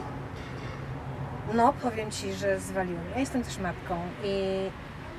no 1.53 1.73
powiem 1.73 2.11
Ci, 2.11 2.33
że 2.33 2.59
zwaliło 2.59 2.99
mnie. 3.01 3.11
Ja 3.13 3.19
jestem 3.19 3.43
też 3.43 3.57
matką 3.57 3.99
i, 4.23 4.69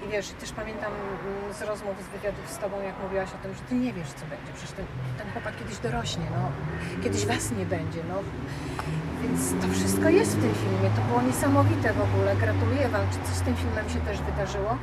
i 0.04 0.08
wiesz, 0.08 0.28
też 0.28 0.52
pamiętam 0.52 0.92
mm, 0.92 1.54
z 1.54 1.62
rozmów, 1.62 1.94
z 2.02 2.08
wywiadów 2.08 2.50
z 2.50 2.58
Tobą, 2.58 2.80
jak 2.80 2.94
mówiłaś 3.02 3.28
o 3.28 3.42
tym, 3.42 3.54
że 3.54 3.60
Ty 3.60 3.74
nie 3.74 3.92
wiesz, 3.92 4.08
co 4.08 4.26
będzie. 4.26 4.52
Przecież 4.54 4.72
ten, 4.72 4.86
ten 5.18 5.32
chłopak 5.32 5.56
kiedyś 5.58 5.78
dorośnie, 5.78 6.24
no. 6.30 6.50
Kiedyś 7.04 7.26
Was 7.26 7.50
nie 7.50 7.66
będzie, 7.66 8.00
no. 8.08 8.14
Więc 9.22 9.62
to 9.62 9.68
wszystko 9.72 10.08
jest 10.08 10.30
w 10.38 10.40
tym 10.42 10.54
filmie. 10.54 10.90
To 10.96 11.02
było 11.08 11.22
niesamowite 11.22 11.92
w 11.92 12.00
ogóle. 12.00 12.36
Gratuluję 12.36 12.88
Wam. 12.88 13.00
Czy 13.12 13.18
coś 13.28 13.36
z 13.36 13.42
tym 13.42 13.56
filmem 13.56 13.88
się 13.88 14.00
też 14.00 14.18
wydarzyło? 14.20 14.76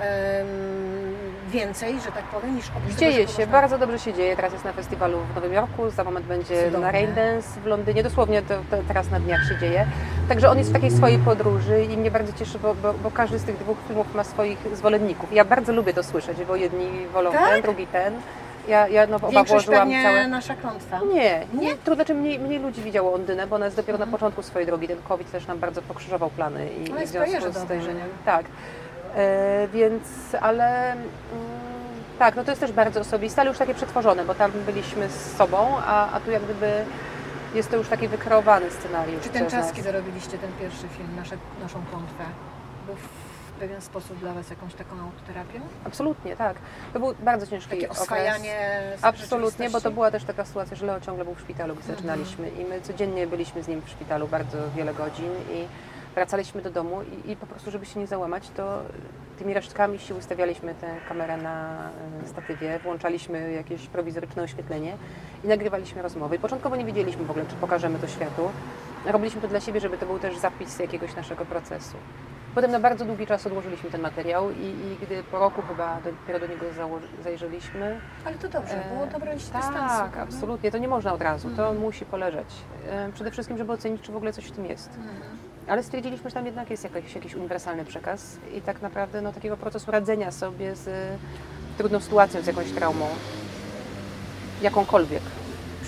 Em, 0.00 0.46
więcej, 1.50 2.00
że 2.00 2.12
tak 2.12 2.24
powiem, 2.24 2.56
niż 2.56 2.66
oprócz 2.68 2.94
tego, 2.94 2.98
Dzieje 3.00 3.26
że 3.26 3.32
się, 3.32 3.38
można- 3.42 3.52
bardzo 3.52 3.78
dobrze 3.78 3.98
się 3.98 4.12
dzieje. 4.14 4.36
Teraz 4.36 4.52
jest 4.52 4.64
na 4.64 4.72
festiwalu 4.72 5.18
w 5.32 5.34
Nowym 5.34 5.52
Jorku, 5.52 5.90
za 5.90 6.04
moment 6.04 6.26
będzie 6.26 6.64
Cudownie. 6.64 6.78
na 6.86 6.92
Raindance 6.92 7.60
w 7.60 7.66
Londynie, 7.66 8.02
dosłownie 8.02 8.42
to, 8.42 8.54
to 8.70 8.76
teraz 8.88 9.10
na 9.10 9.20
dniach 9.20 9.48
się 9.48 9.58
dzieje. 9.58 9.86
Także 10.28 10.50
on 10.50 10.58
jest 10.58 10.70
w 10.70 10.72
takiej 10.72 10.90
swojej 10.90 11.18
podróży 11.18 11.84
i 11.84 11.96
mnie 11.98 12.10
bardzo 12.10 12.32
cieszy, 12.32 12.58
bo, 12.58 12.74
bo, 12.74 12.94
bo 12.94 13.10
każdy 13.10 13.38
z 13.38 13.44
tych 13.44 13.56
dwóch 13.58 13.76
filmów 13.88 14.14
ma 14.14 14.24
swoich 14.24 14.58
zwolenników. 14.74 15.32
Ja 15.32 15.44
bardzo 15.44 15.72
lubię 15.72 15.94
to 15.94 16.02
słyszeć, 16.02 16.38
bo 16.48 16.56
jedni 16.56 17.06
wolą 17.12 17.32
Tak? 17.32 17.48
ten, 17.50 17.62
drugi 17.62 17.86
ten. 17.86 18.14
Ja, 18.68 18.88
ja 18.88 19.06
no, 19.06 19.16
oba 19.16 19.28
Większość 19.30 19.66
włożyłam 19.66 19.88
pewnie 19.88 20.02
całe... 20.02 20.28
nasza 20.28 20.54
klątwa. 20.54 21.00
Nie, 21.14 21.46
Nie? 21.54 21.74
to 21.76 21.94
znaczy 21.94 22.14
mniej, 22.14 22.38
mniej 22.38 22.58
ludzi 22.58 22.82
widziało 22.82 23.14
Ondynę, 23.14 23.46
bo 23.46 23.56
ona 23.56 23.64
jest 23.64 23.76
dopiero 23.76 23.96
Mhm. 23.96 24.10
na 24.10 24.16
początku 24.18 24.42
swojej 24.42 24.66
drogi. 24.66 24.88
Ten 24.88 25.02
COVID 25.08 25.30
też 25.32 25.46
nam 25.46 25.58
bardzo 25.58 25.82
pokrzyżował 25.82 26.30
plany 26.30 26.68
i, 26.68 26.92
Ale 26.92 27.04
i 27.04 27.06
w 27.06 27.10
związku 27.10 27.52
z 27.52 27.64
tym, 27.64 27.80
tak. 28.24 28.46
E, 29.16 29.68
więc, 29.72 30.02
ale 30.40 30.92
mm, 30.92 31.02
tak, 32.18 32.36
no 32.36 32.44
to 32.44 32.50
jest 32.50 32.60
też 32.60 32.72
bardzo 32.72 33.00
osobiste, 33.00 33.40
ale 33.40 33.50
już 33.50 33.58
takie 33.58 33.74
przetworzone, 33.74 34.24
bo 34.24 34.34
tam 34.34 34.50
byliśmy 34.66 35.08
z 35.08 35.36
sobą, 35.36 35.76
a, 35.86 36.12
a 36.12 36.20
tu 36.20 36.30
jak 36.30 36.42
gdyby 36.42 36.84
jest 37.54 37.70
to 37.70 37.76
już 37.76 37.88
taki 37.88 38.08
wykreowany 38.08 38.70
scenariusz. 38.70 39.22
Czy 39.22 39.28
ten 39.28 39.44
czas, 39.44 39.66
nas. 39.66 39.72
kiedy 39.72 39.92
robiliście 39.92 40.38
ten 40.38 40.50
pierwszy 40.60 40.88
film, 40.88 41.08
nasze, 41.16 41.36
naszą 41.62 41.78
klątwę, 41.90 42.24
był 42.86 42.96
pewien 43.58 43.80
sposób 43.80 44.18
dla 44.18 44.32
Was 44.32 44.50
jakąś 44.50 44.74
taką 44.74 45.00
autoterapią? 45.00 45.60
Absolutnie, 45.84 46.36
tak. 46.36 46.56
To 46.92 47.00
był 47.00 47.14
bardzo 47.20 47.46
ciężki 47.46 47.70
Takie 47.70 47.86
okres. 47.88 48.02
oswajanie 48.02 48.80
z 49.00 49.04
Absolutnie, 49.04 49.70
bo 49.70 49.80
to 49.80 49.90
była 49.90 50.10
też 50.10 50.24
taka 50.24 50.44
sytuacja, 50.44 50.76
że 50.76 50.86
Leo 50.86 51.00
ciągle 51.00 51.24
był 51.24 51.34
w 51.34 51.40
szpitalu, 51.40 51.74
gdy 51.74 51.82
Mhm. 51.82 51.96
zaczynaliśmy 51.96 52.50
i 52.50 52.64
my 52.64 52.80
codziennie 52.80 53.26
byliśmy 53.26 53.62
z 53.62 53.68
nim 53.68 53.82
w 53.82 53.88
szpitalu 53.90 54.28
bardzo 54.28 54.58
wiele 54.76 54.94
godzin 54.94 55.30
i 55.52 55.64
wracaliśmy 56.14 56.62
do 56.62 56.70
domu 56.70 57.02
i, 57.02 57.30
i 57.30 57.36
po 57.36 57.46
prostu, 57.46 57.70
żeby 57.70 57.86
się 57.86 58.00
nie 58.00 58.06
załamać, 58.06 58.50
to 58.56 58.82
tymi 59.38 59.54
resztkami 59.54 59.98
sił 59.98 60.16
ustawialiśmy 60.16 60.74
tę 60.74 60.86
kamerę 61.08 61.36
na 61.36 61.88
e, 62.24 62.28
statywie, 62.28 62.78
włączaliśmy 62.78 63.52
jakieś 63.52 63.86
prowizoryczne 63.86 64.42
oświetlenie 64.42 64.96
i 65.44 65.48
nagrywaliśmy 65.48 66.02
rozmowy. 66.02 66.36
I 66.36 66.38
początkowo 66.38 66.76
nie 66.76 66.84
wiedzieliśmy 66.84 67.24
w 67.24 67.30
ogóle, 67.30 67.46
czy 67.46 67.56
pokażemy 67.56 67.98
to 67.98 68.06
światu. 68.08 68.50
Robiliśmy 69.06 69.40
to 69.40 69.48
dla 69.48 69.60
siebie, 69.60 69.80
żeby 69.80 69.98
to 69.98 70.06
był 70.06 70.18
też 70.18 70.38
zapis 70.38 70.78
jakiegoś 70.78 71.16
naszego 71.16 71.44
procesu. 71.44 71.96
Potem 72.58 72.70
na 72.70 72.80
bardzo 72.80 73.04
długi 73.04 73.26
czas 73.26 73.46
odłożyliśmy 73.46 73.90
ten 73.90 74.00
materiał 74.00 74.50
i, 74.50 74.64
i 74.64 74.96
gdy 75.02 75.22
po 75.22 75.38
roku 75.38 75.62
chyba 75.62 75.98
dopiero 76.04 76.40
do 76.40 76.46
niego 76.46 76.64
zajrzeliśmy, 77.24 78.00
Ale 78.24 78.34
to 78.38 78.48
dobrze, 78.48 78.74
było 78.92 79.04
E, 79.06 79.10
dobro 79.10 79.34
iść 79.34 79.44
z 79.44 79.50
tak, 79.50 79.62
dystansu. 79.62 79.96
prawda? 79.96 80.22
absolutnie. 80.22 80.70
To 80.70 80.78
nie 80.78 80.88
można 80.88 81.12
od 81.12 81.22
razu. 81.22 81.48
To 81.50 81.62
Mhm. 81.62 81.78
musi 81.78 82.04
poleżeć. 82.04 82.46
E, 82.90 83.12
Przede 83.12 83.30
wszystkim, 83.30 83.58
żeby 83.58 83.72
ocenić, 83.72 84.02
czy 84.02 84.12
w 84.12 84.16
ogóle 84.16 84.32
coś 84.32 84.44
w 84.44 84.50
tym 84.52 84.66
jest. 84.66 84.88
Mhm. 84.88 85.16
Ale 85.68 85.82
stwierdziliśmy, 85.82 86.30
że 86.30 86.34
tam 86.34 86.46
jednak 86.46 86.70
jest 86.70 86.84
jakiś, 86.94 87.14
jakiś 87.14 87.34
uniwersalny 87.34 87.84
przekaz 87.84 88.36
i 88.54 88.60
tak 88.62 88.82
naprawdę 88.82 89.20
no, 89.20 89.32
takiego 89.32 89.56
procesu 89.56 89.90
radzenia 89.90 90.30
sobie 90.32 90.76
z 90.76 90.88
e, 90.88 90.92
trudną 91.78 92.00
sytuacją, 92.00 92.42
z 92.42 92.46
jakąś 92.46 92.70
traumą. 92.72 93.06
Jakąkolwiek. 94.62 95.22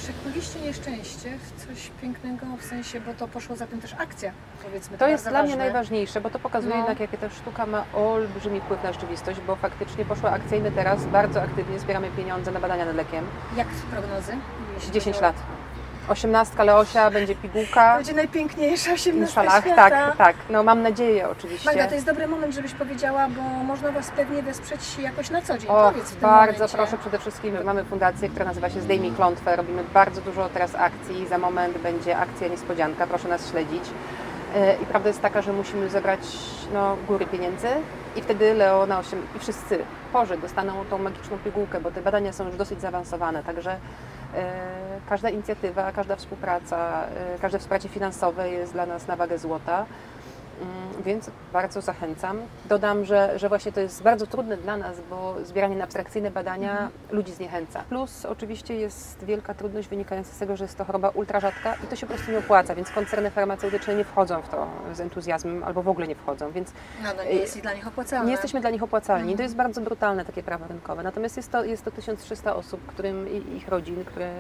Przekłuliście 0.04 0.60
nieszczęście 0.60 1.38
w 1.38 1.66
coś 1.66 1.90
pięknego, 2.02 2.46
w 2.58 2.64
sensie, 2.64 3.00
bo 3.00 3.14
to 3.14 3.28
poszło 3.28 3.56
za 3.56 3.66
tym 3.66 3.80
też 3.80 3.94
akcja, 3.98 4.32
powiedzmy. 4.62 4.98
To 4.98 5.08
jest 5.08 5.24
bardzo 5.24 5.30
dla 5.30 5.42
mnie 5.42 5.50
ważne. 5.50 5.64
najważniejsze, 5.64 6.20
bo 6.20 6.30
to 6.30 6.38
pokazuje 6.38 6.70
No. 6.74 6.78
jednak, 6.78 7.00
jakie 7.00 7.18
ta 7.18 7.30
sztuka 7.30 7.66
ma 7.66 7.84
olbrzymi 7.94 8.60
wpływ 8.60 8.82
na 8.84 8.92
rzeczywistość, 8.92 9.40
bo 9.46 9.56
faktycznie 9.56 10.04
poszła 10.04 10.30
akcyjny 10.30 10.70
teraz, 10.72 11.06
bardzo 11.06 11.42
aktywnie 11.42 11.78
zbieramy 11.78 12.10
pieniądze 12.10 12.50
na 12.52 12.60
badania 12.60 12.84
nad 12.84 12.96
lekiem. 12.96 13.24
Jak 13.56 13.66
prognozy? 13.68 14.32
Jeśli 14.74 14.92
10 14.92 15.16
chodzi 15.16 15.24
o- 15.24 15.28
lat. 15.28 15.36
Osiemnastka 16.08 16.64
Leosia, 16.64 17.10
będzie 17.10 17.34
pigułka. 17.34 17.96
Będzie 17.96 18.12
najpiękniejsza 18.12 18.92
osiemnastka 18.92 19.42
Inszalach, 19.44 19.64
świata. 19.64 19.90
tak, 19.90 20.16
tak. 20.16 20.36
No 20.50 20.62
mam 20.62 20.82
nadzieję 20.82 21.28
oczywiście. 21.28 21.68
Magda, 21.70 21.86
to 21.86 21.94
jest 21.94 22.06
dobry 22.06 22.28
moment, 22.28 22.54
żebyś 22.54 22.72
powiedziała, 22.74 23.28
bo 23.28 23.42
można 23.42 23.92
Was 23.92 24.10
pewnie 24.10 24.42
wesprzeć 24.42 24.98
jakoś 24.98 25.30
na 25.30 25.42
co 25.42 25.58
dzień. 25.58 25.70
O, 25.70 25.90
Powiedz 25.90 26.10
w 26.10 26.12
tym 26.12 26.20
bardzo 26.20 26.52
momencie. 26.52 26.76
proszę 26.76 26.98
przede 26.98 27.18
wszystkim, 27.18 27.64
mamy 27.64 27.84
fundację, 27.84 28.28
która 28.28 28.44
nazywa 28.44 28.70
się 28.70 28.80
Zdejmij 28.80 29.10
Klątwę. 29.12 29.56
Robimy 29.56 29.84
bardzo 29.94 30.20
dużo 30.20 30.48
teraz 30.48 30.74
akcji. 30.74 31.26
Za 31.28 31.38
moment 31.38 31.78
będzie 31.78 32.16
akcja 32.18 32.48
niespodzianka, 32.48 33.06
proszę 33.06 33.28
nas 33.28 33.50
śledzić. 33.50 33.82
E, 34.56 34.74
I 34.82 34.86
prawda 34.86 35.08
jest 35.08 35.22
taka, 35.22 35.42
że 35.42 35.52
musimy 35.52 35.88
zebrać 35.90 36.20
no, 36.74 36.96
góry 37.08 37.26
pieniędzy 37.26 37.68
i 38.16 38.22
wtedy 38.22 38.54
Leo 38.54 38.86
na 38.86 38.98
8 38.98 39.22
i 39.36 39.38
wszyscy 39.38 39.78
chorzy 40.12 40.36
dostaną 40.38 40.72
tą 40.90 40.98
magiczną 40.98 41.38
pigułkę, 41.38 41.80
bo 41.80 41.90
te 41.90 42.00
badania 42.02 42.32
są 42.32 42.46
już 42.46 42.56
dosyć 42.56 42.80
zaawansowane, 42.80 43.42
także 43.42 43.76
każda 45.08 45.30
inicjatywa, 45.30 45.92
każda 45.92 46.16
współpraca, 46.16 47.06
e, 47.34 47.38
każde 47.38 47.58
wsparcie 47.58 47.88
finansowe 47.88 48.50
jest 48.50 48.72
dla 48.72 48.86
nas 48.86 49.06
na 49.06 49.16
wagę 49.16 49.38
złota. 49.38 49.86
Mm, 50.61 51.03
Więc 51.05 51.31
bardzo 51.53 51.81
zachęcam. 51.81 52.38
Dodam, 52.64 53.05
że, 53.05 53.38
że 53.38 53.49
właśnie 53.49 53.73
to 53.73 53.81
jest 53.81 54.03
bardzo 54.03 54.27
trudne 54.27 54.57
dla 54.57 54.77
nas, 54.77 54.96
bo 55.11 55.35
zbieranie 55.44 55.77
na 55.77 55.85
abstrakcyjne 55.85 56.31
badania 56.31 56.70
Mhm. 56.70 56.90
ludzi 57.11 57.33
zniechęca. 57.33 57.83
Plus 57.88 58.25
oczywiście 58.25 58.75
jest 58.77 59.25
wielka 59.25 59.55
trudność 59.55 59.88
wynikająca 59.88 60.33
z 60.33 60.38
tego, 60.38 60.57
że 60.57 60.64
jest 60.64 60.79
to 60.79 60.85
choroba 60.85 61.09
ultrarzadka 61.09 61.75
i 61.85 61.87
to 61.87 61.96
się 61.96 62.07
po 62.07 62.14
prostu 62.14 62.33
nie 62.33 62.38
opłaca, 62.38 62.75
więc 62.75 62.90
koncerny 62.90 63.31
farmaceutyczne 63.31 63.94
nie 63.94 64.05
wchodzą 64.05 64.42
w 64.42 64.49
to 64.49 64.66
z 64.94 65.01
entuzjazmem 65.01 65.64
albo 65.64 65.83
w 65.83 65.88
ogóle 65.88 66.09
nie 66.09 66.14
wchodzą, 66.14 66.51
więc 66.53 66.73
No, 67.03 67.09
no 67.16 67.25
nie 67.25 67.31
jest 67.31 67.57
i 67.57 67.62
dla 67.62 67.73
nich 67.75 67.87
opłacalne. 67.87 68.27
nie 68.27 68.33
jesteśmy 68.33 68.61
dla 68.61 68.70
nich 68.70 68.83
opłacalni. 68.83 69.23
Mhm. 69.23 69.37
To 69.37 69.42
jest 69.42 69.57
bardzo 69.57 69.81
brutalne 69.81 70.25
takie 70.25 70.42
prawo 70.42 70.64
rynkowe. 70.68 71.03
Natomiast 71.03 71.37
jest 71.37 71.51
to, 71.53 71.64
jest 71.64 71.85
to 71.85 71.90
1300 71.90 72.57
osób, 72.57 72.87
którym 72.87 73.29
ich 73.57 73.68
rodzin, 73.68 74.05
które 74.05 74.31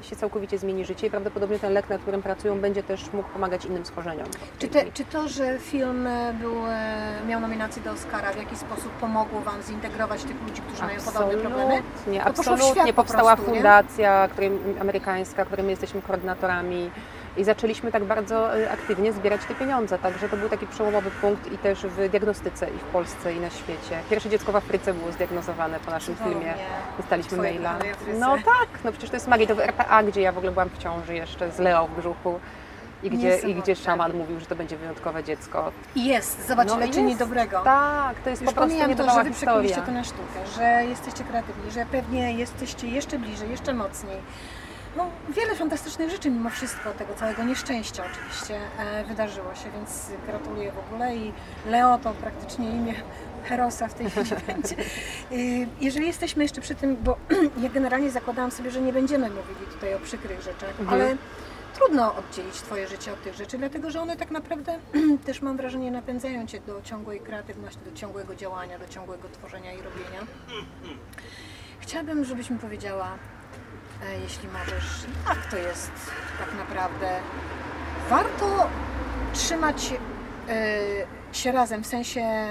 y, 0.00 0.02
się 0.04 0.16
całkowicie 0.16 0.58
zmieni 0.58 0.84
życie 0.84 1.06
i 1.06 1.10
prawdopodobnie 1.10 1.58
ten 1.58 1.72
lek, 1.72 1.88
nad 1.90 2.00
którym 2.00 2.22
pracują, 2.22 2.60
będzie 2.60 2.82
też 2.82 3.12
mógł 3.12 3.28
pomagać 3.28 3.64
innym 3.64 3.86
schorzeniom. 3.86 4.26
Czy, 4.58 4.68
te, 4.68 4.92
czy 4.92 5.04
to, 5.04 5.28
że 5.28 5.58
film 5.68 6.06
e, 6.06 6.32
był, 6.40 6.66
e, 6.66 7.26
miał 7.28 7.40
nominację 7.40 7.82
do 7.82 7.92
Oscara, 7.92 8.32
w 8.32 8.36
jakiś 8.36 8.58
sposób 8.58 8.92
pomogło 8.92 9.40
Wam 9.40 9.62
zintegrować 9.62 10.24
tych 10.24 10.42
ludzi, 10.42 10.62
którzy 10.62 10.82
mają 10.82 11.00
podobne 11.00 11.34
problemy? 11.36 11.82
Absolutnie, 11.82 12.20
w 12.20 12.26
absolutnie. 12.26 12.92
po 12.92 13.02
Powstała 13.02 13.36
prostu, 13.36 13.52
nie? 13.52 13.56
fundacja 13.58 14.28
której, 14.32 14.50
amerykańska, 14.80 15.44
której 15.44 15.64
my 15.64 15.70
jesteśmy 15.70 16.02
koordynatorami 16.02 16.90
I 17.36 17.44
zaczęliśmy 17.44 17.92
tak 17.92 18.04
bardzo 18.04 18.58
y, 18.58 18.70
aktywnie 18.70 19.12
zbierać 19.12 19.40
te 19.48 19.54
pieniądze, 19.54 19.98
także 19.98 20.28
to 20.28 20.36
był 20.36 20.48
taki 20.48 20.66
przełomowy 20.66 21.10
punkt 21.10 21.52
i 21.52 21.58
też 21.58 21.78
w 21.86 22.08
diagnostyce 22.10 22.66
i 22.70 22.78
w 22.78 22.84
Polsce 22.84 23.32
i 23.32 23.40
na 23.40 23.50
świecie. 23.50 23.98
Pierwsze 24.10 24.30
dziecko 24.30 24.52
w 24.52 24.56
Afryce 24.56 24.94
było 24.94 25.12
zdiagnozowane 25.12 25.80
po 25.80 25.90
naszym 25.90 26.16
Cudownie. 26.16 26.34
filmie. 26.40 26.54
Dostaliśmy 26.98 27.38
Twoje 27.38 27.52
maila. 27.52 27.78
No 28.14 28.36
tak, 28.36 28.68
no 28.84 28.92
przecież 28.92 29.10
to 29.10 29.16
jest 29.16 29.28
magia. 29.28 29.46
To 29.46 29.54
w 29.54 29.60
RPA, 29.60 30.02
gdzie 30.02 30.20
ja 30.20 30.32
w 30.32 30.38
ogóle 30.38 30.52
byłam 30.52 30.68
w 30.68 30.78
ciąży 30.78 31.14
jeszcze 31.14 31.52
z 31.52 31.58
Leo 31.58 31.86
w 31.86 31.96
brzuchu 31.96 32.40
i 33.02 33.10
gdzie, 33.10 33.38
i 33.38 33.54
gdzie 33.54 33.76
szaman 33.76 34.12
mówił, 34.16 34.40
że 34.40 34.46
to 34.46 34.56
będzie 34.56 34.76
wyjątkowe 34.76 35.24
dziecko. 35.24 35.72
I 35.94 36.04
jest, 36.04 36.48
zobacz 36.48 36.68
No 36.68 36.76
ile 36.76 36.88
czyni 36.88 37.16
dobrego. 37.16 37.60
Tak, 37.64 38.20
to 38.20 38.30
jest 38.30 38.42
Już 38.42 38.50
po 38.50 38.56
prostu 38.60 38.78
to, 38.96 39.14
że 39.14 39.24
wy 39.24 39.30
przekuliście 39.30 39.82
to 39.82 39.92
na 39.92 40.04
sztukę, 40.04 40.46
że 40.56 40.84
jesteście 40.88 41.24
kreatywni, 41.24 41.70
że 41.70 41.86
pewnie 41.86 42.32
jesteście 42.32 42.88
jeszcze 42.88 43.18
bliżej, 43.18 43.50
jeszcze 43.50 43.74
mocniej. 43.74 44.16
No, 44.96 45.06
wiele 45.28 45.54
fantastycznych 45.54 46.10
rzeczy 46.10 46.30
mimo 46.30 46.50
wszystko, 46.50 46.90
tego 46.92 47.14
całego 47.14 47.44
nieszczęścia 47.44 48.02
oczywiście 48.12 48.60
e, 48.78 49.04
wydarzyło 49.04 49.54
się, 49.54 49.70
więc 49.70 50.06
gratuluję 50.26 50.72
w 50.72 50.78
ogóle 50.78 51.16
i 51.16 51.32
Leo 51.66 51.98
to 51.98 52.12
praktycznie 52.12 52.70
imię 52.70 52.94
Herosa 53.44 53.88
w 53.88 53.94
tej 53.94 54.10
chwili 54.10 54.30
będzie. 54.46 54.76
Y, 55.32 55.68
Jeżeli 55.80 56.06
jesteśmy 56.06 56.42
jeszcze 56.42 56.60
przy 56.60 56.74
tym, 56.74 56.96
bo 57.04 57.16
ja 57.62 57.68
generalnie 57.68 58.10
zakładałam 58.10 58.50
sobie, 58.50 58.70
że 58.70 58.80
nie 58.80 58.92
będziemy 58.92 59.30
mówili 59.30 59.66
tutaj 59.74 59.94
o 59.94 59.98
przykrych 59.98 60.42
rzeczach, 60.42 60.80
Mhm. 60.80 60.88
ale 61.00 61.16
trudno 61.78 62.14
oddzielić 62.14 62.54
Twoje 62.54 62.88
życie 62.88 63.12
od 63.12 63.22
tych 63.22 63.34
rzeczy, 63.34 63.58
dlatego 63.58 63.90
że 63.90 64.00
one 64.00 64.16
tak 64.16 64.30
naprawdę 64.30 64.78
też 65.26 65.42
mam 65.42 65.56
wrażenie 65.56 65.90
napędzają 65.90 66.46
Cię 66.46 66.60
do 66.60 66.82
ciągłej 66.82 67.20
kreatywności, 67.20 67.80
do 67.90 67.92
ciągłego 67.92 68.34
działania, 68.34 68.78
do 68.78 68.88
ciągłego 68.88 69.28
tworzenia 69.28 69.72
i 69.72 69.76
robienia. 69.76 70.26
Chciałabym, 71.80 72.24
żebyś 72.24 72.50
mi 72.50 72.58
powiedziała, 72.58 73.08
e, 74.02 74.20
jeśli 74.20 74.48
możesz, 74.48 75.06
jak 75.28 75.50
to 75.50 75.56
jest 75.56 75.92
tak 76.38 76.54
naprawdę. 76.58 77.20
Warto 78.10 78.68
trzymać 79.32 79.94
e, 80.48 80.80
się 81.32 81.52
razem, 81.52 81.84
w 81.84 81.86
sensie 81.86 82.46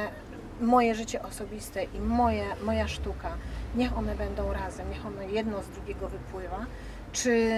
moje 0.62 0.96
życie 0.96 1.24
osobiste 1.24 1.84
i 1.84 2.00
moje, 2.00 2.46
moja 2.63 2.88
sztuka. 2.88 3.30
Niech 3.76 3.98
one 3.98 4.16
będą 4.16 4.54
razem, 4.54 4.90
niech 4.90 5.06
one 5.06 5.30
jedno 5.30 5.63
z 5.63 5.68
drugiego 5.70 6.10
wypływa. 6.10 6.66
Czy, 7.12 7.50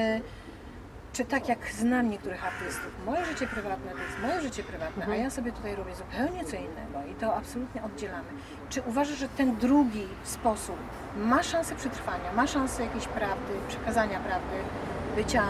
czy 1.14 1.26
tak 1.26 1.50
jak 1.50 1.72
znam 1.72 2.10
niektórych 2.10 2.46
artystów, 2.46 2.92
moje 3.06 3.26
życie 3.26 3.48
prywatne 3.48 3.92
to 3.92 3.98
jest 3.98 4.20
moje 4.22 4.42
życie 4.42 4.64
prywatne, 4.64 5.06
a 5.12 5.16
ja 5.16 5.30
sobie 5.30 5.52
tutaj 5.52 5.76
robię 5.76 5.96
zupełnie 5.96 6.46
co 6.46 6.56
innego 6.56 7.12
i 7.12 7.16
to 7.16 7.36
absolutnie 7.36 7.84
oddzielamy. 7.84 8.28
Czy 8.70 8.82
uważasz, 8.82 9.18
że 9.18 9.30
ten 9.30 9.56
drugi 9.56 10.08
sposób 10.24 10.76
ma 11.18 11.44
szansę 11.44 11.76
przetrwania, 11.76 12.34
ma 12.36 12.48
szansę 12.48 12.84
jakiejś 12.84 13.08
prawdy, 13.08 13.54
przekazania 13.68 14.20
prawdy, 14.20 14.56
bycia 15.16 15.44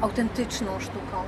autentyczną 0.00 0.80
sztuką, 0.80 1.22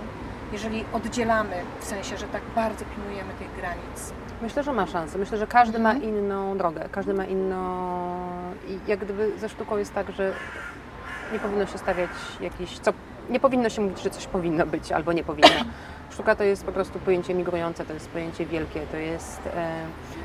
jeżeli 0.52 0.84
oddzielamy, 0.92 1.56
w 1.80 1.84
sensie, 1.84 2.16
że 2.16 2.26
tak 2.26 2.42
bardzo 2.54 2.84
pilnujemy 2.84 3.32
tych 3.34 3.56
granic? 3.56 4.12
Myślę, 4.42 4.62
że 4.62 4.72
ma 4.72 4.86
szansę. 4.86 5.18
Myślę, 5.18 5.38
że 5.38 5.46
każdy 5.46 5.78
ma 5.78 5.92
Mhm. 5.92 6.14
inną 6.14 6.58
drogę, 6.58 6.88
każdy 6.92 7.14
ma 7.14 7.24
inną. 7.24 7.94
I 8.68 8.78
jak 8.86 8.98
gdyby 9.04 9.38
ze 9.38 9.48
sztuką 9.48 9.76
jest 9.76 9.94
tak, 9.94 10.12
że 10.12 10.32
nie 11.32 11.38
powinno 11.38 11.66
się 11.66 11.78
stawiać 11.78 12.10
jakiś. 12.40 12.78
Co... 12.78 12.92
Nie 13.30 13.40
powinno 13.40 13.68
się 13.68 13.82
mówić, 13.82 14.02
że 14.02 14.10
coś 14.10 14.26
powinno 14.26 14.66
być 14.66 14.92
albo 14.92 15.12
nie 15.12 15.24
powinno. 15.24 15.64
Sztuka 16.12 16.34
to 16.34 16.44
jest 16.44 16.64
po 16.64 16.72
prostu 16.72 16.98
pojęcie 16.98 17.34
migrujące, 17.34 17.84
to 17.84 17.92
jest 17.92 18.08
pojęcie 18.08 18.46
wielkie, 18.46 18.80
to 18.80 18.96
jest 18.96 19.40
e, 19.46 19.70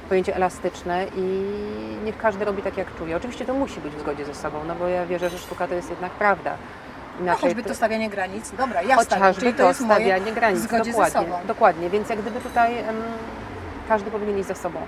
pojęcie 0.09 0.35
elastyczne 0.35 1.05
i 1.15 1.51
niech 2.05 2.17
każdy 2.17 2.45
robi 2.45 2.61
tak, 2.61 2.77
jak 2.77 2.95
czuje. 2.95 3.17
Oczywiście 3.17 3.45
to 3.45 3.53
musi 3.53 3.79
być 3.81 3.93
w 3.93 3.99
zgodzie 3.99 4.25
ze 4.25 4.35
sobą, 4.35 4.57
no 4.67 4.75
bo 4.75 4.87
ja 4.87 5.05
wierzę, 5.05 5.29
że 5.29 5.37
sztuka 5.37 5.67
to 5.67 5.73
jest 5.73 5.89
jednak 5.89 6.11
prawda. 6.11 6.55
No 7.21 7.35
choćby 7.35 7.63
to 7.63 7.75
stawianie 7.75 8.09
granic, 8.09 8.51
dobra, 8.51 8.81
ja 8.81 9.01
stawiam, 9.03 9.19
Chociażby 9.19 9.41
czyli 9.41 9.53
to, 9.53 9.67
to 9.67 9.73
stawianie 9.73 10.31
granic. 10.31 10.63
dokładnie, 10.63 10.93
sobą. 10.93 11.37
dokładnie. 11.47 11.89
Więc 11.89 12.09
jak 12.09 12.21
gdyby 12.21 12.41
tutaj 12.41 12.77
em, 12.77 12.95
każdy 13.87 14.11
powinien 14.11 14.39
iść 14.39 14.47
ze 14.47 14.55
sobą. 14.55 14.79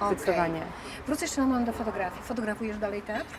Okej. 0.00 0.16
Zdecydowanie. 0.16 0.60
Wrócę 1.06 1.24
jeszcze 1.24 1.40
na 1.40 1.46
moment 1.46 1.66
do 1.66 1.72
fotografii. 1.72 2.22
Fotografujesz 2.22 2.78
dalej 2.78 3.02
teatr? 3.02 3.34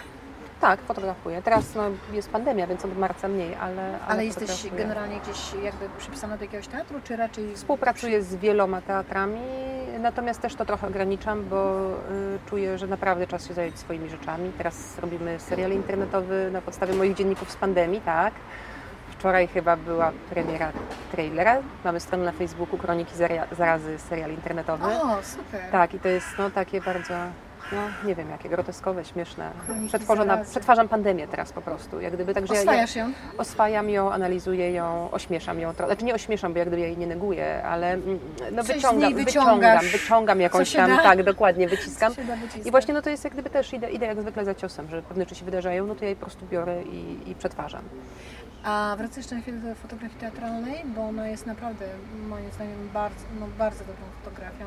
Tak, 0.63 0.81
fotografuję. 0.81 1.41
Teraz 1.41 1.75
no, 1.75 1.83
jest 2.13 2.29
pandemia, 2.29 2.67
więc 2.67 2.85
od 2.85 2.97
marca 2.97 3.27
mniej, 3.27 3.55
ale. 3.55 3.87
Ale, 3.87 3.99
Ale, 4.07 4.25
jesteś 4.25 4.67
generalnie 4.77 5.19
gdzieś 5.19 5.53
jakby 5.63 5.89
przypisana 5.97 6.37
do 6.37 6.43
jakiegoś 6.43 6.67
teatru, 6.67 6.99
czy 7.03 7.15
raczej... 7.15 7.55
Współpracuję 7.55 8.23
z 8.23 8.35
wieloma 8.35 8.81
teatrami, 8.81 9.39
natomiast 9.99 10.41
też 10.41 10.55
to 10.55 10.65
trochę 10.65 10.87
ograniczam, 10.87 11.45
bo 11.49 11.89
y, 11.91 12.39
czuję, 12.49 12.77
że 12.77 12.87
naprawdę 12.87 13.27
czas 13.27 13.47
się 13.47 13.53
zająć 13.53 13.79
swoimi 13.79 14.09
rzeczami. 14.09 14.51
Teraz 14.57 14.99
robimy 14.99 15.39
serial 15.39 15.71
internetowy 15.71 16.49
na 16.51 16.61
podstawie 16.61 16.93
moich 16.93 17.15
dzienników 17.15 17.51
z 17.51 17.55
pandemii, 17.55 18.01
tak. 18.01 18.33
Wczoraj 19.11 19.47
chyba 19.47 19.77
była 19.77 20.11
premiera 20.29 20.71
trailera. 21.11 21.57
Mamy 21.83 21.99
stronę 21.99 22.25
na 22.25 22.31
Facebooku 22.31 22.77
Kroniki 22.77 23.13
Zarazy, 23.51 23.99
serial 23.99 24.31
internetowy. 24.31 24.85
O, 24.85 25.23
super. 25.23 25.71
Tak, 25.71 25.93
i 25.93 25.99
to 25.99 26.07
jest 26.07 26.27
no, 26.39 26.49
takie 26.49 26.81
bardzo, 26.81 27.13
no 27.71 28.07
nie 28.07 28.15
wiem 28.15 28.29
jakie, 28.29 28.49
groteskowe, 28.49 29.05
śmieszne. 29.05 29.51
Przetwarzam 30.49 30.89
pandemię 30.89 31.27
teraz 31.27 31.53
po 31.53 31.61
prostu. 31.61 32.01
Jak 32.01 32.13
gdyby, 32.13 32.33
także 32.33 32.53
ja, 32.53 32.59
ja 32.59 32.63
Oswajasz 32.63 32.95
ją? 32.95 33.11
oswajam 33.37 33.89
ją, 33.89 34.11
analizuję 34.11 34.71
ją, 34.71 35.11
ośmieszam 35.11 35.59
ją. 35.59 35.73
trochę. 35.73 35.93
Znaczy 35.93 36.05
nie 36.05 36.13
ośmieszam, 36.13 36.53
bo 36.53 36.59
jak 36.59 36.67
gdyby 36.67 36.81
ja 36.81 36.87
jej 36.87 36.97
nie 36.97 37.07
neguję, 37.07 37.63
ale 37.63 37.93
mm, 37.93 38.19
no, 38.51 38.63
Coś 38.63 38.75
wyciągam, 38.75 39.13
wyciągam, 39.13 39.79
wyciągam 39.91 40.41
jakąś 40.41 40.73
tam, 40.73 40.89
da. 40.89 41.03
tak, 41.03 41.23
dokładnie, 41.23 41.67
wyciskam. 41.67 42.13
I 42.65 42.71
właśnie 42.71 42.93
no 42.93 43.01
to 43.01 43.09
jest 43.09 43.23
jak 43.23 43.33
gdyby 43.33 43.49
też 43.49 43.73
idę, 43.73 43.91
idę 43.91 44.05
jak 44.05 44.21
zwykle 44.21 44.45
za 44.45 44.55
ciosem, 44.55 44.89
że 44.89 45.01
pewne 45.01 45.23
rzeczy 45.23 45.35
się 45.35 45.45
wydarzają, 45.45 45.87
no 45.87 45.95
to 45.95 46.03
ja 46.03 46.09
je 46.09 46.15
po 46.15 46.25
prostu 46.25 46.45
biorę 46.45 46.83
i, 46.83 47.29
i 47.29 47.35
przetwarzam. 47.35 47.81
A 48.63 48.95
wracam 48.97 49.17
jeszcze 49.17 49.35
na 49.35 49.41
chwilę 49.41 49.57
do 49.57 49.75
fotografii 49.75 50.19
teatralnej, 50.19 50.81
bo 50.85 51.07
ona 51.07 51.27
jest 51.27 51.45
naprawdę 51.45 51.85
moim 52.27 52.51
zdaniem 52.51 52.89
bardzo, 52.93 53.25
no, 53.39 53.47
bardzo 53.57 53.79
dobrą 53.79 54.03
fotografią 54.23 54.65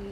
i 0.00 0.10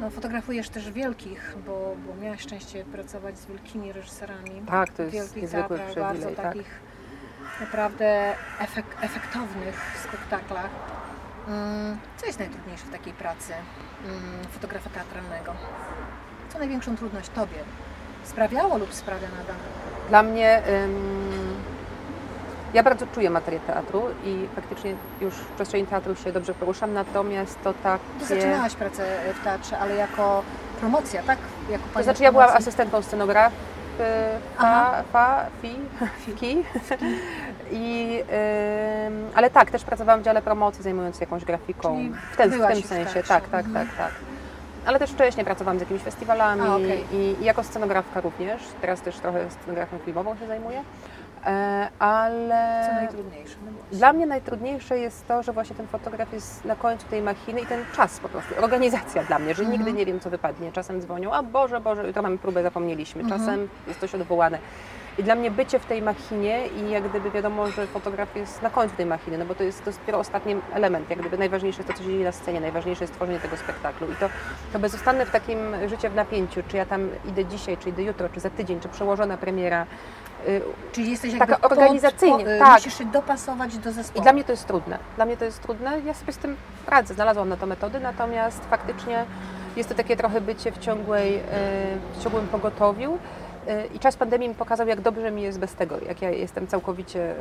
no, 0.00 0.10
fotografujesz 0.10 0.68
też 0.68 0.90
wielkich, 0.90 1.56
bo, 1.66 1.96
bo 2.06 2.22
miałaś 2.22 2.40
szczęście 2.40 2.84
pracować 2.84 3.38
z 3.38 3.46
wielkimi 3.46 3.92
reżyserami. 3.92 4.62
Tak, 4.66 4.90
to 4.90 5.02
jest 5.02 5.36
niezwykły 5.36 5.78
bardzo 5.96 6.30
tak. 6.30 6.36
takich 6.36 6.80
naprawdę 7.60 8.34
efek, 8.60 8.84
efektownych 9.00 9.96
spektaklach. 10.08 10.70
Mm, 11.48 11.98
Co 12.16 12.26
jest 12.26 12.38
najtrudniejsze 12.38 12.84
w 12.86 12.90
takiej 12.90 13.12
pracy 13.12 13.52
mm, 14.04 14.44
fotografa 14.50 14.90
teatralnego? 14.90 15.54
Co 16.52 16.58
największą 16.58 16.96
trudność 16.96 17.28
Tobie 17.28 17.58
sprawiało 18.24 18.78
lub 18.78 18.94
sprawia 18.94 19.28
nadal? 19.28 19.56
Dla 20.08 20.22
mnie 20.22 20.62
ym, 20.68 21.54
ja 22.74 22.82
bardzo 22.82 23.06
czuję 23.14 23.30
materię 23.30 23.60
teatru 23.60 24.02
i 24.24 24.46
faktycznie 24.54 24.94
już 25.20 25.34
w 25.34 25.46
przestrzeni 25.46 25.86
teatru 25.86 26.16
się 26.16 26.32
dobrze 26.32 26.54
poruszam, 26.54 26.92
natomiast 26.92 27.62
to 27.64 27.74
takie... 27.82 28.04
Ty 28.20 28.26
zaczynałaś 28.26 28.74
pracę 28.74 29.02
w 29.40 29.44
teatrze, 29.44 29.78
ale 29.78 29.94
jako 29.94 30.42
promocja, 30.80 31.22
tak? 31.22 31.38
Jako 31.70 31.84
To 31.94 32.02
znaczy 32.02 32.22
ja 32.22 32.32
byłam 32.32 32.50
asystentką 32.50 33.02
scenograf 33.02 33.52
Aha. 34.58 35.02
fa, 35.02 35.02
fa, 35.12 35.44
fi, 35.62 35.76
ki. 36.40 36.62
I, 37.72 38.20
ale 39.34 39.50
tak, 39.50 39.70
też 39.70 39.84
pracowałam 39.84 40.20
w 40.20 40.24
dziale 40.24 40.42
promocji, 40.42 40.82
zajmując 40.82 41.16
się 41.16 41.20
jakąś 41.22 41.44
grafiką. 41.44 41.96
Czyli 41.96 42.12
w 42.32 42.36
ten, 42.36 42.50
w 42.50 42.52
tym 42.52 42.82
w 42.82 42.86
sensie, 42.86 43.12
teatrze. 43.14 43.22
tak, 43.22 43.48
tak, 43.48 43.66
Mhm. 43.66 43.86
tak, 43.86 43.96
tak. 43.96 44.12
Ale 44.86 44.98
też 44.98 45.10
wcześniej 45.10 45.44
pracowałam 45.46 45.78
z 45.78 45.80
jakimiś 45.80 46.02
festiwalami 46.02 46.62
A, 46.62 46.74
okej. 46.74 47.04
i, 47.12 47.16
i 47.16 47.44
jako 47.44 47.62
scenografka 47.62 48.20
również. 48.20 48.62
Teraz 48.80 49.00
też 49.00 49.16
trochę 49.16 49.50
scenografią 49.50 49.98
filmową 49.98 50.36
się 50.36 50.46
zajmuję. 50.46 50.82
E, 51.46 51.88
ale 51.98 52.86
Co 52.88 52.94
najtrudniejsze? 52.94 53.56
No 53.66 53.72
dla 53.92 54.12
mnie 54.12 54.26
najtrudniejsze 54.26 54.98
jest 54.98 55.28
to, 55.28 55.42
że 55.42 55.52
właśnie 55.52 55.76
ten 55.76 55.86
fotograf 55.86 56.32
jest 56.32 56.64
na 56.64 56.76
końcu 56.76 57.06
tej 57.06 57.22
machiny 57.22 57.60
i 57.60 57.66
ten 57.66 57.84
czas 57.96 58.20
po 58.20 58.28
prostu, 58.28 58.54
organizacja 58.64 59.22
dla 59.24 59.38
mnie, 59.38 59.54
że 59.54 59.62
Mhm. 59.62 59.78
nigdy 59.78 59.92
nie 59.92 60.06
wiem, 60.06 60.20
co 60.20 60.30
wypadnie. 60.30 60.72
Czasem 60.72 61.00
dzwonią, 61.00 61.32
a 61.32 61.42
Boże, 61.42 61.80
Boże, 61.80 62.06
jutro 62.06 62.22
mamy 62.22 62.38
próbę, 62.38 62.62
zapomnieliśmy. 62.62 63.22
Mhm. 63.22 63.40
Czasem 63.40 63.68
jest 63.86 64.00
coś 64.00 64.14
odwołane. 64.14 64.58
I 65.18 65.22
dla 65.22 65.34
mnie 65.34 65.50
bycie 65.50 65.78
w 65.78 65.86
tej 65.86 66.02
machinie 66.02 66.66
i 66.66 66.90
jak 66.90 67.08
gdyby 67.08 67.30
wiadomo, 67.30 67.66
że 67.70 67.86
fotograf 67.86 68.36
jest 68.36 68.62
na 68.62 68.70
końcu 68.70 68.96
tej 68.96 69.06
machiny, 69.06 69.38
no 69.38 69.44
bo 69.44 69.54
to 69.54 69.62
jest, 69.64 69.84
to 69.84 69.90
jest 69.90 70.00
dopiero 70.00 70.18
ostatni 70.18 70.56
element, 70.72 71.10
jak 71.10 71.18
gdyby 71.18 71.38
najważniejsze 71.38 71.78
jest 71.82 71.88
to, 71.88 71.98
co 71.98 72.04
się 72.04 72.10
dzieje 72.10 72.24
na 72.24 72.32
scenie, 72.32 72.60
najważniejsze 72.60 73.04
jest 73.04 73.14
tworzenie 73.14 73.38
tego 73.40 73.56
spektaklu 73.56 74.12
i 74.12 74.16
to, 74.16 74.28
to 74.72 74.78
bezustanne 74.78 75.26
w 75.26 75.30
takim 75.30 75.58
życie 75.88 76.10
w 76.10 76.14
napięciu, 76.14 76.62
czy 76.68 76.76
ja 76.76 76.86
tam 76.86 77.08
idę 77.28 77.44
dzisiaj, 77.44 77.76
czy 77.76 77.88
idę 77.88 78.02
jutro, 78.02 78.28
czy 78.28 78.40
za 78.40 78.50
tydzień, 78.50 78.80
czy 78.80 78.88
przełożona 78.88 79.36
premiera, 79.36 79.86
Czyli 80.92 81.10
jesteś 81.10 81.38
taka 81.38 81.52
jakby 81.52 81.68
organizacyjnie, 81.68 82.44
pod, 82.44 82.58
po, 82.58 82.58
tak. 82.64 82.74
Musisz 82.74 82.98
się 82.98 83.04
dopasować 83.04 83.78
do 83.78 83.90
I 83.90 83.92
zespołu. 83.92 84.22
dla 84.22 84.32
mnie 84.32 84.44
to 84.44 84.52
jest 84.52 84.66
trudne. 84.66 84.98
Dla 85.16 85.24
mnie 85.24 85.36
to 85.36 85.44
jest 85.44 85.62
trudne. 85.62 86.00
Ja 86.00 86.14
sobie 86.14 86.32
z 86.32 86.38
tym 86.38 86.56
radzę, 86.86 87.14
znalazłam 87.14 87.48
na 87.48 87.56
to 87.56 87.66
metody, 87.66 88.00
natomiast 88.00 88.64
faktycznie 88.70 89.24
jest 89.76 89.88
to 89.88 89.94
takie 89.94 90.16
trochę 90.16 90.40
bycie 90.40 90.72
w, 90.72 90.78
ciągłej, 90.78 91.36
e, 91.36 91.40
w 92.18 92.22
ciągłym 92.22 92.48
pogotowiu. 92.48 93.18
I 93.94 93.98
czas 93.98 94.16
pandemii 94.16 94.48
mi 94.48 94.54
pokazał, 94.54 94.86
jak 94.88 95.00
dobrze 95.00 95.30
mi 95.30 95.42
jest 95.42 95.58
bez 95.58 95.74
tego, 95.74 95.96
jak 96.08 96.22
ja 96.22 96.30
jestem 96.30 96.66
całkowicie, 96.66 97.34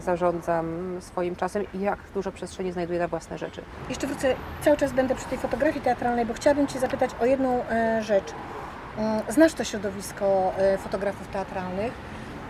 zarządzam 0.00 0.96
swoim 1.00 1.36
czasem 1.36 1.64
i 1.74 1.80
jak 1.80 1.98
dużo 2.14 2.32
przestrzeni 2.32 2.72
znajduję 2.72 2.98
na 2.98 3.08
własne 3.08 3.38
rzeczy. 3.38 3.62
Jeszcze 3.88 4.06
wrócę, 4.06 4.34
cały 4.60 4.76
czas 4.76 4.92
będę 4.92 5.14
przy 5.14 5.24
tej 5.26 5.38
fotografii 5.38 5.80
teatralnej, 5.84 6.26
bo 6.26 6.34
chciałabym 6.34 6.66
Cię 6.66 6.78
zapytać 6.78 7.10
o 7.20 7.24
jedną 7.26 7.62
e, 7.70 8.02
rzecz. 8.02 8.32
Mm, 8.98 9.22
Znasz 9.28 9.54
to 9.54 9.64
środowisko 9.64 10.52
e, 10.58 10.78
fotografów 10.78 11.28
teatralnych. 11.28 11.92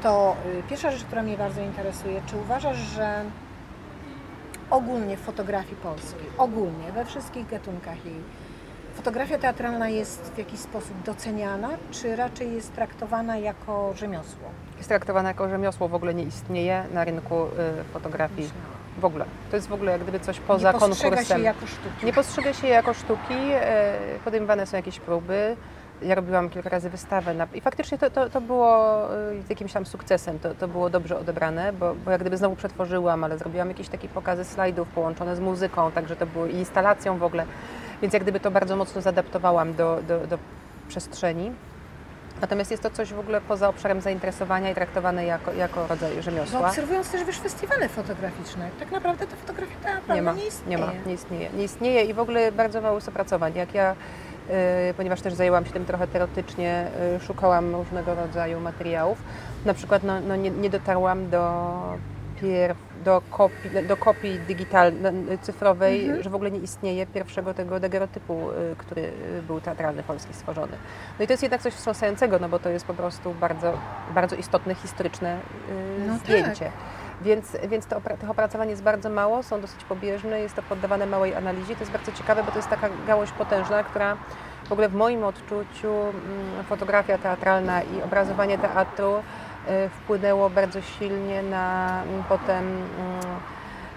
To 0.02 0.36
e, 0.58 0.62
pierwsza 0.68 0.90
rzecz, 0.90 1.04
która 1.04 1.22
mnie 1.22 1.36
bardzo 1.36 1.60
interesuje. 1.60 2.20
Czy 2.26 2.36
uważasz, 2.36 2.76
że 2.76 3.24
ogólnie 4.70 5.16
w 5.16 5.20
fotografii 5.20 5.76
polskiej, 5.76 6.26
ogólnie, 6.38 6.92
we 6.94 7.04
wszystkich 7.04 7.46
gatunkach 7.48 8.04
jej, 8.06 8.14
fotografia 8.94 9.38
teatralna 9.38 9.88
jest 9.88 10.32
w 10.34 10.38
jakiś 10.38 10.60
sposób 10.60 11.02
doceniana, 11.04 11.68
czy 11.90 12.16
raczej 12.16 12.52
jest 12.54 12.74
traktowana 12.74 13.36
jako 13.36 13.94
rzemiosło? 13.94 14.48
Jest 14.76 14.88
traktowane 14.88 15.28
jako 15.28 15.48
rzemiosło, 15.48 15.88
w 15.88 15.94
ogóle 15.94 16.14
nie 16.14 16.22
istnieje 16.22 16.84
na 16.92 17.04
rynku 17.04 17.44
y, 17.44 17.48
fotografii. 17.92 18.50
W 18.98 19.04
ogóle. 19.04 19.24
To 19.50 19.56
jest 19.56 19.68
w 19.68 19.72
ogóle 19.72 19.92
jak 19.92 20.02
gdyby 20.02 20.20
coś 20.20 20.40
poza 20.40 20.72
Nie 20.72 20.78
postrzega 20.78 21.10
konkursem. 21.16 21.38
się 21.38 21.44
jako 21.44 21.66
sztuki. 21.66 22.06
Nie 22.06 22.12
postrzega 22.12 22.52
się 22.52 22.68
jako 22.68 22.94
sztuki, 22.94 23.34
e, 23.52 23.94
podejmowane 24.24 24.66
są 24.66 24.76
jakieś 24.76 25.00
próby. 25.00 25.56
Ja 26.02 26.14
robiłam 26.14 26.50
kilka 26.50 26.68
razy 26.70 26.90
wystawę 26.90 27.34
na, 27.34 27.46
i 27.54 27.60
faktycznie 27.60 27.98
to, 27.98 28.10
to, 28.10 28.30
to 28.30 28.40
było 28.40 29.02
e, 29.14 29.34
jakimś 29.48 29.72
tam 29.72 29.86
sukcesem, 29.86 30.38
to, 30.38 30.54
to 30.54 30.68
było 30.68 30.90
dobrze 30.90 31.18
odebrane, 31.18 31.72
bo, 31.72 31.94
bo 32.04 32.10
jak 32.10 32.20
gdyby 32.20 32.36
znowu 32.36 32.56
przetworzyłam, 32.56 33.24
ale 33.24 33.38
zrobiłam 33.38 33.68
jakieś 33.68 33.88
takie 33.88 34.08
pokazy 34.08 34.44
slajdów 34.44 34.88
połączone 34.88 35.36
z 35.36 35.40
muzyką, 35.40 35.92
także 35.92 36.16
to 36.16 36.26
było 36.26 36.46
i 36.46 36.54
instalacją 36.54 37.18
w 37.18 37.22
ogóle, 37.22 37.44
więc 38.02 38.14
jak 38.14 38.22
gdyby 38.22 38.40
to 38.40 38.50
bardzo 38.50 38.76
mocno 38.76 39.00
zadaptowałam 39.02 39.74
do, 39.74 39.98
do, 40.08 40.26
do 40.26 40.38
przestrzeni. 40.88 41.52
Natomiast 42.40 42.70
jest 42.70 42.82
to 42.82 42.90
coś 42.90 43.12
w 43.12 43.18
ogóle 43.18 43.40
poza 43.40 43.68
obszarem 43.68 44.00
zainteresowania 44.00 44.70
i 44.70 44.74
traktowane 44.74 45.24
jako, 45.24 45.52
jako 45.52 45.86
rodzaj 45.86 46.22
rzemiosła. 46.22 46.68
obserwując 46.68 47.10
też 47.10 47.24
wiesz, 47.24 47.38
festiwale 47.40 47.88
fotograficzne, 47.88 48.68
tak 48.78 48.90
naprawdę 48.90 49.26
to 49.26 49.36
fotografia 49.36 49.74
teatralna 49.82 50.14
Nie 50.14 50.22
ma, 50.22 50.32
nie 50.32 50.42
nie 50.42 50.46
istnieje. 50.48 50.78
ma, 50.78 50.92
nie 51.06 51.14
istnieje. 51.14 51.50
Nie 51.50 51.64
istnieje 51.64 52.04
i 52.04 52.14
w 52.14 52.18
ogóle 52.18 52.52
bardzo 52.52 52.80
mało 52.80 52.94
jest 52.94 53.08
opracowań. 53.08 53.52
Jak 53.54 53.74
ja, 53.74 53.92
y, 53.92 53.96
ponieważ 54.96 55.20
też 55.20 55.34
zajęłam 55.34 55.66
się 55.66 55.72
tym 55.72 55.84
trochę 55.84 56.06
teoretycznie, 56.06 56.86
y, 57.16 57.20
szukałam 57.20 57.74
różnego 57.74 58.14
rodzaju 58.14 58.60
materiałów, 58.60 59.18
na 59.64 59.74
przykład 59.74 60.02
no, 60.02 60.20
no 60.20 60.36
nie, 60.36 60.50
nie 60.50 60.70
dotarłam 60.70 61.30
do 61.30 61.72
pierw, 62.40 62.78
do 63.04 63.22
kopii, 63.30 63.86
do 63.88 63.96
kopii 63.96 64.38
digitalnej, 64.38 65.38
cyfrowej, 65.42 66.04
Mhm. 66.04 66.22
że 66.22 66.30
w 66.30 66.34
ogóle 66.34 66.50
nie 66.50 66.58
istnieje 66.58 67.06
pierwszego 67.06 67.54
tego 67.54 67.80
dagerotypu, 67.80 68.50
y, 68.50 68.76
który 68.78 69.02
y, 69.02 69.42
był 69.46 69.60
teatralny 69.60 70.02
polski 70.02 70.34
stworzony. 70.34 70.72
No 71.18 71.24
i 71.24 71.26
to 71.26 71.32
jest 71.32 71.42
jednak 71.42 71.62
coś 71.62 71.74
wstrząsającego, 71.74 72.38
no 72.38 72.48
bo 72.48 72.58
to 72.58 72.68
jest 72.70 72.84
po 72.86 72.94
prostu 72.94 73.34
bardzo, 73.34 73.72
bardzo 74.14 74.36
istotne, 74.36 74.74
historyczne 74.74 75.36
y, 75.36 76.06
No 76.08 76.16
zdjęcie. 76.16 76.70
Więc, 77.22 77.56
więc 77.68 77.86
to, 77.86 78.00
tych 78.20 78.30
opracowań 78.30 78.68
jest 78.70 78.82
bardzo 78.82 79.10
mało, 79.10 79.42
są 79.42 79.60
dosyć 79.60 79.84
pobieżne, 79.84 80.40
jest 80.40 80.54
to 80.54 80.62
poddawane 80.62 81.06
małej 81.06 81.34
analizie. 81.34 81.74
To 81.74 81.80
jest 81.80 81.92
bardzo 81.92 82.12
ciekawe, 82.12 82.42
bo 82.44 82.50
to 82.50 82.58
jest 82.58 82.68
taka 82.68 82.88
gałąź 83.06 83.32
potężna, 83.32 83.82
która 83.84 84.16
w 84.68 84.72
ogóle 84.72 84.88
w 84.88 84.94
moim 84.94 85.24
odczuciu 85.24 85.92
mm, 85.92 86.64
fotografia 86.68 87.18
teatralna 87.18 87.82
i 87.82 88.02
obrazowanie 88.02 88.58
teatru 88.58 89.16
y, 89.16 89.88
wpłynęło 89.88 90.50
bardzo 90.50 90.80
silnie 90.80 91.42
na 91.42 91.88
mm, 92.02 92.24
potem 92.28 92.64
mm, 92.66 92.86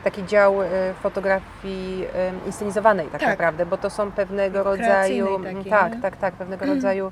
taki 0.03 0.25
dział 0.25 0.61
y, 0.61 0.67
fotografii 1.03 2.05
y, 2.43 2.47
inscenizowanej 2.47 3.07
tak, 3.07 3.21
Tak. 3.21 3.29
naprawdę, 3.29 3.65
bo 3.65 3.77
to 3.77 3.89
są 3.89 4.11
pewnego 4.11 4.63
rodzaju, 4.63 5.27
tak, 5.69 5.93
tak, 6.01 6.17
tak, 6.17 6.33
pewnego 6.33 6.63
Mm. 6.65 6.75
rodzaju 6.75 7.11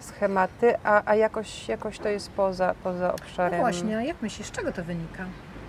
schematy, 0.00 0.74
a, 0.84 1.02
a 1.06 1.14
jakoś, 1.14 1.68
jakoś 1.68 1.98
to 1.98 2.08
jest 2.08 2.30
poza, 2.30 2.74
poza 2.82 3.06
No 3.08 3.14
obszarem 3.14 3.60
właśnie, 3.60 3.96
a 3.98 4.02
jak 4.02 4.22
myślisz, 4.22 4.48
z 4.48 4.50
czego 4.50 4.72
to 4.72 4.84
wynika? 4.84 5.24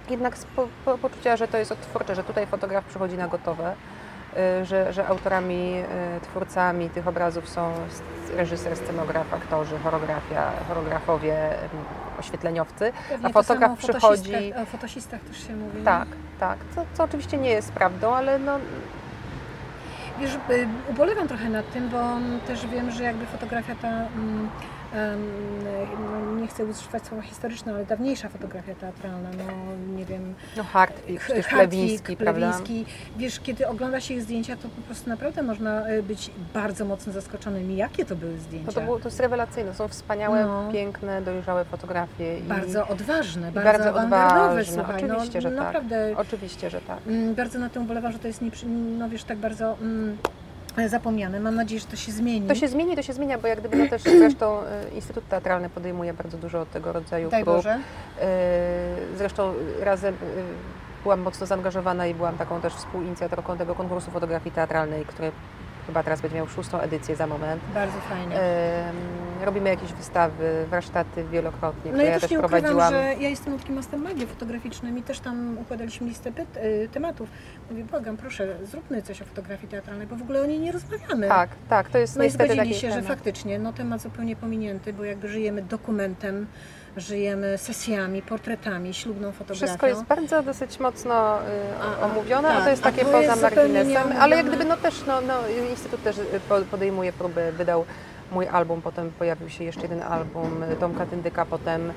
jednak 0.10 0.38
z 0.38 0.46
po, 0.46 0.68
po, 0.86 0.98
poczucia, 0.98 1.38
że 1.38 1.48
to 1.48 1.58
jest 1.58 1.72
odtwórcze, 1.72 2.16
że 2.16 2.24
tutaj 2.24 2.48
fotograf 2.48 2.86
przychodzi 2.86 3.18
na 3.18 3.28
gotowe, 3.28 3.74
y, 4.62 4.66
że, 4.66 4.94
że 4.94 5.08
autorami, 5.08 5.76
y, 6.18 6.22
twórcami 6.22 6.90
tych 6.90 7.08
obrazów 7.08 7.50
są 7.50 7.74
reżyser, 8.36 8.76
scenograf, 8.76 9.34
aktorzy, 9.34 9.78
choreografia, 9.84 10.52
choreografowie, 10.68 11.50
ym, 11.52 11.70
oświetleniowcy. 12.20 12.92
Pewnie 13.10 13.26
A 13.26 13.30
to 13.30 13.34
fotograf 13.44 13.80
przychodzi- 13.80 14.54
O 14.64 14.66
fotosistach 14.66 15.20
też 15.22 15.48
się 15.48 15.56
mówi. 15.56 15.84
Tak, 15.84 16.08
tak, 16.40 16.58
co, 16.76 16.86
co 16.94 17.04
oczywiście 17.04 17.38
nie 17.38 17.50
jest 17.50 17.72
prawdą, 17.72 18.14
ale 18.16 18.40
no, 18.40 18.60
Wiesz, 20.22 20.36
y, 20.36 20.68
ubolewam 20.90 21.28
trochę 21.28 21.50
nad 21.50 21.72
tym, 21.74 21.90
bo 21.90 22.18
też 22.48 22.68
wiem, 22.68 22.92
że 22.92 23.04
jakby 23.04 23.26
fotografia 23.26 23.76
ta, 23.76 23.88
nie 26.42 26.48
chcę 26.48 26.66
używać 26.66 27.06
słowa 27.08 27.24
historyczna, 27.24 27.74
ale 27.74 27.86
dawniejsza 27.86 28.30
fotografia 28.30 28.76
teatralna, 28.76 29.30
no 29.38 29.44
nie 29.98 30.06
wiem, 30.06 30.34
no 30.58 30.64
Hartwig, 30.64 31.20
przecież 31.20 31.46
Hartwig, 31.46 31.70
Plewiński? 31.80 32.18
Plewiński. 32.18 32.86
Wiesz, 33.18 33.40
kiedy 33.40 33.68
ogląda 33.68 34.02
się 34.02 34.14
ich 34.14 34.22
zdjęcia, 34.22 34.56
to 34.56 34.70
po 34.70 34.82
prostu 34.82 35.10
naprawdę 35.10 35.44
można 35.44 35.90
y, 35.90 36.04
być 36.04 36.32
bardzo 36.54 36.86
mocno 36.86 37.14
zaskoczonym. 37.14 37.72
Jakie 37.72 38.06
to 38.06 38.16
były 38.16 38.38
zdjęcia? 38.38 38.68
No 38.68 38.74
to, 38.74 38.82
było, 38.82 39.00
to 39.00 39.08
jest 39.08 39.20
rewelacyjne, 39.20 39.74
są 39.74 39.88
wspaniałe, 39.88 40.44
No. 40.44 40.70
piękne, 40.72 41.22
dojrzałe 41.22 41.66
fotografie. 41.66 42.38
i- 42.40 42.42
Bardzo 42.42 42.88
odważne, 42.88 43.50
i 43.50 43.52
bardzo, 43.52 43.94
bardzo 43.94 44.02
odważne. 44.50 44.74
słuchaj. 44.74 45.04
Oczywiście, 45.12 45.38
no, 45.42 45.42
że 45.42 45.56
tak. 45.56 45.58
naprawdę 45.66 46.14
Oczywiście, 46.18 46.70
że 46.70 46.82
tak. 46.82 47.00
Mm, 47.08 47.36
Bardzo 47.36 47.60
na 47.60 47.70
tym 47.70 47.84
ubolewam, 47.84 48.12
że 48.12 48.20
to 48.20 48.28
jest 48.28 48.42
nieprzy... 48.42 48.66
no 48.68 49.10
wiesz, 49.10 49.24
tak 49.24 49.38
bardzo 49.38 49.78
mm, 49.82 50.18
zapomniane. 50.88 51.40
Mam 51.40 51.56
nadzieję, 51.56 51.82
że 51.82 51.88
to 51.88 51.96
się 51.96 52.12
zmieni. 52.12 52.48
To 52.48 52.56
się 52.56 52.68
zmieni, 52.68 52.96
to 52.96 53.02
się 53.02 53.14
zmienia, 53.14 53.38
bo 53.38 53.48
jak 53.48 53.60
gdyby 53.60 53.78
no 53.78 53.88
też 53.88 54.02
zresztą 54.24 54.60
y, 54.62 54.96
Instytut 54.96 55.28
Teatralny 55.28 55.70
podejmuje 55.70 56.14
bardzo 56.14 56.38
dużo 56.38 56.66
tego 56.66 56.94
rodzaju 56.94 57.30
Daj 57.30 57.44
prób. 57.44 57.56
Boże. 57.56 57.76
Y, 57.76 59.18
Zresztą 59.18 59.54
razem 59.80 60.16
byłam 61.04 61.20
mocno 61.22 61.46
zaangażowana 61.46 62.08
i 62.08 62.14
byłam 62.14 62.38
taką 62.38 62.62
też 62.62 62.74
współinicjatorką 62.74 63.58
tego 63.58 63.76
konkursu 63.76 64.12
fotografii 64.12 64.56
teatralnej, 64.56 65.06
który 65.06 65.32
chyba 65.88 66.04
teraz 66.04 66.22
będzie 66.22 66.38
miał 66.38 66.48
szóstą 66.48 66.80
edycję 66.80 67.16
za 67.16 67.28
moment. 67.28 67.62
Bardzo 67.74 67.98
fajnie. 68.00 68.36
Ym, 68.36 68.96
Robimy 69.46 69.70
jakieś 69.70 69.94
wystawy, 69.94 70.66
warsztaty 70.70 71.24
wielokrotnie, 71.24 71.92
No 71.92 71.98
które 71.98 72.10
ja 72.12 72.20
też 72.20 72.32
nie 72.32 72.40
ukrywam, 72.40 72.62
prowadziłam. 72.62 72.94
że 72.94 73.14
ja 73.24 73.30
jestem 73.30 73.54
od 73.54 73.70
Master 73.70 74.00
Magii 74.00 74.28
fotograficznym 74.28 74.98
i 74.98 75.04
też 75.04 75.20
tam 75.20 75.58
układaliśmy 75.58 76.08
listę 76.08 76.32
pyt, 76.32 76.58
y, 76.58 76.90
tematów. 76.92 77.30
Mówię, 77.70 77.84
błagam, 77.84 78.18
proszę, 78.18 78.56
zróbmy 78.64 79.02
coś 79.02 79.22
o 79.22 79.26
fotografii 79.26 79.68
teatralnej, 79.68 80.08
bo 80.08 80.16
w 80.16 80.22
ogóle 80.22 80.42
o 80.42 80.46
niej 80.46 80.60
nie 80.60 80.72
rozmawiamy. 80.72 81.28
Tak, 81.28 81.50
tak, 81.70 81.90
to 81.90 81.98
jest 81.98 82.16
No 82.18 82.24
i 82.24 82.28
niestety 82.28 82.54
zgodzili 82.54 82.70
taki 82.70 82.82
się, 82.82 82.90
że 82.90 82.96
temat. 82.96 83.08
faktycznie 83.10 83.60
no, 83.60 83.74
temat 83.74 84.02
zupełnie 84.02 84.36
pominięty, 84.36 84.94
bo 84.94 85.04
jakby 85.04 85.28
żyjemy 85.28 85.62
dokumentem, 85.62 86.48
żyjemy 86.98 87.58
sesjami, 87.58 88.22
portretami, 88.22 88.94
ślubną 88.94 89.32
fotografią. 89.32 89.66
Wszystko 89.66 89.88
jest 89.88 90.04
bardzo 90.04 90.44
dosyć 90.44 90.80
mocno 90.80 91.40
y, 91.40 91.42
A, 91.82 92.02
a, 92.02 92.06
omówione, 92.06 92.50
a 92.50 92.54
tak, 92.54 92.64
to 92.64 92.70
jest 92.70 92.82
a 92.86 92.92
takie 92.92 93.02
to 93.06 93.12
poza 93.12 93.22
jest 93.22 93.42
marginesem, 93.42 94.12
ale 94.20 94.36
jak 94.36 94.46
gdyby 94.46 94.66
no 94.66 94.78
też, 94.78 95.06
no, 95.08 95.22
no, 95.22 95.34
Instytut 95.70 96.04
też 96.04 96.18
y, 96.18 96.24
po- 96.50 96.62
podejmuje 96.62 97.14
próby, 97.14 97.52
wydał 97.52 97.86
mój 98.32 98.48
album, 98.48 98.82
potem 98.82 99.12
pojawił 99.20 99.50
się 99.50 99.64
jeszcze 99.64 99.82
jeden 99.82 100.04
album 100.04 100.64
y, 100.64 100.76
Tomka 100.76 101.06
Tyndyka, 101.06 101.46
potem 101.46 101.94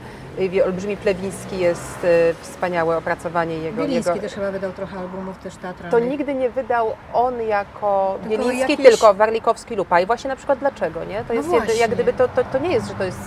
Olbrzymi 0.65 0.97
Plewiński 0.97 1.59
jest 1.59 2.05
y, 2.05 2.35
wspaniałe 2.41 2.97
opracowanie 2.97 3.55
jego. 3.59 3.83
Bieliński 3.83 4.11
jego 4.11 4.21
też 4.23 4.35
chyba 4.35 4.51
wydał 4.51 4.73
trochę 4.73 4.99
albumów 4.99 5.39
też 5.39 5.57
teatralnych. 5.57 5.91
to 5.91 5.99
nigdy 5.99 6.35
nie 6.35 6.51
wydał 6.51 6.95
on 7.13 7.43
jako 7.43 8.19
Tylko 8.23 8.29
Bieliński, 8.45 8.73
jakieś- 8.73 8.87
tylko 8.87 9.15
Warlikowski 9.15 9.77
Lupa. 9.77 10.01
I 10.01 10.07
właśnie 10.07 10.29
na 10.29 10.37
przykład 10.37 10.59
dlaczego, 10.59 11.05
nie? 11.05 11.19
To 11.25 11.25
No 11.29 11.35
jest 11.35 11.53
jedy, 11.53 11.75
jak 11.75 11.91
gdyby 11.91 12.13
to, 12.13 12.29
to, 12.29 12.45
to 12.45 12.59
nie 12.59 12.73
jest, 12.73 12.89
że 12.89 12.95
to 12.95 13.05
jest 13.05 13.19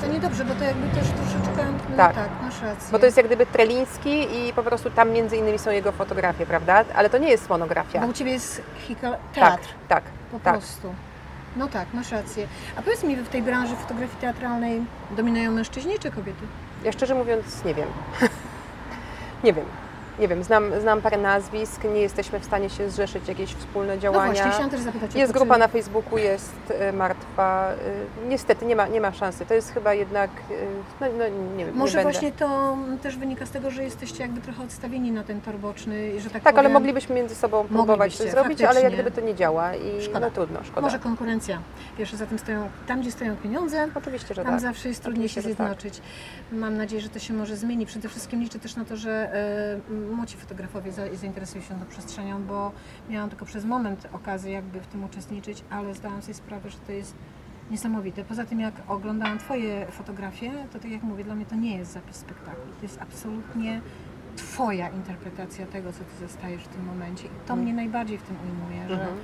To 0.00 0.06
niedobrze, 0.12 0.44
bo 0.44 0.54
to 0.54 0.64
jakby 0.64 0.88
też 0.88 1.08
troszeczkę... 1.08 1.72
No 1.90 1.96
Tak. 1.96 2.14
tak. 2.14 2.28
masz 2.42 2.62
rację. 2.62 2.88
Bo 2.92 2.98
to 2.98 3.04
jest 3.04 3.16
jak 3.16 3.26
gdyby 3.26 3.46
Treliński 3.46 4.46
i 4.48 4.52
po 4.52 4.62
prostu 4.62 4.90
tam 4.90 5.10
między 5.10 5.36
innymi 5.36 5.58
są 5.58 5.70
jego 5.70 5.92
fotografie, 5.92 6.46
prawda? 6.46 6.84
Ale 6.96 7.10
to 7.10 7.18
nie 7.18 7.28
jest 7.30 7.48
monografia. 7.48 8.00
Bo 8.00 8.06
u 8.06 8.12
Ciebie 8.12 8.32
jest 8.32 8.62
tak, 9.02 9.18
teatr, 9.34 9.68
tak, 9.88 10.02
po 10.32 10.38
tak. 10.38 10.52
prostu. 10.58 10.94
No 11.56 11.68
tak, 11.68 11.94
masz 11.94 12.10
rację. 12.10 12.46
A 12.76 12.82
powiedz 12.82 13.04
mi, 13.04 13.16
w 13.16 13.28
tej 13.28 13.42
branży 13.42 13.76
fotografii 13.76 14.20
teatralnej 14.20 14.82
dominują 15.16 15.52
mężczyźni 15.52 15.98
czy 15.98 16.10
kobiety? 16.10 16.46
Ja 16.84 16.92
szczerze 16.92 17.14
mówiąc 17.14 17.64
nie 17.64 17.74
wiem. 17.74 17.88
nie 19.44 19.52
wiem. 19.52 19.64
Nie 20.18 20.28
wiem, 20.28 20.44
znam, 20.44 20.80
znam 20.80 21.02
parę 21.02 21.18
nazwisk, 21.18 21.84
nie 21.84 22.00
jesteśmy 22.00 22.40
w 22.40 22.44
stanie 22.44 22.70
się 22.70 22.90
zrzeszyć 22.90 23.28
jakieś 23.28 23.54
wspólne 23.54 23.94
No 23.94 24.00
działania. 24.00 24.32
właśnie, 24.32 24.50
chciałam 24.50 24.70
też 24.70 24.80
zapytać 24.80 25.14
jest 25.14 25.32
to, 25.32 25.38
grupa 25.38 25.54
czy... 25.54 25.60
na 25.60 25.68
Facebooku, 25.68 26.18
jest 26.18 26.52
y, 26.90 26.92
martwa. 26.92 27.72
Y, 28.24 28.28
Niestety 28.28 28.66
nie 28.66 28.76
ma, 28.76 28.86
nie 28.88 29.00
ma 29.00 29.12
szansy. 29.12 29.46
To 29.46 29.54
jest 29.54 29.72
chyba 29.74 29.94
jednak, 29.94 30.30
y, 30.50 30.54
no, 31.00 31.06
no 31.18 31.24
nie 31.56 31.66
wiem, 31.66 31.74
Może 31.76 31.98
nie 31.98 32.02
właśnie 32.02 32.32
to 32.32 32.76
też 33.02 33.16
wynika 33.16 33.46
z 33.46 33.50
tego, 33.50 33.70
że 33.70 33.84
jesteście 33.84 34.22
jakby 34.22 34.40
trochę 34.40 34.62
odstawieni 34.62 35.12
na 35.12 35.24
ten 35.24 35.40
tor 35.40 35.54
boczny, 35.54 36.10
i 36.10 36.20
że 36.20 36.30
tak 36.30 36.42
Tak, 36.42 36.54
ale 36.54 36.62
powiem, 36.62 36.72
moglibyśmy 36.72 37.14
między 37.14 37.34
sobą 37.34 37.64
próbować 37.68 38.16
coś 38.16 38.30
zrobić, 38.30 38.62
ale 38.62 38.80
jak 38.82 38.92
gdyby 38.92 39.10
to 39.10 39.20
nie 39.20 39.34
działa 39.34 39.74
i 39.74 40.02
Szkoda. 40.02 40.20
no 40.20 40.30
trudno, 40.30 40.60
szkoda. 40.64 40.80
Może 40.80 40.98
konkurencja. 40.98 41.58
Wiesz, 41.98 42.12
za 42.12 42.26
tym 42.26 42.38
stoją, 42.38 42.68
tam 42.86 43.00
gdzie 43.00 43.10
stoją 43.10 43.36
pieniądze, 43.36 43.88
Oczywiście, 43.94 44.34
że 44.34 44.42
tam 44.44 44.52
tak. 44.52 44.60
zawsze 44.60 44.88
jest 44.88 45.02
trudniej 45.02 45.28
się 45.28 45.40
Oczywiście, 45.40 45.64
tak. 45.64 45.80
zjednoczyć. 45.80 46.02
Mam 46.52 46.76
nadzieję, 46.76 47.02
że 47.02 47.08
to 47.08 47.18
się 47.18 47.34
może 47.34 47.56
zmieni. 47.56 47.86
Przede 47.86 48.08
wszystkim 48.08 48.40
liczę 48.40 48.58
też 48.58 48.76
na 48.76 48.84
to, 48.84 48.96
że 48.96 49.10
e, 49.10 50.05
młodzi 50.12 50.36
fotografowie 50.36 50.92
za, 50.92 51.02
zainteresują 51.14 51.64
się 51.64 51.74
tą 51.74 51.86
przestrzenią, 51.86 52.42
bo 52.44 52.72
miałam 53.10 53.30
tylko 53.30 53.44
przez 53.44 53.64
moment 53.64 54.08
okazję 54.12 54.52
jakby 54.52 54.80
w 54.80 54.86
tym 54.86 55.04
uczestniczyć, 55.04 55.64
ale 55.70 55.94
zdałam 55.94 56.22
sobie 56.22 56.34
sprawę, 56.34 56.70
że 56.70 56.78
to 56.78 56.92
jest 56.92 57.14
niesamowite. 57.70 58.24
Poza 58.24 58.44
tym 58.44 58.60
jak 58.60 58.74
oglądałam 58.88 59.38
Twoje 59.38 59.86
fotografie, 59.90 60.50
to 60.72 60.78
tak 60.78 60.90
jak 60.90 61.02
mówię, 61.02 61.24
dla 61.24 61.34
mnie 61.34 61.46
to 61.46 61.54
nie 61.54 61.76
jest 61.78 61.92
zapis 61.92 62.16
spektaklu. 62.16 62.72
To 62.76 62.82
jest 62.82 63.02
absolutnie 63.02 63.80
Twoja 64.36 64.88
interpretacja 64.88 65.66
tego, 65.66 65.92
co 65.92 65.98
Ty 65.98 66.26
zostajesz 66.28 66.62
w 66.64 66.68
tym 66.68 66.84
momencie. 66.86 67.26
I 67.26 67.28
to 67.28 67.36
Mhm. 67.40 67.60
mnie 67.62 67.74
najbardziej 67.74 68.18
w 68.18 68.22
tym 68.22 68.36
ujmuje, 68.50 68.88
że, 68.88 68.94
Mhm. 68.94 69.16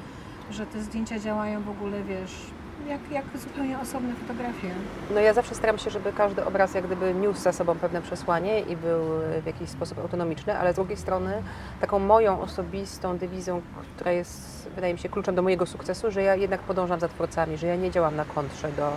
że 0.50 0.66
te 0.66 0.82
zdjęcia 0.82 1.18
działają 1.18 1.62
w 1.62 1.68
ogóle, 1.68 2.02
wiesz, 2.02 2.46
jak, 2.88 3.00
jak 3.10 3.24
zupełnie 3.34 3.78
osobne 3.78 4.14
fotografie. 4.14 4.68
No 5.14 5.20
ja 5.20 5.34
zawsze 5.34 5.54
staram 5.54 5.78
się, 5.78 5.90
żeby 5.90 6.12
każdy 6.12 6.44
obraz 6.44 6.74
jak 6.74 6.86
gdyby 6.86 7.14
niósł 7.14 7.40
za 7.40 7.52
sobą 7.52 7.74
pewne 7.74 8.02
przesłanie 8.02 8.60
i 8.60 8.76
był 8.76 9.00
w 9.42 9.46
jakiś 9.46 9.68
sposób 9.68 9.98
autonomiczny, 9.98 10.58
ale 10.58 10.72
z 10.72 10.76
drugiej 10.76 10.96
strony 10.96 11.42
taką 11.80 11.98
moją 11.98 12.40
osobistą 12.40 13.18
dewizją, 13.18 13.62
która 13.96 14.12
jest, 14.12 14.68
wydaje 14.74 14.92
mi 14.92 14.98
się, 14.98 15.08
kluczem 15.08 15.34
do 15.34 15.42
mojego 15.42 15.66
sukcesu, 15.66 16.10
że 16.10 16.22
ja 16.22 16.34
jednak 16.34 16.60
podążam 16.60 17.00
za 17.00 17.08
twórcami, 17.08 17.56
że 17.56 17.66
ja 17.66 17.76
nie 17.76 17.90
działam 17.90 18.16
na 18.16 18.24
kontrze 18.24 18.68
do 18.72 18.92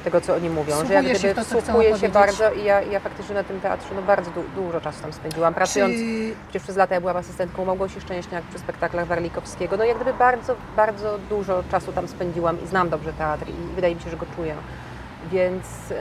tego, 0.00 0.20
co 0.20 0.34
oni 0.34 0.50
mówią, 0.50 0.74
że 0.86 0.94
jak 0.94 1.04
się 1.04 1.34
gdyby 1.34 1.44
się 1.44 1.58
opowiedzieć. 1.58 2.12
bardzo 2.12 2.52
i 2.52 2.64
ja, 2.64 2.80
ja 2.82 3.00
faktycznie 3.00 3.34
na 3.34 3.44
tym 3.44 3.60
teatrze 3.60 3.88
no 3.94 4.02
bardzo 4.02 4.30
du- 4.30 4.44
dużo 4.56 4.80
czasu 4.80 5.02
tam 5.02 5.12
spędziłam, 5.12 5.54
pracując 5.54 5.94
Czy, 5.94 6.34
Przecież 6.48 6.62
przez 6.62 6.76
lata 6.76 6.94
ja 6.94 7.00
byłam 7.00 7.16
asystentką 7.16 7.64
Małgosi 7.64 8.00
Szczęśniak 8.00 8.44
przy 8.44 8.58
spektaklach 8.58 9.06
Warlikowskiego. 9.06 9.76
No 9.76 9.84
jak 9.84 9.96
gdyby 9.96 10.14
bardzo, 10.14 10.56
bardzo 10.76 11.18
dużo 11.28 11.62
czasu 11.70 11.92
tam 11.92 12.08
spędziłam 12.08 12.64
i 12.64 12.66
znam 12.66 12.88
dobrze 12.90 13.12
teatr 13.12 13.48
i 13.48 13.74
wydaje 13.74 13.94
mi 13.94 14.00
się, 14.00 14.10
że 14.10 14.16
go 14.16 14.26
czuję. 14.36 14.54
Więc, 15.32 15.64
ym, 15.90 15.96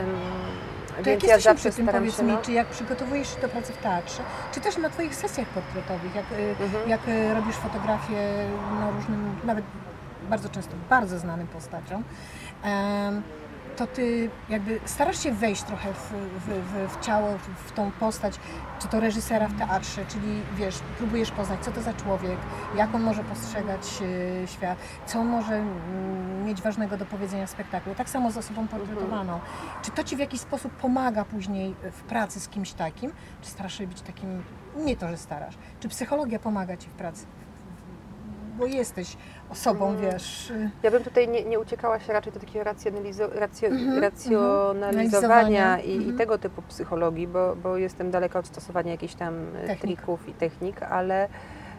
to 0.89 0.95
jak 0.97 1.05
więc 1.05 1.23
ja 1.23 1.35
jesteśmy 1.35 1.41
zawsze 1.53 1.69
przy 1.69 1.75
tym, 1.77 1.85
staram 1.85 2.01
powiedz 2.01 2.17
się... 2.17 2.23
mi, 2.23 2.31
No, 2.31 2.37
czy 2.41 2.51
jak 2.51 2.67
przygotowujesz 2.67 3.35
się 3.35 3.41
do 3.41 3.49
pracy 3.49 3.73
w 3.73 3.77
teatrze, 3.77 4.23
czy 4.51 4.61
też 4.61 4.77
na 4.77 4.89
Twoich 4.89 5.15
sesjach 5.15 5.47
portretowych, 5.47 6.15
jak, 6.15 6.25
y, 6.31 6.63
Mhm. 6.63 6.89
jak 6.89 7.07
y, 7.07 7.33
robisz 7.33 7.55
fotografie 7.55 8.15
na 8.79 8.91
różnym, 8.91 9.35
nawet 9.43 9.65
bardzo 10.29 10.49
często 10.49 10.71
bardzo 10.89 11.19
znanym 11.19 11.47
postaciom, 11.47 12.03
to 13.79 13.87
Ty 13.87 14.29
jakby 14.49 14.79
starasz 14.85 15.23
się 15.23 15.31
wejść 15.31 15.63
trochę 15.63 15.93
w, 15.93 16.11
w, 16.45 16.93
w, 16.93 17.05
ciało, 17.05 17.27
w, 17.65 17.71
tą 17.71 17.91
postać, 17.91 18.39
czy 18.79 18.87
to 18.87 18.99
reżysera 18.99 19.47
w 19.47 19.57
teatrze, 19.57 20.05
czyli 20.05 20.41
wiesz, 20.55 20.79
próbujesz 20.97 21.31
poznać, 21.31 21.59
co 21.59 21.71
to 21.71 21.81
za 21.81 21.93
człowiek, 21.93 22.37
jak 22.75 22.95
on 22.95 23.01
może 23.01 23.23
postrzegać 23.23 23.81
y, 24.01 24.47
świat, 24.47 24.77
co 25.05 25.19
on 25.19 25.27
może 25.27 25.55
mm, 25.55 26.45
mieć 26.45 26.61
ważnego 26.61 26.97
do 26.97 27.05
powiedzenia 27.05 27.47
w 27.47 27.49
spektaklu. 27.49 27.95
Tak 27.95 28.09
samo 28.09 28.31
z 28.31 28.37
osobą 28.37 28.67
portretowaną. 28.67 29.39
Czy 29.81 29.91
to 29.91 30.03
Ci 30.03 30.15
w 30.15 30.19
jakiś 30.19 30.39
sposób 30.39 30.71
pomaga 30.71 31.25
później 31.25 31.75
w 31.91 32.01
pracy 32.01 32.39
z 32.39 32.47
kimś 32.47 32.73
takim? 32.73 33.11
Czy 33.41 33.49
starasz 33.49 33.77
się 33.77 33.87
być 33.87 34.01
takim, 34.01 34.43
nie 34.77 34.95
to, 34.95 35.07
że 35.07 35.17
starasz, 35.17 35.57
czy 35.79 35.89
psychologia 35.89 36.39
pomaga 36.39 36.77
Ci 36.77 36.89
w 36.89 36.93
pracy? 36.93 37.25
Bo 38.59 38.65
jesteś 38.65 39.17
osobą, 39.49 39.89
Mm. 39.89 40.01
wiesz, 40.01 40.49
y, 40.49 40.69
Ja 40.83 40.91
bym 40.91 41.03
tutaj 41.03 41.27
nie, 41.27 41.43
nie 41.45 41.59
uciekała 41.59 41.99
się 41.99 42.13
raczej 42.13 42.33
do 42.33 42.39
takiego 42.39 42.65
racjonalizo- 42.65 43.29
racjo- 43.39 43.65
Mhm, 43.71 43.99
racjonalizowania 43.99 44.87
Analizowania, 44.89 45.79
i, 45.79 45.91
i 45.91 45.97
mhm. 45.97 46.17
tego 46.17 46.37
typu 46.37 46.61
psychologii, 46.61 47.27
bo, 47.27 47.55
bo 47.55 47.77
jestem 47.77 48.11
daleka 48.11 48.39
od 48.39 48.47
stosowania 48.47 48.91
jakichś 48.91 49.13
tam 49.13 49.33
e, 49.55 49.67
Technik. 49.67 49.81
trików 49.81 50.29
i 50.29 50.33
technik, 50.33 50.83
ale, 50.83 51.27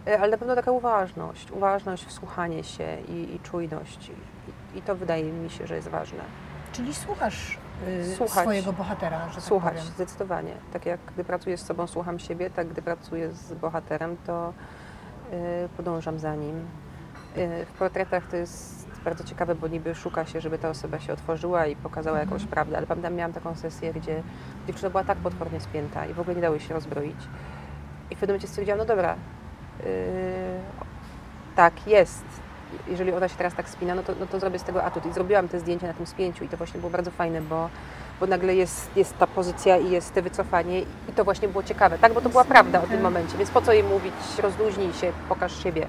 e, 0.07 0.21
ale 0.21 0.31
na 0.31 0.39
pewno 0.39 0.55
taka 0.55 0.71
uważność, 0.73 1.51
uważność, 1.51 2.05
wsłuchanie 2.07 2.65
się 2.65 2.97
i, 3.09 3.35
i 3.35 3.41
czujność. 3.41 4.11
I, 4.75 4.79
I 4.79 4.83
to 4.83 4.95
wydaje 4.97 5.33
mi 5.33 5.51
się, 5.51 5.67
że 5.67 5.77
jest 5.77 5.89
ważne. 5.89 6.23
czyli 6.73 6.95
słuchasz 6.95 7.59
y, 7.89 8.15
Słuchać. 8.17 8.43
swojego 8.45 8.73
bohatera, 8.73 9.29
że 9.35 9.41
Słuchać, 9.41 9.73
tak 9.75 9.83
powiem. 9.83 9.95
zdecydowanie. 9.95 10.53
Tak 10.73 10.87
jak 10.87 11.01
gdy 11.15 11.25
pracuję 11.25 11.57
z 11.57 11.63
sobą, 11.67 11.87
słucham 11.87 12.19
siebie, 12.19 12.51
tak 12.51 12.69
gdy 12.69 12.83
pracuję 12.83 13.33
z 13.33 13.53
bohaterem, 13.55 14.17
to 14.27 14.53
podążam 15.77 16.19
za 16.19 16.35
nim. 16.35 16.67
Y, 17.37 17.67
w 17.67 17.79
portretach 17.79 18.27
to 18.27 18.37
jest 18.37 18.89
bardzo 19.05 19.25
ciekawe, 19.25 19.55
bo 19.55 19.69
niby 19.69 19.95
szuka 19.95 20.27
się, 20.27 20.41
żeby 20.41 20.59
ta 20.59 20.69
osoba 20.69 21.01
się 21.01 21.13
otworzyła 21.13 21.67
i 21.67 21.77
pokazała 21.77 22.19
Mhm. 22.19 22.29
jakąś 22.29 22.51
prawdę, 22.51 22.77
ale 22.77 22.87
pamiętam, 22.87 23.15
miałam 23.15 23.33
taką 23.33 23.55
sesję, 23.55 23.93
gdzie 23.93 24.23
dziewczyna 24.67 24.91
była 24.91 25.05
tak 25.05 25.19
potwornie 25.19 25.61
spięta 25.61 26.07
i 26.07 26.15
w 26.15 26.21
ogóle 26.21 26.37
nie 26.37 26.43
dało 26.43 26.55
jej 26.55 26.65
się 26.65 26.75
rozbroić. 26.75 27.17
I 28.11 28.15
w 28.15 28.19
pewnym 28.19 28.29
momencie 28.29 28.49
stwierdziłam, 28.49 28.79
no 28.79 28.85
dobra, 28.85 29.15
y, 29.15 29.87
tak, 31.57 31.87
jest. 31.87 32.25
Jeżeli 32.89 33.13
ona 33.13 33.29
się 33.29 33.37
teraz 33.37 33.55
tak 33.55 33.69
spina, 33.69 33.95
no 33.95 34.03
to, 34.03 34.13
no 34.21 34.27
to 34.27 34.41
zrobię 34.41 34.59
z 34.59 34.63
tego 34.63 34.85
atut. 34.85 35.07
I 35.07 35.13
zrobiłam 35.13 35.49
te 35.49 35.61
zdjęcia 35.61 35.87
na 35.87 35.93
tym 35.93 36.07
spięciu 36.07 36.45
i 36.45 36.49
to 36.49 36.57
właśnie 36.57 36.81
było 36.81 36.91
bardzo 36.91 37.11
fajne, 37.11 37.41
bo, 37.43 37.69
bo 38.21 38.27
nagle 38.27 38.55
jest, 38.55 38.97
jest 38.97 39.19
ta 39.19 39.27
pozycja 39.27 39.77
i 39.77 39.91
jest 39.91 40.15
te 40.15 40.23
wycofanie 40.23 40.81
i 40.81 41.13
to 41.17 41.25
właśnie 41.25 41.49
było 41.49 41.63
ciekawe, 41.63 41.99
tak? 41.99 42.13
Bo 42.13 42.21
to 42.21 42.29
była 42.29 42.45
prawda 42.45 42.79
o 42.79 42.83
tym 42.83 42.91
Okej. 42.91 43.03
momencie, 43.03 43.39
więc 43.39 43.51
po 43.51 43.63
co 43.63 43.73
jej 43.73 43.85
mówić, 43.85 44.15
rozluźnij 44.43 44.93
się, 44.93 45.13
pokaż 45.29 45.63
siebie. 45.63 45.87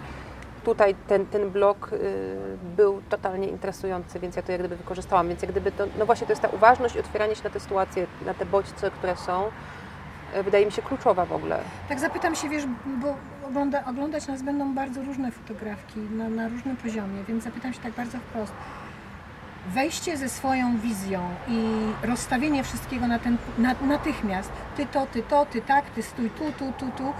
Tutaj 0.64 0.96
ten, 1.08 1.26
ten 1.26 1.50
blok 1.50 1.94
y, 1.94 1.98
był 2.78 3.02
totalnie 3.10 3.48
interesujący, 3.48 4.20
więc 4.20 4.36
ja 4.36 4.42
to 4.42 4.52
jak 4.52 4.62
gdyby 4.62 4.76
wykorzystałam. 4.76 5.28
Więc 5.28 5.42
jak 5.42 5.52
gdyby 5.52 5.72
to, 5.72 5.86
no 6.00 6.06
właśnie 6.06 6.28
to 6.28 6.32
jest 6.32 6.42
ta 6.42 6.48
uważność 6.48 6.96
i 6.96 7.00
otwieranie 7.00 7.36
się 7.36 7.44
na 7.44 7.50
te 7.50 7.60
sytuacje, 7.60 8.08
na 8.26 8.34
te 8.34 8.46
bodźce, 8.46 8.92
które 8.92 9.16
są, 9.16 9.44
y, 10.36 10.44
wydaje 10.44 10.66
mi 10.66 10.72
się 10.72 10.82
kluczowa 10.82 11.26
w 11.26 11.34
ogóle. 11.34 11.60
Tak 11.90 12.00
zapytam 12.00 12.36
się, 12.36 12.50
wiesz, 12.50 12.64
bo 12.86 13.16
ogląda, 13.48 13.86
oglądać 13.86 14.28
nas 14.28 14.42
będą 14.42 14.76
bardzo 14.76 15.02
różne 15.04 15.32
fotografki 15.32 16.00
na, 16.00 16.30
na 16.30 16.48
różnym 16.48 16.78
poziomie, 16.78 17.24
więc 17.28 17.44
zapytam 17.44 17.74
się 17.74 17.80
tak 17.80 17.94
bardzo 17.94 18.18
wprost. 18.18 18.54
Wejście 19.68 20.18
ze 20.18 20.30
swoją 20.30 20.78
wizją 20.78 21.22
i 21.48 21.76
rozstawienie 22.04 22.64
wszystkiego 22.64 23.08
na 23.08 23.20
ten, 23.20 23.38
na, 23.58 23.76
natychmiast, 23.82 24.52
ty 24.78 24.86
to, 24.86 25.08
ty 25.14 25.24
to, 25.24 25.46
ty 25.46 25.62
tak, 25.62 25.86
ty 25.90 26.04
stój 26.04 26.30
tu, 26.30 26.44
tu, 26.60 26.74
tu, 26.80 26.86
tu, 26.98 27.14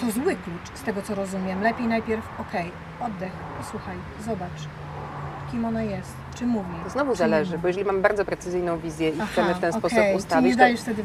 to 0.00 0.10
zły 0.10 0.36
klucz 0.36 0.78
z 0.78 0.82
tego 0.82 1.02
co 1.02 1.14
rozumiem. 1.14 1.62
Lepiej 1.62 1.86
najpierw, 1.86 2.40
okej, 2.40 2.70
oddech, 3.00 3.32
posłuchaj, 3.58 3.96
zobacz, 4.26 4.68
kim 5.50 5.64
ona 5.64 5.82
jest, 5.82 6.12
czy 6.34 6.46
mówi. 6.46 6.74
To 6.84 6.90
znowu 6.90 7.14
zależy, 7.14 7.58
bo 7.58 7.68
jeżeli 7.68 7.86
mamy 7.86 8.00
bardzo 8.00 8.24
precyzyjną 8.24 8.78
wizję 8.78 9.08
i 9.10 9.20
Aha, 9.20 9.28
chcemy 9.32 9.54
w 9.54 9.58
ten 9.58 9.74
okej, 9.74 9.80
sposób 9.80 10.04
ustawić, 10.16 10.56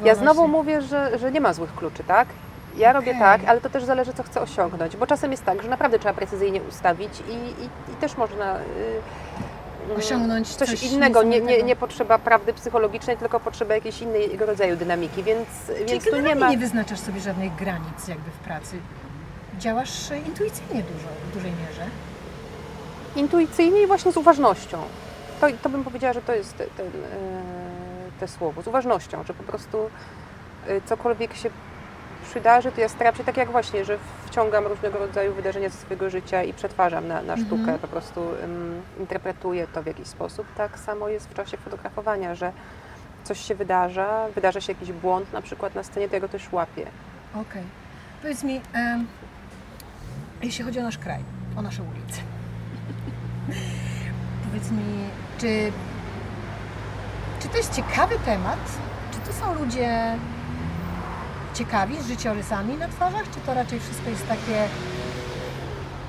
ja 0.04 0.16
znowu 0.16 0.48
mówię, 0.48 0.82
że, 0.82 1.20
że 1.20 1.32
nie 1.32 1.42
ma 1.42 1.54
złych 1.54 1.76
kluczy, 1.76 2.04
tak? 2.04 2.28
Ja 2.78 2.94
robię 2.94 3.16
tak, 3.20 3.42
ale 3.48 3.62
to 3.62 3.70
też 3.70 3.84
zależy, 3.84 4.14
co 4.14 4.24
chcę 4.24 4.42
osiągnąć, 4.42 4.98
bo 4.98 5.08
czasem 5.08 5.32
jest 5.32 5.46
tak, 5.46 5.62
że 5.62 5.70
naprawdę 5.70 6.00
trzeba 6.00 6.14
precyzyjnie 6.14 6.62
ustawić 6.62 7.24
i, 7.30 7.34
i, 7.34 7.94
i 7.94 7.96
też 8.00 8.18
można 8.18 8.56
y, 8.56 8.60
mm, 8.60 9.47
Osiągnąć 9.98 10.56
coś, 10.56 10.70
coś 10.70 10.84
innego. 10.84 11.24
Nie, 11.24 11.42
nie, 11.42 11.64
nie 11.64 11.76
potrzeba 11.76 12.18
prawdy 12.20 12.54
psychologicznej, 12.54 13.18
tylko 13.18 13.40
potrzeba 13.40 13.76
jakiejś 13.76 14.02
innego 14.02 14.46
rodzaju 14.46 14.76
dynamiki, 14.76 15.24
więc, 15.24 15.48
Czyli 15.68 15.86
więc 15.86 16.06
tu 16.06 16.20
nie 16.20 16.36
ma... 16.36 16.50
nie 16.50 16.58
wyznaczasz 16.58 17.00
sobie 17.00 17.20
żadnych 17.20 17.56
granic 17.56 18.08
jakby 18.08 18.32
w 18.32 18.38
pracy. 18.40 18.78
Działasz 19.60 20.12
e, 20.12 20.18
intuicyjnie 20.20 20.84
dużo, 20.84 21.08
w 21.32 21.34
dużej 21.34 21.52
mierze. 21.52 21.86
intuicyjnie 23.16 23.82
i 23.82 23.88
właśnie 23.88 24.12
z 24.12 24.18
uważnością. 24.18 24.78
To, 25.42 25.48
to 25.64 25.70
bym 25.70 25.84
powiedziała, 25.84 26.14
że 26.14 26.22
to 26.22 26.36
jest 26.36 26.58
te, 26.58 26.66
ten, 26.66 26.88
e, 26.88 26.92
te 28.20 28.28
słowo, 28.28 28.62
z 28.62 28.68
uważnością, 28.68 29.24
że 29.24 29.34
po 29.34 29.44
prostu 29.44 29.90
e, 30.68 30.82
cokolwiek 30.82 31.36
się 31.36 31.50
przydarzy, 32.28 32.72
to 32.72 32.82
ja 32.82 32.90
staram 32.90 33.16
się 33.16 33.24
tak 33.24 33.38
jak 33.38 33.52
właśnie, 33.52 33.86
że 33.86 33.98
wciągam 34.26 34.68
różnego 34.68 34.98
rodzaju 35.00 35.34
wydarzenia 35.34 35.70
ze 35.70 35.78
swojego 35.78 36.10
życia 36.10 36.44
i 36.44 36.54
przetwarzam 36.54 37.08
na, 37.08 37.22
na 37.22 37.34
Mhm. 37.34 37.46
sztukę, 37.48 37.80
po 37.80 37.88
prostu 37.88 38.22
em, 38.44 38.82
interpretuję 39.00 39.68
to 39.68 39.84
w 39.84 39.86
jakiś 39.86 40.08
sposób. 40.08 40.48
Tak 40.58 40.80
samo 40.80 41.08
jest 41.10 41.30
w 41.30 41.34
czasie 41.34 41.58
fotografowania, 41.58 42.36
że 42.36 42.52
coś 43.24 43.40
się 43.40 43.56
wydarza, 43.56 44.28
wydarza 44.36 44.62
się 44.62 44.74
jakiś 44.74 44.92
błąd 44.92 45.34
na 45.34 45.42
przykład 45.42 45.76
na 45.76 45.84
scenie, 45.84 46.10
to 46.10 46.16
ja 46.16 46.20
go 46.22 46.28
też 46.30 46.52
łapię. 46.52 46.86
Okej. 47.36 47.64
Powiedz 48.22 48.44
mi, 48.44 48.62
em, 48.74 49.08
jeśli 50.42 50.66
chodzi 50.66 50.80
o 50.80 50.84
nasz 50.84 50.98
kraj, 50.98 51.20
o 51.58 51.62
nasze 51.62 51.84
ulice. 51.84 52.22
Powiedz 54.46 54.72
mi, 54.72 55.10
czy, 55.38 55.72
czy 57.42 57.48
to 57.50 57.58
jest 57.58 57.76
ciekawy 57.76 58.16
temat? 58.26 58.60
Czy 59.12 59.20
to 59.20 59.34
są 59.34 59.54
ludzie 59.56 60.16
ciekawi 61.58 62.02
z 62.04 62.08
życiorysami 62.08 62.78
na 62.78 62.88
twarzach, 62.88 63.24
czy 63.34 63.40
to 63.46 63.54
raczej 63.54 63.80
wszystko 63.80 64.10
jest 64.10 64.28
takie, 64.28 64.68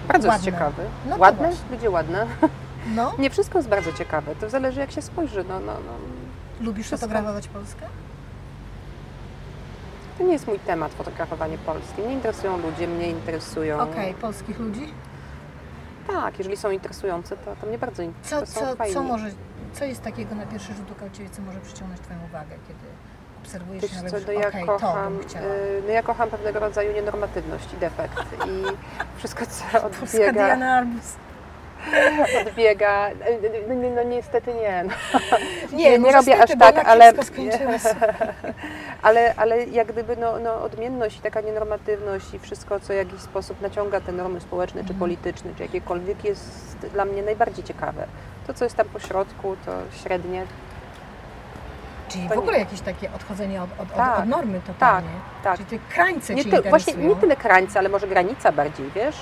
Bardzo 0.09 0.29
jest 0.29 0.39
Ładne. 0.39 0.53
ciekawy. 0.53 0.83
No 1.07 1.15
to 1.15 1.21
ładne? 1.21 1.49
właśnie. 1.49 1.65
Ludzie 1.77 1.91
ładne. 1.91 2.27
no, 2.97 3.13
Nie 3.19 3.31
wszystko 3.31 3.59
jest 3.59 3.69
bardzo 3.69 3.93
ciekawe, 3.93 4.35
to 4.37 4.51
zależy 4.51 4.81
jak 4.81 4.91
się 4.93 5.03
spojrzy. 5.03 5.45
No, 5.49 5.61
no, 5.61 5.73
no. 5.73 5.93
lubisz 6.67 6.87
Wszystko. 6.87 7.07
fotografować 7.09 7.49
Polskę? 7.49 7.87
To 10.19 10.25
nie 10.25 10.33
jest 10.33 10.47
mój 10.47 10.59
temat 10.59 10.93
fotografowanie 10.93 11.59
Polski. 11.59 12.03
Mnie 12.03 12.13
interesują 12.15 12.57
ludzie, 12.59 12.89
mnie 12.89 13.09
interesują. 13.11 13.81
Okej, 13.81 14.15
polskich 14.15 14.59
ludzi? 14.59 14.93
Tak, 16.07 16.39
jeżeli 16.39 16.57
są 16.57 16.71
interesujące, 16.71 17.37
to, 17.37 17.57
to 17.61 17.67
mnie 17.67 17.79
bardzo 17.79 17.97
Co, 17.97 18.03
interesują. 18.03 18.67
co, 18.71 18.77
fajni. 18.77 18.95
co 18.95 19.03
może, 19.03 19.31
co 19.73 19.85
jest 19.85 20.03
takiego 20.03 20.35
na 20.35 20.47
pierwszy 20.47 20.75
rzut 20.75 20.91
oka 20.93 21.05
u 21.07 21.11
Ciebie, 21.11 21.31
co 21.31 21.43
może 21.43 21.61
przyciągnąć 21.61 22.01
Twoją 22.01 22.19
uwagę, 22.29 22.57
kiedy 22.69 22.85
obserwujesz 23.43 23.83
Wiesz 23.83 24.11
co, 24.11 24.17
no 24.27 24.33
ja 24.33 24.67
kocham, 24.67 25.17
y, 25.17 25.83
no 25.87 25.93
ja 25.93 26.03
kocham 26.03 26.31
pewnego 26.31 26.61
rodzaju 26.61 26.93
nienormatywność 26.93 27.73
i 27.73 27.77
defekt 27.77 28.19
i 28.47 28.65
wszystko 29.17 29.45
co 29.47 29.65
odbiega, 29.87 30.33
Diana 30.33 30.77
Arbus. 30.79 31.17
odbiega 32.47 33.11
no, 33.69 33.75
no, 33.75 33.91
no 33.97 34.03
niestety 34.03 34.55
nie, 34.55 34.85
no. 34.85 34.93
Nie, 35.79 35.91
nie 35.91 35.99
może 35.99 36.17
robię 36.17 36.43
aż 36.43 36.51
tak, 36.59 36.89
ale, 36.89 37.13
ale, 39.03 39.35
ale 39.37 39.65
jak 39.65 39.93
gdyby 39.93 40.17
no, 40.17 40.39
no, 40.39 40.63
odmienność 40.63 41.19
i 41.19 41.21
taka 41.21 41.41
nienormatywność 41.41 42.35
i 42.35 42.39
wszystko, 42.39 42.81
co 42.81 42.93
w 42.93 42.97
jakiś 42.97 43.21
sposób 43.21 43.61
naciąga 43.61 44.01
te 44.01 44.13
normy 44.13 44.41
społeczne, 44.41 44.81
czy 44.81 44.93
Mhm. 44.93 44.99
polityczne, 44.99 45.51
czy 45.57 45.63
jakiekolwiek 45.63 46.25
jest 46.25 46.77
dla 46.93 47.05
mnie 47.05 47.23
najbardziej 47.23 47.65
ciekawe. 47.65 48.07
To, 48.47 48.55
co 48.55 48.65
jest 48.65 48.77
tam 48.77 48.87
po 48.87 48.99
środku, 48.99 49.57
to 49.67 49.73
średnie, 50.03 50.47
Czyli 52.09 52.25
To 52.29 52.35
w 52.35 52.37
nie- 52.37 52.43
ogóle 52.43 52.59
jakieś 52.59 52.81
takie 52.81 53.13
odchodzenie 53.13 53.63
od, 53.63 53.71
od, 53.81 53.95
Tak, 53.95 54.19
od, 54.19 54.27
normy 54.27 54.61
totalnie. 54.67 55.09
tak. 55.45 55.57
Czyli 55.57 55.67
te 55.81 55.95
krańce 55.95 56.35
Nie 56.35 56.45
ty, 56.45 56.63
właśnie 56.71 56.95
nie 56.95 57.17
tyle 57.17 57.37
krańce, 57.37 57.79
ale 57.79 57.89
może 57.89 58.07
granica 58.07 58.53
bardziej, 58.53 58.91
wiesz? 58.95 59.17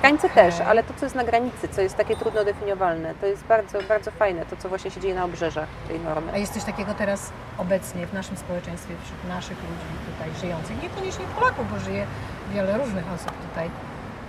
Granice 0.00 0.26
Okej. 0.26 0.44
też, 0.52 0.60
ale 0.60 0.82
to, 0.82 0.94
co 0.96 1.06
jest 1.06 1.14
na 1.16 1.24
granicy, 1.24 1.68
co 1.68 1.80
jest 1.80 1.96
takie 1.96 2.16
trudno 2.16 2.44
definiowalne, 2.44 3.14
to 3.14 3.26
jest 3.26 3.44
bardzo, 3.44 3.78
bardzo 3.88 4.10
fajne, 4.10 4.46
to, 4.46 4.56
co 4.56 4.68
właśnie 4.68 4.90
się 4.90 5.00
dzieje 5.00 5.14
na 5.14 5.24
obrzeżach 5.24 5.68
tej 5.88 6.00
normy. 6.00 6.32
A 6.32 6.38
jest 6.38 6.52
coś 6.54 6.64
takiego 6.64 6.94
teraz 6.94 7.30
obecnie 7.58 8.06
w 8.06 8.12
naszym 8.14 8.36
społeczeństwie, 8.36 8.94
wśród 9.04 9.24
naszych 9.28 9.56
ludzi 9.58 10.12
tutaj 10.12 10.40
żyjących, 10.40 10.82
niekoniecznie 10.82 11.24
Polaków, 11.38 11.72
bo 11.72 11.78
żyje 11.78 12.06
wiele 12.54 12.78
różnych 12.78 13.04
osób 13.14 13.32
tutaj, 13.48 13.70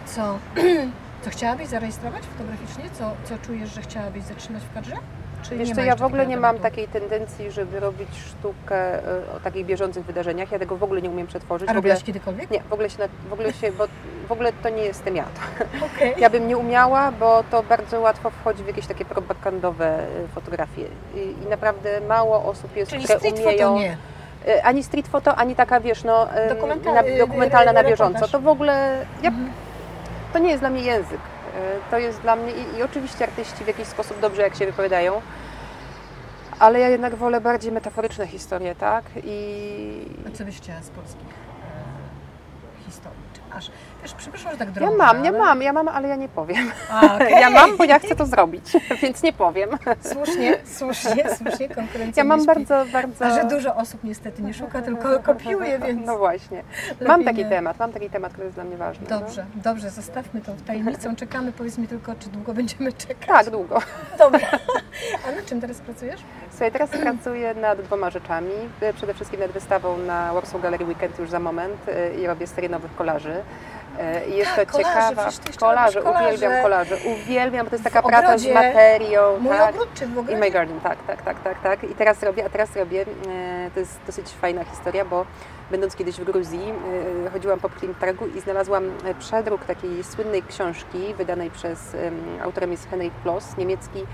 co, 0.06 0.40
co 1.24 1.30
chciałabyś 1.30 1.68
zarejestrować 1.68 2.22
fotograficznie? 2.24 2.84
Co, 2.94 3.12
co 3.24 3.46
czujesz, 3.46 3.70
że 3.76 3.82
chciałabyś 3.82 4.24
zatrzymać 4.24 4.64
w 4.64 4.74
kadrze? 4.74 4.96
Czy 5.50 5.56
ma 5.56 5.82
ja 5.82 5.86
jeszcze 5.86 5.96
w 5.96 6.04
ogóle 6.08 6.28
nie 6.28 6.38
mam 6.38 6.60
takiej 6.60 6.88
tendencji, 6.88 7.52
żeby 7.52 7.80
robić 7.80 8.10
sztukę 8.30 9.00
y, 9.00 9.02
o 9.38 9.40
takich 9.44 9.66
bieżących 9.66 10.06
wydarzeniach. 10.06 10.52
Ja 10.52 10.60
tego 10.60 10.78
w 10.78 10.84
ogóle 10.84 11.02
nie 11.02 11.10
umiem 11.10 11.28
przetworzyć. 11.28 11.70
A 11.70 11.74
W 11.74 11.78
ogóle, 11.78 11.82
robiłaś 11.92 12.04
kiedykolwiek? 12.04 12.52
nie, 12.52 12.62
w 12.62 12.74
ogóle 12.74 12.90
się, 12.90 12.98
w 13.30 13.34
ogóle 13.34 13.54
się, 13.54 13.72
bo 13.72 13.86
w 14.28 14.32
ogóle 14.32 14.54
to 14.54 14.70
nie 14.70 14.84
jestem 14.84 15.16
ja. 15.16 15.24
Okej. 15.96 16.14
Ja 16.18 16.30
bym 16.30 16.48
nie 16.48 16.58
umiała, 16.58 17.12
bo 17.12 17.44
to 17.52 17.64
bardzo 17.64 18.00
łatwo 18.00 18.30
wchodzi 18.30 18.64
w 18.64 18.68
jakieś 18.68 18.88
takie 18.88 19.06
propagandowe 19.06 20.00
y, 20.00 20.28
fotografie. 20.28 20.86
I, 21.16 21.20
i 21.46 21.50
naprawdę 21.50 22.02
mało 22.02 22.44
osób 22.46 22.76
jest, 22.76 22.92
Czyli 22.92 23.04
które 23.04 23.20
umieją. 23.34 23.80
nie. 23.80 23.98
Y, 24.48 24.64
Ani 24.64 24.84
street 24.84 25.08
photo, 25.08 25.36
ani 25.36 25.56
taka, 25.56 25.80
wiesz, 25.80 26.04
no, 26.04 26.26
na, 26.86 27.04
dokumentalna 27.20 27.74
na 27.74 27.84
bieżąco. 27.84 28.28
To 28.28 28.40
w 28.40 28.48
ogóle, 28.48 29.06
ja, 29.24 29.30
Mhm. 29.30 29.52
to 30.34 30.40
nie 30.40 30.50
jest 30.50 30.62
dla 30.62 30.70
mnie 30.70 30.82
język. 30.82 31.20
To 31.92 31.98
jest 31.98 32.22
dla 32.22 32.36
mnie, 32.36 32.52
i, 32.52 32.78
i 32.78 32.84
oczywiście 32.84 33.26
artyści 33.26 33.64
w 33.64 33.68
jakiś 33.68 33.88
sposób 33.88 34.20
dobrze, 34.20 34.42
jak 34.42 34.56
się 34.56 34.66
wypowiadają, 34.66 35.22
ale 36.60 36.80
ja 36.80 36.90
jednak 36.90 37.16
wolę 37.16 37.42
bardziej 37.42 37.72
metaforyczne 37.72 38.28
historie, 38.28 38.76
tak? 38.76 39.04
I 39.24 40.06
A 40.28 40.38
co 40.38 40.46
byś 40.46 40.58
chciała 40.58 40.82
z 40.82 40.90
polskich 40.90 41.48
historii? 42.88 43.20
Czy 43.34 43.56
aż, 43.58 43.72
wiesz, 44.04 44.14
przepraszam, 44.14 44.52
że 44.52 44.58
tak 44.58 44.68
ja 44.68 44.74
drążę, 44.74 44.98
mam, 44.98 45.24
ja 45.24 45.30
ale- 45.30 45.40
mam, 45.40 45.62
ja 45.62 45.74
mam, 45.74 45.88
ale 45.88 46.08
ja 46.08 46.16
nie 46.16 46.30
powiem. 46.30 46.72
Okej. 47.16 47.32
Ja 47.42 47.50
mam, 47.50 47.78
bo 47.78 47.84
ja 47.84 48.00
chcę 48.00 48.16
to 48.16 48.26
zrobić, 48.26 48.66
więc 49.02 49.24
nie 49.24 49.34
powiem. 49.34 49.70
Słusznie, 50.02 50.58
słusznie, 50.66 51.24
słusznie, 51.38 51.70
konkurencja 51.70 52.22
Ja 52.24 52.28
mam 52.28 52.46
bardzo, 52.46 52.86
bardzo... 52.94 53.26
A 53.26 53.30
że 53.36 53.46
dużo 53.46 53.76
osób 53.76 54.04
niestety 54.04 54.42
nie 54.42 54.54
szuka, 54.54 54.82
tylko 54.82 55.20
kopiuje, 55.20 55.80
więc 55.80 56.06
No 56.06 56.18
właśnie. 56.18 56.64
Mam 57.08 57.24
taki 57.24 57.44
nie. 57.44 57.50
temat, 57.50 57.80
mam 57.80 57.92
taki 57.94 58.10
temat, 58.10 58.32
który 58.32 58.46
jest 58.46 58.56
dla 58.56 58.64
mnie 58.64 58.78
ważny. 58.78 59.08
no. 59.10 59.20
Dobrze, 59.20 59.46
dobrze, 59.56 59.90
zostawmy 59.90 60.42
tą 60.42 60.56
tajemnicą, 60.68 61.16
czekamy, 61.16 61.52
powiedz 61.52 61.78
mi 61.78 61.88
tylko, 61.88 62.16
czy 62.20 62.30
długo 62.30 62.54
będziemy 62.54 62.94
czekać. 62.94 63.28
Tak, 63.28 63.50
długo. 63.50 63.80
Dobra. 64.18 64.48
A 65.28 65.32
nad 65.32 65.46
czym 65.46 65.62
teraz 65.62 65.78
pracujesz? 65.78 66.22
Słuchaj, 66.50 66.72
teraz 66.72 66.90
pracuję 66.90 67.54
nad 67.54 67.82
dwoma 67.82 68.10
rzeczami. 68.10 68.52
Przede 68.96 69.14
wszystkim 69.14 69.40
nad 69.40 69.52
wystawą 69.52 69.98
na 69.98 70.34
Warsaw 70.34 70.62
Gallery 70.62 70.86
Weekend 70.86 71.20
już 71.20 71.30
za 71.30 71.40
moment 71.40 71.78
e, 71.90 72.16
i 72.16 72.28
robię 72.28 72.48
serię 72.48 72.70
nowych 72.78 72.96
kolarzy. 72.96 73.44
E, 74.00 74.28
I 74.28 74.38
jest 74.38 74.56
Tak, 74.56 74.72
to 74.72 74.78
kolaże, 74.78 75.10
ciekawa... 75.10 75.24
robisz 75.26 75.58
kolaże. 75.58 76.04
uwielbiam 76.04 76.62
kolaże. 76.62 76.96
Uwielbiam, 77.06 77.66
bo 77.66 77.70
to 77.70 77.76
jest 77.76 77.84
taka 77.84 78.02
praca 78.02 78.38
z 78.38 78.48
materią. 78.48 79.38
Mój 79.40 79.58
tak. 79.58 79.76
ogród, 79.76 79.90
czy 79.94 80.08
w 80.08 80.18
ogóle? 80.18 80.38
my 80.38 80.52
garden, 80.52 80.80
tak, 80.80 80.98
tak, 81.08 81.22
tak, 81.22 81.44
tak, 81.44 81.62
tak. 81.62 81.84
I 81.84 81.96
teraz 81.96 82.24
robię, 82.24 82.46
a 82.46 82.50
teraz 82.50 82.76
robię, 82.76 83.02
e, 83.02 83.72
to 83.74 83.80
jest 83.80 84.00
dosyć 84.08 84.30
fajna 84.30 84.64
historia, 84.64 85.06
bo 85.06 85.26
będąc 85.72 85.96
kiedyś 85.96 86.16
w 86.16 86.24
Gruzji, 86.24 86.74
e, 87.26 87.30
chodziłam 87.30 87.60
po 87.60 87.70
Plim 87.70 87.96
Targu 87.96 88.28
i 88.28 88.42
znalazłam 88.42 88.84
przedruk 89.20 89.66
takiej 89.66 90.04
słynnej 90.04 90.44
książki 90.44 91.14
wydanej 91.14 91.52
przez, 91.52 91.96
em, 91.96 92.22
autorem 92.44 92.72
jest 92.72 92.90
Henrik 92.90 93.14
Ploss, 93.14 93.58
niemiecki 93.58 94.06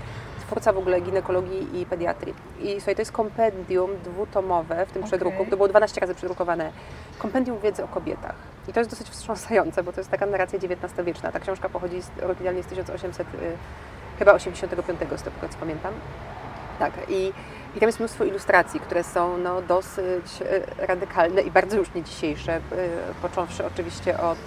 twórca 0.46 0.72
w 0.72 0.78
ogóle 0.78 1.00
ginekologii 1.00 1.80
i 1.80 1.86
pediatrii. 1.86 2.34
I 2.60 2.72
słuchaj, 2.74 2.94
to 2.94 3.02
jest 3.02 3.12
kompendium 3.12 3.90
dwutomowe 4.04 4.86
w 4.86 4.92
tym 4.92 5.02
Okej. 5.02 5.10
przedruku, 5.10 5.46
to 5.50 5.56
było 5.56 5.68
12 5.68 6.00
razy 6.00 6.14
przedrukowane, 6.14 6.72
kompendium 7.18 7.58
wiedzy 7.58 7.84
o 7.84 7.88
kobietach. 7.88 8.34
I 8.68 8.72
to 8.72 8.80
jest 8.80 8.90
dosyć 8.90 9.08
wstrząsające, 9.10 9.82
bo 9.82 9.92
to 9.92 10.00
jest 10.00 10.10
taka 10.10 10.26
narracja 10.26 10.58
XIX-wieczna. 10.58 11.32
Ta 11.32 11.40
książka 11.40 11.68
pochodzi 11.68 12.02
z, 12.02 12.10
oryginalnie 12.24 12.62
z 12.62 12.66
1800, 12.66 13.26
y, 13.34 13.38
chyba 14.18 14.32
85, 14.32 15.00
z 15.16 15.22
tego 15.22 15.48
co 15.50 15.58
pamiętam. 15.60 15.94
Tak, 16.78 16.92
i, 17.08 17.32
i 17.76 17.80
tam 17.80 17.88
jest 17.88 18.00
mnóstwo 18.00 18.24
ilustracji, 18.24 18.80
które 18.80 19.04
są 19.04 19.38
no, 19.38 19.62
dosyć 19.62 20.42
e, 20.42 20.86
radykalne 20.86 21.42
i 21.42 21.50
bardzo 21.50 21.76
już 21.76 21.94
nie 21.94 22.02
dzisiejsze, 22.02 22.52
e, 22.54 22.60
począwszy 23.22 23.66
oczywiście 23.66 24.20
od 24.20 24.38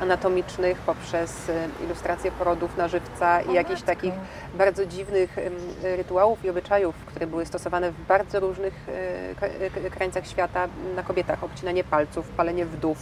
anatomicznych 0.00 0.78
poprzez 0.78 1.48
e, 1.48 1.68
ilustracje 1.84 2.30
porodów 2.30 2.76
na 2.76 2.88
żywca 2.88 3.40
i 3.40 3.52
jakichś 3.52 3.82
takich 3.82 4.14
bardzo 4.54 4.86
dziwnych 4.86 5.36
rytuałów 5.82 6.44
i 6.44 6.50
obyczajów, 6.50 6.94
które 7.06 7.26
były 7.26 7.46
stosowane 7.46 7.90
w 7.90 8.06
bardzo 8.06 8.40
różnych 8.40 8.74
e, 9.84 9.90
krańcach 9.90 10.26
świata 10.26 10.68
na 10.96 11.02
kobietach. 11.02 11.44
Obcinanie 11.44 11.84
palców, 11.84 12.28
palenie 12.28 12.66
wdów, 12.66 12.98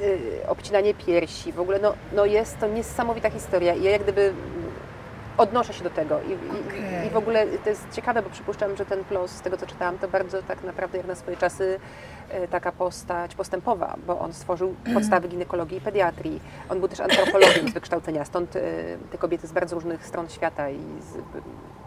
y, 0.00 0.48
obcinanie 0.48 0.94
piersi. 0.94 1.52
W 1.52 1.60
ogóle 1.60 1.78
no, 1.78 1.94
no 2.12 2.24
jest 2.24 2.58
to 2.58 2.66
niesamowita 2.66 3.30
historia 3.30 3.74
i 3.74 3.82
ja 3.82 3.90
jak 3.90 4.02
gdyby 4.02 4.32
odnoszę 5.38 5.72
się 5.72 5.84
do 5.84 5.90
tego 5.90 6.20
I, 6.22 6.30
i, 6.30 6.34
Okej. 6.34 7.06
i 7.06 7.10
w 7.10 7.16
ogóle 7.16 7.46
to 7.46 7.68
jest 7.70 7.86
ciekawe, 7.92 8.22
bo 8.22 8.30
przypuszczam, 8.30 8.76
że 8.76 8.84
ten 8.86 9.04
plus, 9.04 9.30
z 9.30 9.40
tego 9.40 9.56
co 9.56 9.66
czytałam, 9.66 9.98
to 9.98 10.08
bardzo 10.08 10.42
tak 10.42 10.64
naprawdę 10.64 10.98
jak 10.98 11.06
na 11.06 11.14
swoje 11.14 11.36
czasy 11.36 11.80
e, 12.30 12.48
taka 12.48 12.72
postać 12.72 13.34
postępowa, 13.34 13.96
bo 14.06 14.18
on 14.18 14.32
stworzył 14.32 14.74
podstawy 14.94 15.28
ginekologii 15.28 15.78
i 15.78 15.80
pediatrii. 15.80 16.40
On 16.68 16.78
był 16.78 16.88
też 16.88 17.00
antropologiem 17.00 17.68
z 17.68 17.72
wykształcenia, 17.72 18.24
stąd 18.24 18.56
e, 18.56 18.60
te 19.10 19.18
kobiety 19.18 19.46
z 19.46 19.52
bardzo 19.52 19.74
różnych 19.74 20.06
stron 20.06 20.28
świata 20.28 20.70
i 20.70 20.78
z, 21.00 21.16
I- 21.16 21.77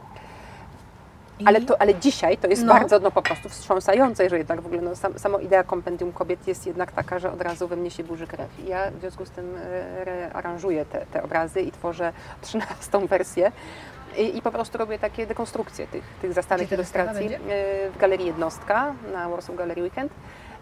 ale, 1.45 1.61
to, 1.61 1.81
ale 1.81 1.95
dzisiaj 1.95 2.37
to 2.37 2.47
jest 2.47 2.63
No. 2.63 2.73
bardzo 2.73 2.99
no, 2.99 3.11
po 3.11 3.21
prostu 3.21 3.49
wstrząsające, 3.49 4.29
że 4.29 4.37
jednak 4.37 4.61
w 4.61 4.65
ogóle 4.65 4.81
no, 4.81 4.95
sam, 4.95 5.19
sama 5.19 5.39
idea 5.41 5.63
kompendium 5.63 6.11
kobiet 6.11 6.47
jest 6.47 6.67
jednak 6.67 6.91
taka, 6.91 7.19
że 7.19 7.31
od 7.31 7.41
razu 7.41 7.67
we 7.67 7.75
mnie 7.75 7.91
się 7.91 8.03
burzy 8.03 8.27
krew. 8.27 8.49
I 8.59 8.67
ja 8.67 8.91
w 8.91 8.99
związku 8.99 9.25
z 9.25 9.31
tym 9.31 9.55
e, 9.55 10.05
rearanżuję 10.05 10.85
te, 10.85 11.05
te 11.05 11.23
obrazy 11.23 11.61
i 11.61 11.71
tworzę 11.71 12.13
trzynastą 12.41 13.07
wersję. 13.07 13.51
I, 14.17 14.37
I 14.37 14.41
po 14.41 14.51
prostu 14.51 14.77
robię 14.77 14.99
takie 14.99 15.27
dekonstrukcje 15.27 15.87
tych, 15.87 16.03
tych 16.21 16.33
zastanych 16.33 16.71
ilustracji 16.71 17.33
e, 17.33 17.39
w 17.91 17.97
Galerii 17.99 18.25
Jednostka 18.27 18.93
na 19.13 19.29
Warsaw 19.29 19.55
Gallery 19.55 19.81
Weekend. 19.81 20.11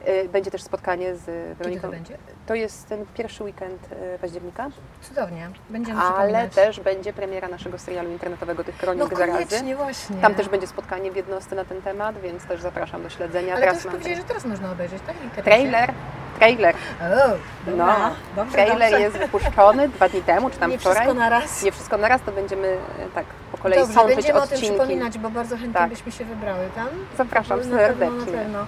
E, 0.05 0.27
Będzie 0.29 0.51
też 0.51 0.61
spotkanie 0.63 1.15
z 1.15 1.25
Weroniką. 1.57 1.81
to 1.81 1.91
będzie? 1.91 2.17
To 2.47 2.55
jest 2.55 2.89
ten 2.89 3.05
pierwszy 3.13 3.43
weekend 3.43 3.87
e, 3.91 4.19
października, 4.19 4.69
Cudownie. 5.01 5.49
Będziemy 5.69 6.01
ale 6.01 6.49
też 6.49 6.79
będzie 6.79 7.13
premiera 7.13 7.47
naszego 7.47 7.77
serialu 7.79 8.11
internetowego 8.11 8.63
tych 8.63 8.77
kronik 8.77 9.03
No 9.11 9.17
zarazy. 9.17 9.75
właśnie. 9.75 10.15
Tam 10.21 10.35
też 10.35 10.49
będzie 10.49 10.67
spotkanie 10.67 11.11
w 11.11 11.15
jednostce 11.15 11.55
na 11.55 11.65
ten 11.65 11.81
temat, 11.81 12.21
więc 12.21 12.45
też 12.45 12.61
zapraszam 12.61 13.03
do 13.03 13.09
śledzenia. 13.09 13.53
Ale 13.53 13.61
to 13.61 13.67
teraz 13.67 13.83
już 13.83 13.93
powiedzieli, 13.93 14.15
że 14.15 14.23
teraz 14.23 14.45
można 14.45 14.71
obejrzeć, 14.71 15.01
tak? 15.07 15.43
Trailer, 15.43 15.91
trailer, 16.39 16.75
O, 17.01 17.35
dobra. 17.69 17.85
no, 18.09 18.15
dobrze, 18.35 18.51
trailer 18.53 18.79
dobrze. 18.91 18.99
jest 19.01 19.17
wypuszczony 19.17 19.89
dwa 19.89 20.09
dni 20.09 20.21
temu, 20.21 20.49
czy 20.49 20.57
tam 20.57 20.71
Nie 20.71 20.77
wczoraj. 20.79 20.95
wszystko 20.97 21.13
na 21.19 21.29
raz. 21.29 21.63
Nie 21.63 21.71
wszystko 21.71 21.97
naraz, 21.97 22.21
to 22.21 22.31
będziemy 22.31 22.67
e, 22.67 22.77
tak 23.15 23.25
kolei 23.63 23.79
Dobrze, 23.79 23.93
sączyć 23.93 24.15
będziemy 24.15 24.39
o 24.39 24.47
tym 24.47 24.53
odcinki. 24.57 24.75
przypominać, 24.75 25.17
bo 25.17 25.29
bardzo 25.29 25.55
chętnie 25.57 25.73
Tak. 25.73 25.89
byśmy 25.89 26.11
się 26.11 26.25
wybrały 26.25 26.69
tam. 26.75 26.87
Zapraszam 27.17 27.57
na 27.59 27.63
pewno, 27.77 27.77
na 27.77 27.87
serdecznie. 27.87 28.33
pewno. 28.39 28.59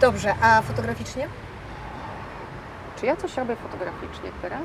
Dobrze, 0.00 0.34
a 0.42 0.62
fotograficznie? 0.62 1.28
Czy 3.00 3.06
ja 3.06 3.16
coś 3.16 3.36
robię 3.36 3.56
fotograficznie 3.56 4.30
teraz? 4.42 4.60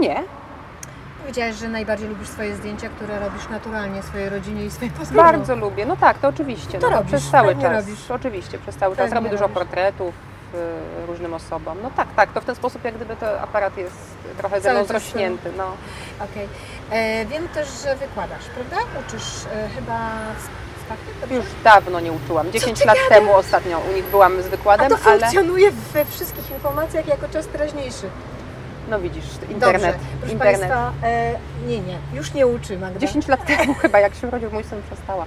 Nie. 0.00 0.22
Powiedziałaś, 1.20 1.54
że 1.54 1.68
najbardziej 1.68 2.08
lubisz 2.08 2.28
swoje 2.28 2.54
zdjęcia, 2.56 2.88
które 2.88 3.18
robisz 3.20 3.48
naturalnie 3.48 4.02
swojej 4.02 4.28
rodzinie 4.28 4.64
i 4.64 4.70
swojej 4.70 4.90
poznanej. 4.94 5.32
Bardzo 5.32 5.56
lubię. 5.56 5.86
No 5.86 5.96
tak, 5.96 6.18
to 6.18 6.28
oczywiście. 6.28 6.78
To 6.78 6.90
no, 6.90 6.96
robisz, 6.96 7.12
przez 7.12 7.30
cały 7.30 7.56
czas. 7.56 7.86
robisz. 7.86 8.10
Oczywiście, 8.10 8.58
przez 8.58 8.76
cały 8.76 8.96
czas. 8.96 9.12
Robię 9.12 9.30
dużo 9.30 9.42
robisz. 9.42 9.54
portretów 9.58 10.14
y, 10.54 11.06
różnym 11.06 11.34
osobom. 11.34 11.78
No 11.82 11.90
tak, 11.96 12.08
tak. 12.16 12.32
To 12.32 12.40
w 12.40 12.44
ten 12.44 12.54
sposób 12.54 12.84
jak 12.84 12.94
gdyby 12.94 13.16
ten 13.16 13.28
aparat 13.42 13.76
jest 13.76 13.96
trochę 14.38 14.56
ze 14.60 14.62
Cały 14.62 14.74
mną 14.74 14.88
czas 14.88 15.02
zrośnięty. 15.02 15.50
No. 15.56 15.64
Okej. 16.24 16.44
E, 16.44 16.48
Wiem 17.26 17.48
też, 17.48 17.68
że 17.84 17.96
wykładasz, 17.96 18.44
prawda? 18.54 18.76
Uczysz 19.00 19.44
e, 19.54 19.68
chyba 19.68 20.10
dobrze? 21.20 21.36
Już 21.36 21.44
dawno 21.64 22.00
nie 22.00 22.12
uczyłam. 22.12 22.52
10 22.52 22.78
ty 22.80 22.86
lat 22.86 22.96
gadasz? 22.96 23.08
temu 23.08 23.34
ostatnio 23.34 23.78
u 23.90 23.94
nich 23.94 24.04
byłam 24.04 24.42
z 24.42 24.46
A 24.46 24.48
wykładem, 24.50 24.90
to 24.90 24.96
ale 25.04 25.18
funkcjonuje 25.20 25.70
we 25.70 26.04
wszystkich 26.04 26.50
informacjach 26.50 27.06
jako 27.08 27.28
czas 27.28 27.46
teraźniejszy. 27.46 28.10
no 28.90 29.00
widzisz, 29.00 29.24
internet. 29.48 29.82
Dobrze. 29.92 29.98
Proszę 30.18 30.32
internet. 30.32 30.60
Państwa, 30.60 30.92
e, 31.02 31.34
nie, 31.66 31.80
nie, 31.80 31.98
już 32.14 32.34
nie 32.34 32.46
uczy 32.46 32.78
Magda. 32.78 33.00
10 33.00 33.28
lat 33.28 33.46
temu 33.46 33.74
chyba, 33.82 34.00
jak 34.00 34.14
się 34.14 34.28
urodził 34.28 34.50
mój 34.50 34.64
syn, 34.64 34.82
przestała. 34.82 35.24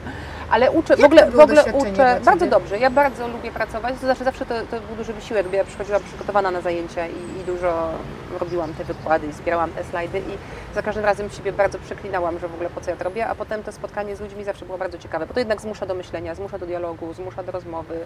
Ale 0.52 0.72
uczę, 0.72 0.95
w 0.95 0.99
Jak 0.99 1.06
ogóle, 1.06 1.32
w 1.32 1.39
ogóle 1.39 1.56
doświadczenie 1.56 1.93
dla 1.93 2.14
uczę 2.14 2.26
bardzo 2.26 2.47
dobrze. 2.47 2.80
Ja 2.80 2.89
bardzo 2.89 3.28
lubię 3.28 3.52
pracować. 3.52 3.93
To 3.93 3.99
znaczy 3.99 4.24
zawsze 4.24 4.45
to, 4.45 4.56
to 4.72 4.82
był 4.82 4.95
duży 4.95 5.14
wysiłek, 5.14 5.47
bo 5.47 5.56
ja 5.56 5.64
przychodziłam 5.64 6.04
przygotowana 6.04 6.52
na 6.52 6.62
zajęcia 6.62 7.08
i, 7.08 7.41
i 7.41 7.43
dużo 7.45 7.91
robiłam 8.39 8.74
te 8.74 8.84
wykłady 8.84 9.28
i 9.28 9.32
zbierałam 9.34 9.72
te 9.72 9.84
slajdy 9.84 10.20
i 10.20 10.38
za 10.76 10.82
każdym 10.82 11.06
razem 11.06 11.30
siebie 11.30 11.52
bardzo 11.52 11.80
przeklinałam, 11.80 12.39
że 12.39 12.47
w 12.47 12.54
ogóle 12.54 12.70
po 12.70 12.82
co 12.82 12.89
ja 12.89 12.97
to 12.97 13.04
robię, 13.04 13.28
a 13.28 13.36
potem 13.36 13.64
to 13.64 13.72
spotkanie 13.72 14.16
z 14.16 14.22
ludźmi 14.22 14.43
zawsze 14.43 14.66
było 14.66 14.78
bardzo 14.78 14.97
ciekawe, 14.97 15.26
bo 15.26 15.34
to 15.34 15.39
jednak 15.39 15.62
zmusza 15.62 15.86
do 15.86 15.95
myślenia, 15.95 16.36
zmusza 16.36 16.60
do 16.60 16.66
dialogu, 16.66 17.14
zmusza 17.14 17.43
do 17.43 17.52
rozmowy, 17.52 17.99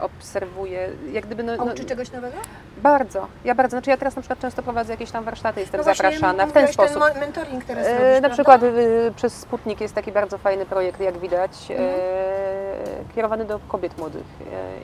obserwuję, 0.00 0.88
jak 1.12 1.26
gdyby 1.26 1.42
no, 1.42 1.56
no, 1.56 1.64
uczy 1.64 1.84
czegoś 1.84 2.12
nowego? 2.12 2.36
bardzo, 2.82 3.26
ja 3.44 3.54
bardzo, 3.54 3.70
znaczy 3.70 3.90
ja 3.90 3.96
teraz 3.96 4.16
na 4.16 4.22
przykład 4.22 4.40
często 4.40 4.62
prowadzę 4.62 4.92
jakieś 4.92 5.10
tam 5.10 5.24
warsztaty, 5.24 5.60
jestem 5.60 5.78
No 5.78 5.84
właśnie, 5.84 6.10
zapraszana 6.10 6.46
w 6.46 6.52
ten 6.52 6.68
sposób. 6.68 7.02
Ten 7.12 7.20
mentoring 7.20 7.64
teraz 7.64 7.86
E, 7.86 7.98
robisz, 7.98 8.22
Na 8.22 8.30
przykład 8.30 8.62
y, 8.62 9.12
przez 9.16 9.32
Sputnik 9.32 9.80
jest 9.80 9.94
taki 9.94 10.12
bardzo 10.12 10.38
fajny 10.38 10.66
projekt, 10.66 11.00
jak 11.00 11.18
widać. 11.18 11.52
E, 11.88 13.14
kierowany 13.14 13.44
do 13.44 13.58
kobiet 13.68 13.98
młodych. 13.98 14.24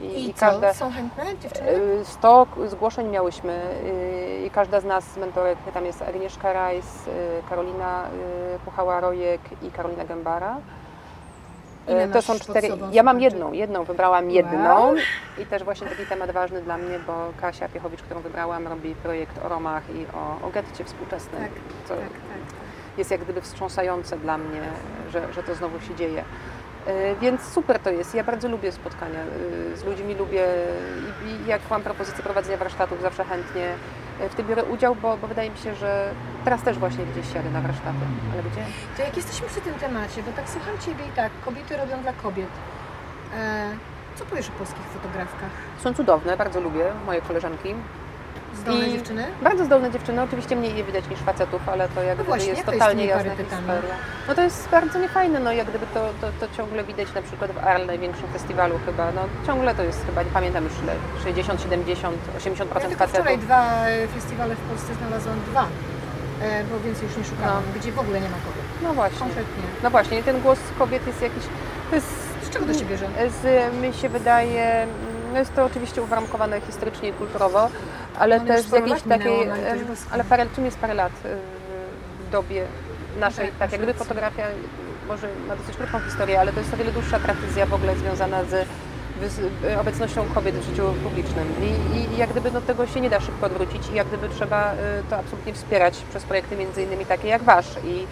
e, 0.01 0.05
I, 0.07 0.29
i 0.31 0.35
co? 0.35 0.41
każda, 0.41 0.75
Są 0.75 0.93
chętne 0.93 1.25
dziewczyny? 1.43 1.69
e, 2.01 2.05
100 2.05 2.47
zgłoszeń 2.67 3.09
miałyśmy 3.09 3.53
e, 3.53 4.47
i 4.47 4.51
każda 4.51 4.81
z 4.81 4.85
nas 4.85 5.05
z 5.05 5.17
mentorek, 5.17 5.59
tam 5.75 5.85
jest 5.87 6.03
Agnieszka 6.03 6.53
Rajs, 6.53 7.09
e, 7.09 7.11
Karolina 7.49 8.03
e, 8.05 8.09
Puchała-Rojek 8.71 9.41
i 9.63 9.71
Karolina 9.71 10.05
Gębara. 10.05 10.57
Ile 11.89 12.03
E, 12.05 12.09
To 12.09 12.23
są 12.23 12.39
cztery. 12.39 12.69
Ja 12.93 13.03
mam 13.03 13.21
jedną, 13.21 13.53
jedną 13.53 13.85
wybrałam 13.85 14.31
jedną 14.31 14.95
i 15.39 15.47
też 15.47 15.65
właśnie 15.65 15.87
taki 15.87 16.07
temat 16.07 16.31
ważny 16.31 16.63
dla 16.63 16.79
mnie, 16.79 16.99
bo 17.07 17.13
Kasia 17.41 17.69
Piechowicz, 17.69 18.03
którą 18.03 18.21
wybrałam, 18.21 18.67
robi 18.69 18.95
projekt 18.95 19.45
o 19.45 19.49
Romach 19.49 19.83
i 19.91 20.07
o, 20.17 20.47
o 20.47 20.51
getcie 20.51 20.85
współczesnym, 20.85 21.43
Tak, 21.43 21.51
co 21.85 21.95
tak, 21.95 22.03
tak. 22.03 22.11
tak. 22.11 22.99
jest 22.99 23.11
jak 23.11 23.21
gdyby 23.21 23.41
wstrząsające 23.41 24.17
dla 24.17 24.39
mnie, 24.39 24.61
że, 25.13 25.33
że 25.33 25.43
to 25.43 25.55
znowu 25.55 25.81
się 25.81 25.95
dzieje. 25.95 26.25
E, 26.87 27.17
Więc 27.17 27.43
super 27.43 27.79
to 27.79 27.91
jest. 27.91 28.15
Ja 28.15 28.25
bardzo 28.25 28.49
lubię 28.49 28.73
spotkania 28.73 29.21
e, 29.73 29.77
z 29.77 29.85
ludźmi, 29.85 30.15
lubię 30.15 30.47
i, 31.27 31.49
jak 31.49 31.61
mam 31.71 31.83
propozycję 31.83 32.23
prowadzenia 32.25 32.57
warsztatów, 32.59 33.03
zawsze 33.03 33.25
chętnie 33.25 33.67
e, 34.21 34.29
w 34.29 34.35
tym 34.35 34.47
biorę 34.47 34.65
udział, 34.65 34.95
bo, 34.95 35.17
bo 35.17 35.27
wydaje 35.27 35.51
mi 35.51 35.59
się, 35.59 35.75
że 35.75 36.11
teraz 36.45 36.63
też 36.63 36.79
właśnie 36.79 37.05
gdzieś 37.07 37.35
jadę 37.35 37.51
na 37.51 37.61
warsztaty. 37.61 37.97
Ale 38.33 38.43
gdzie? 38.43 38.65
To 38.97 39.03
jak 39.03 39.17
jesteśmy 39.17 39.49
przy 39.49 39.61
tym 39.61 39.75
temacie, 39.75 40.23
bo 40.23 40.33
tak 40.33 40.49
słucham 40.49 40.79
Ciebie 40.79 41.05
i 41.07 41.17
tak, 41.17 41.33
kobiety 41.45 41.77
robią 41.77 42.03
dla 42.03 42.13
kobiet. 42.13 42.49
E, 43.37 43.71
co 44.15 44.25
powiesz 44.25 44.49
o 44.49 44.53
polskich 44.53 44.87
fotografkach? 44.87 45.51
Są 45.79 45.95
cudowne, 45.95 46.37
bardzo 46.37 46.61
lubię 46.61 46.85
moje 47.07 47.21
koleżanki. 47.23 47.75
Zdolne 48.61 48.89
I- 48.89 48.93
dziewczyny? 48.93 49.25
Bardzo 49.43 49.65
zdolne 49.65 49.91
dziewczyny, 49.91 50.23
oczywiście 50.23 50.57
mniej 50.57 50.77
je 50.77 50.85
widać 50.85 51.09
niż 51.11 51.21
facetów, 51.21 51.69
ale 51.69 51.89
to 51.89 52.03
jak 52.03 52.19
No 52.19 52.25
właśnie, 52.25 52.47
jest 52.49 52.59
jak 52.59 52.67
to 52.67 52.73
jest 52.73 52.81
totalnie 52.83 53.07
jasna 53.07 53.31
parytetami? 53.31 53.63
historia. 53.67 53.95
No 54.29 54.35
to 54.35 54.43
jest 54.43 54.69
bardzo 54.69 54.99
niefajne, 54.99 55.41
no 55.41 55.53
jak 55.53 55.69
gdyby 55.71 55.87
to, 55.95 56.01
to, 56.21 56.27
to 56.47 56.57
ciągle 56.57 56.85
widać 56.85 57.09
na 57.15 57.23
przykład 57.23 57.51
w 57.53 57.59
Arles, 57.59 57.87
największym 57.87 58.29
festiwalu 58.33 58.75
chyba, 58.87 59.13
no 59.13 59.21
ciągle 59.47 59.75
to 59.75 59.83
jest 59.83 60.07
chyba, 60.07 60.23
nie 60.23 60.31
pamiętam 60.31 60.65
już 60.65 60.73
ile, 60.83 60.93
60, 61.25 61.63
70, 61.63 62.17
80% 62.39 62.59
Ja 62.59 62.65
facetów. 62.97 63.09
wczoraj 63.15 63.39
dwa 63.39 63.87
e, 63.87 64.09
festiwale 64.09 64.55
w 64.55 64.59
Polsce 64.61 64.95
znalazłam, 64.95 65.41
dwa, 65.51 65.67
e, 66.43 66.65
bo 66.65 66.81
więcej 66.81 67.09
już 67.09 67.17
nie 67.17 67.25
szukałam, 67.25 67.63
gdzie 67.77 67.93
w 67.93 67.99
ogóle 67.99 68.21
nie 68.21 68.29
ma 68.29 68.37
kobiet. 68.37 68.65
No 68.83 68.95
właśnie. 68.95 69.19
Kompletnie. 69.19 69.63
No 69.83 69.91
właśnie, 69.91 70.23
ten 70.23 70.41
głos 70.41 70.59
kobiet 70.79 71.07
jest 71.07 71.23
jakiś, 71.23 71.43
to 71.91 71.97
jest... 71.97 72.09
Z 72.43 72.51
czego 72.51 72.67
to 72.67 72.75
się 72.75 72.85
bierze? 72.85 73.07
Z, 73.43 73.75
mi 73.83 73.93
się 73.95 74.09
wydaje, 74.09 74.87
no 75.35 75.41
jest 75.41 75.55
to 75.55 75.65
oczywiście 75.65 76.03
uwarunkowane 76.03 76.61
historycznie 76.61 77.09
i 77.09 77.13
kulturowo, 77.13 77.69
ale 78.19 78.39
No, 78.39 78.45
też 78.47 78.57
już 78.57 78.67
z 78.67 78.73
jakiejś 78.73 79.03
takiej, 79.03 79.47
no 79.49 79.55
ale 80.11 80.25
parę, 80.25 80.47
czym 80.55 80.65
jest 80.65 80.79
parę 80.79 80.95
lat 80.95 81.13
y, 81.13 81.29
w 82.29 82.31
dobie 82.31 82.65
naszej, 83.21 83.49
Tak, 83.49 83.59
tak, 83.59 83.73
jak 83.73 83.81
gdyby 83.81 83.93
rację. 83.93 84.05
fotografia 84.07 84.45
może 85.09 85.29
ma 85.49 85.57
dosyć 85.57 85.77
krótką 85.77 86.01
historię, 86.01 86.41
ale 86.41 86.53
to 86.53 86.61
jest 86.61 86.75
o 86.75 86.77
wiele 86.77 86.93
dłuższa 86.93 87.19
tradycja 87.19 87.67
w 87.67 87.75
ogóle 87.75 87.97
związana 87.97 88.45
z 88.45 88.53
y, 89.65 89.81
obecnością 89.81 90.25
kobiet 90.35 90.55
w 90.55 90.71
życiu 90.71 90.95
publicznym 91.03 91.49
I, 91.95 92.15
i 92.15 92.17
jak 92.19 92.31
gdyby 92.31 92.51
no, 92.51 92.61
tego 92.61 92.87
się 92.87 93.01
nie 93.01 93.11
da 93.11 93.21
szybko 93.21 93.47
odwrócić 93.47 93.89
i 93.93 93.95
jak 93.95 94.07
gdyby 94.09 94.29
trzeba 94.29 94.73
y, 94.73 94.77
to 95.11 95.17
absolutnie 95.17 95.53
wspierać 95.55 95.99
przez 96.11 96.23
projekty 96.25 96.57
między 96.57 96.83
innymi 96.83 97.07
takie 97.07 97.29
jak 97.29 97.43
Wasz 97.43 97.71
i 97.85 98.07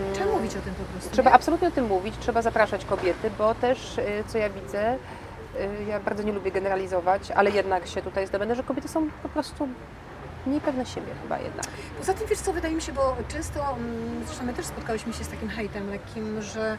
mm, 0.00 0.14
Trzeba 0.14 0.32
mówić 0.32 0.56
o 0.56 0.60
tym 0.60 0.74
po 0.74 0.84
prostu. 0.92 1.10
Trzeba 1.10 1.30
nie? 1.30 1.34
absolutnie 1.36 1.68
o 1.68 1.70
tym 1.70 1.86
mówić, 1.86 2.14
trzeba 2.20 2.42
zapraszać 2.42 2.84
kobiety, 2.84 3.30
bo 3.38 3.54
też, 3.54 3.96
co 4.28 4.38
ja 4.38 4.50
widzę, 4.50 4.96
ja 5.88 6.00
bardzo 6.00 6.22
nie 6.22 6.32
lubię 6.32 6.50
generalizować, 6.50 7.30
ale 7.30 7.50
jednak 7.50 7.86
się 7.86 8.02
tutaj 8.02 8.26
zdobędę, 8.26 8.54
że 8.54 8.62
kobiety 8.62 8.88
są 8.88 9.10
po 9.22 9.28
prostu 9.28 9.68
mniej 10.46 10.60
pewne 10.60 10.86
siebie 10.86 11.12
chyba 11.22 11.38
jednak. 11.38 11.66
Poza 11.98 12.14
tym, 12.14 12.26
wiesz 12.26 12.38
co, 12.38 12.52
wydaje 12.52 12.74
mi 12.74 12.82
się, 12.82 12.92
bo 12.92 13.16
często, 13.28 13.60
mm, 13.60 14.24
zresztą 14.26 14.44
my 14.44 14.54
też 14.54 14.66
spotkałyśmy 14.66 15.12
się 15.12 15.24
z 15.24 15.28
takim 15.28 15.48
hejtem 15.48 15.90
lekkim, 15.90 16.42
że 16.42 16.78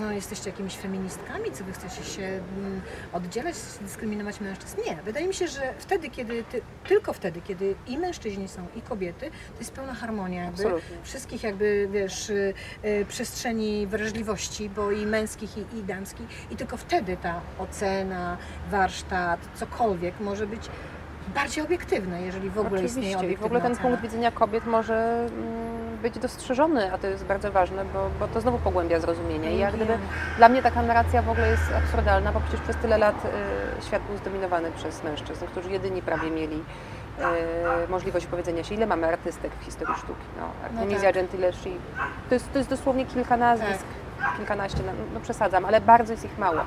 no, 0.00 0.12
jesteście 0.12 0.50
jakimiś 0.50 0.76
feministkami, 0.76 1.52
co 1.52 1.64
wy 1.64 1.72
chcecie 1.72 2.04
się 2.04 2.22
mm, 2.22 2.80
oddzielać, 3.12 3.54
dyskryminować 3.80 4.40
mężczyzn. 4.40 4.76
Nie, 4.86 4.96
wydaje 5.04 5.26
mi 5.26 5.34
się, 5.34 5.48
że 5.48 5.74
wtedy, 5.78 6.10
kiedy, 6.10 6.44
ty, 6.44 6.62
tylko 6.88 7.12
wtedy, 7.12 7.40
kiedy 7.40 7.74
i 7.86 7.98
mężczyźni 7.98 8.48
są, 8.48 8.66
i 8.76 8.82
kobiety, 8.82 9.30
to 9.30 9.58
jest 9.58 9.72
pełna 9.72 9.94
harmonia 9.94 10.44
jakby 10.44 10.62
Absolutnie. 10.62 10.96
wszystkich 11.02 11.42
jakby, 11.42 11.88
wiesz, 11.92 12.30
y, 12.30 12.54
y, 12.84 13.06
przestrzeni 13.08 13.86
wrażliwości, 13.86 14.70
bo 14.70 14.90
i 14.90 15.06
męskich, 15.06 15.50
i, 15.58 15.78
i 15.78 15.82
damskich 15.82 16.26
i 16.50 16.56
tylko 16.56 16.76
wtedy 16.76 17.16
ta 17.16 17.40
ocena, 17.58 18.38
warsztat, 18.70 19.40
cokolwiek 19.54 20.20
może 20.20 20.46
być 20.46 20.68
bardziej 21.34 21.64
obiektywne, 21.64 22.22
jeżeli 22.22 22.50
w 22.50 22.58
ogóle 22.58 22.82
istnieje 22.84 23.16
Oczywiście 23.16 23.34
i 23.34 23.36
w 23.36 23.42
obiektywna 23.42 23.46
ogóle 23.46 23.60
ten 23.60 23.82
punkt 23.82 24.02
widzenia 24.02 24.30
kobiet 24.30 24.66
może 24.66 25.26
mm, 25.26 25.98
być 26.02 26.18
dostrzeżony, 26.18 26.92
a 26.92 26.98
to 26.98 27.06
jest 27.06 27.24
bardzo 27.24 27.52
ważne, 27.52 27.84
bo, 27.84 28.10
bo 28.20 28.28
to 28.28 28.40
znowu 28.40 28.58
pogłębia 28.58 29.00
zrozumienie. 29.00 29.54
I 29.54 29.58
jak 29.58 29.74
gdyby 29.74 29.98
dla 30.36 30.48
mnie 30.48 30.62
taka 30.62 30.82
narracja 30.82 31.22
w 31.22 31.28
ogóle 31.28 31.48
jest 31.48 31.62
absurdalna, 31.84 32.32
bo 32.32 32.40
przecież 32.40 32.60
przez 32.60 32.76
tyle 32.76 32.98
lat 32.98 33.24
y, 33.24 33.82
świat 33.86 34.02
był 34.02 34.16
zdominowany 34.16 34.70
przez 34.70 35.04
mężczyzn, 35.04 35.46
którzy 35.46 35.70
jedyni 35.70 36.02
prawie 36.02 36.30
mieli 36.30 36.56
y, 36.56 37.88
możliwość 37.88 38.26
powiedzenia 38.26 38.64
się, 38.64 38.74
ile 38.74 38.86
mamy 38.86 39.06
artystek 39.06 39.52
w 39.60 39.64
historii 39.64 39.94
sztuki. 39.94 40.26
No, 40.40 40.50
Artemisia 40.64 41.00
tak. 41.02 41.14
Gentileschi, 41.14 41.76
to 42.28 42.34
jest, 42.34 42.52
to 42.52 42.58
jest 42.58 42.70
dosłownie 42.70 43.06
kilka 43.06 43.36
nazwisk, 43.36 43.84
kilkanaście, 44.36 44.78
no, 44.86 44.92
no 45.14 45.20
przesadzam, 45.20 45.64
ale 45.64 45.80
bardzo 45.80 46.12
jest 46.12 46.24
ich 46.24 46.38
mało. 46.38 46.60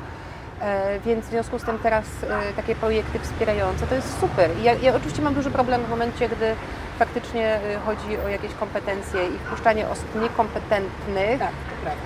E, 0.62 1.00
Więc 1.00 1.26
w 1.26 1.30
związku 1.30 1.60
z 1.60 1.64
tym 1.64 1.80
teraz 1.80 2.06
e, 2.24 2.54
takie 2.56 2.76
projekty 2.76 3.20
wspierające 3.20 3.88
to 3.88 3.96
jest 3.96 4.20
super. 4.20 4.50
Ja, 4.62 4.74
ja 4.74 4.96
oczywiście 4.96 5.22
mam 5.22 5.34
duży 5.34 5.52
problem 5.52 5.84
w 5.84 5.90
momencie, 5.90 6.30
gdy 6.30 6.56
faktycznie 7.00 7.56
e, 7.56 7.80
chodzi 7.86 8.18
o 8.26 8.28
jakieś 8.28 8.54
kompetencje 8.54 9.28
i 9.28 9.38
wpuszczanie 9.40 9.88
osób 9.90 10.22
niekompetentnych, 10.22 11.40
Tak, 11.40 11.50
to 11.50 11.82
prawda. 11.84 12.02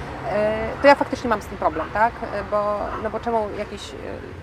To 0.82 0.88
ja 0.88 0.96
faktycznie 0.96 1.30
mam 1.30 1.42
z 1.42 1.46
tym 1.46 1.58
problem, 1.58 1.88
tak? 1.94 2.14
Bo, 2.52 2.80
no 3.04 3.10
bo 3.10 3.20
czemu 3.20 3.48
jakiś 3.58 3.82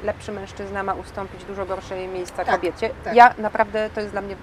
lepszy 0.05 0.33
mężczyzna 0.33 0.83
ma 0.83 0.95
ustąpić 0.95 1.45
dużo 1.45 1.67
gorszej 1.67 2.09
miejsca 2.09 2.45
Tak, 2.45 2.55
kobiecie? 2.55 2.91
tak. 3.05 3.15
Ja 3.15 3.35
naprawdę, 3.39 3.91
to 3.95 4.01
jest 4.01 4.13
dla 4.13 4.21
mnie, 4.21 4.37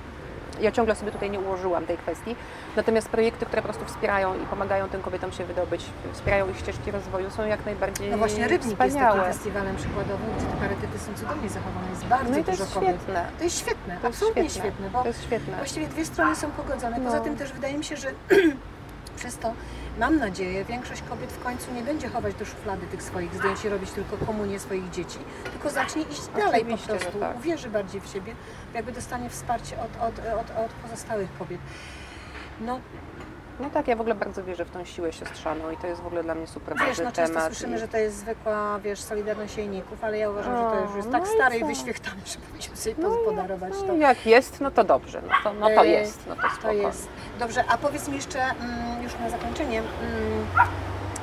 ja 0.60 0.72
ciągle 0.72 0.96
sobie 0.96 1.12
tutaj 1.12 1.30
nie 1.32 1.40
ułożyłam 1.40 1.86
tej 1.86 1.98
kwestii, 1.98 2.36
natomiast 2.76 3.10
projekty, 3.10 3.46
które 3.46 3.62
po 3.62 3.68
prostu 3.68 3.86
wspierają 3.86 4.36
i 4.36 4.46
pomagają 4.46 4.90
tym 4.90 5.02
kobietom 5.02 5.32
się 5.32 5.46
wydobyć, 5.46 5.86
wspierają 6.14 6.50
ich 6.50 6.58
ścieżki 6.60 6.92
rozwoju, 6.92 7.30
są 7.30 7.46
jak 7.46 7.66
najbardziej 7.66 8.10
No 8.12 8.18
właśnie 8.18 8.48
Rybnik 8.48 8.62
jest 8.62 8.72
wspaniałe. 8.72 9.18
takim 9.20 9.34
festiwalem 9.34 9.76
przykładowym, 9.76 10.28
gdzie 10.38 10.46
te 10.48 10.54
parytety 10.58 11.00
są 11.00 11.14
cudownie 11.14 11.50
zachowane, 11.50 11.90
jest 11.90 12.06
bardzo 12.06 12.32
No 12.32 12.38
i 12.38 12.44
to 12.44 12.52
dużo 12.52 12.64
jest 12.64 12.74
kobiet. 12.74 12.90
świetne. 12.96 13.26
To 13.38 13.44
jest 13.44 13.60
świetne, 13.60 13.86
To 13.88 13.92
jest 13.94 14.06
absolutnie 14.06 14.50
świetne. 14.50 14.62
świetne, 14.70 14.90
bo 14.90 15.02
To 15.02 15.08
jest 15.08 15.24
świetne. 15.24 15.58
właściwie 15.58 15.88
dwie 15.88 16.06
strony 16.06 16.36
są 16.36 16.52
pogodzone. 16.52 17.00
Poza 17.06 17.18
No. 17.18 17.24
tym 17.24 17.36
też 17.38 17.54
wydaje 17.54 17.78
mi 17.78 17.84
się, 17.84 17.98
że 17.98 18.12
przez 19.20 19.38
to, 19.38 19.54
mam 20.00 20.18
nadzieję, 20.18 20.66
większość 20.66 21.02
kobiet 21.02 21.32
w 21.32 21.44
końcu 21.44 21.72
nie 21.74 21.84
będzie 21.84 22.10
chować 22.10 22.36
do 22.36 22.46
szuflady 22.46 22.88
tych 22.88 23.04
swoich 23.04 23.36
zdjęć 23.36 23.66
i 23.66 23.70
robić 23.70 23.92
tylko 23.92 24.18
komunię 24.26 24.60
swoich 24.60 24.90
dzieci, 24.90 25.18
tylko 25.52 25.70
zacznie 25.70 26.02
iść 26.02 26.28
dalej 26.28 26.66
po 26.66 26.74
Oczywiście, 26.74 26.94
że 26.94 27.00
prostu, 27.00 27.20
tak. 27.20 27.38
uwierzy 27.38 27.70
bardziej 27.70 28.02
w 28.02 28.08
siebie, 28.08 28.36
jakby 28.74 28.92
dostanie 28.92 29.30
wsparcie 29.30 29.76
od, 29.82 30.02
od, 30.02 30.20
od, 30.20 30.58
od 30.66 30.72
pozostałych 30.72 31.30
kobiet. 31.40 31.62
No, 32.62 32.80
No 33.62 33.70
tak, 33.70 33.88
ja 33.88 33.96
w 33.96 34.02
ogóle 34.02 34.16
bardzo 34.16 34.44
wierzę 34.44 34.66
w 34.66 34.72
tą 34.72 34.86
siłę 34.86 35.14
siostrzaną 35.14 35.72
i 35.72 35.78
to 35.78 35.88
jest 35.88 36.02
w 36.02 36.06
ogóle 36.08 36.24
dla 36.24 36.36
mnie 36.36 36.48
super 36.48 36.76
Wiesz, 36.78 36.88
ważny 36.88 37.04
no 37.06 37.12
często 37.12 37.34
temat. 37.36 37.52
słyszymy, 37.52 37.76
i- 37.76 37.80
że 37.80 37.88
to 37.88 37.98
jest 37.98 38.18
zwykła, 38.18 38.80
wiesz, 38.80 39.00
solidarność 39.02 39.58
jajników, 39.58 40.04
ale 40.04 40.18
ja 40.18 40.30
uważam, 40.30 40.58
że 40.58 40.64
to 40.64 40.86
już 40.88 40.96
jest 40.96 41.12
tak 41.12 41.24
no 41.26 41.32
i 41.32 41.36
stary 41.36 41.58
i 41.58 41.60
co? 41.60 41.66
wyświechtany, 41.68 42.22
że 42.26 42.38
powinniśmy 42.40 42.76
sobie 42.78 42.96
No 43.00 43.16
i- 43.22 43.26
podarować 43.26 43.74
no 43.82 43.88
to. 43.88 43.94
jak 43.96 44.26
jest, 44.26 44.62
no 44.62 44.72
to 44.72 44.84
dobrze, 44.84 45.22
no 45.22 45.34
to, 45.44 45.54
no 45.54 45.68
to 45.70 45.84
jest, 45.84 46.20
no 46.28 46.36
to 46.36 46.42
spoko. 46.42 46.62
To 46.62 46.72
jest. 46.74 47.08
Dobrze, 47.40 47.64
a 47.70 47.78
powiedz 47.78 48.08
mi 48.08 48.16
jeszcze, 48.16 48.42
mm, 48.44 49.04
już 49.04 49.12
na 49.20 49.30
zakończenie 49.30 49.80
mm, 49.80 50.48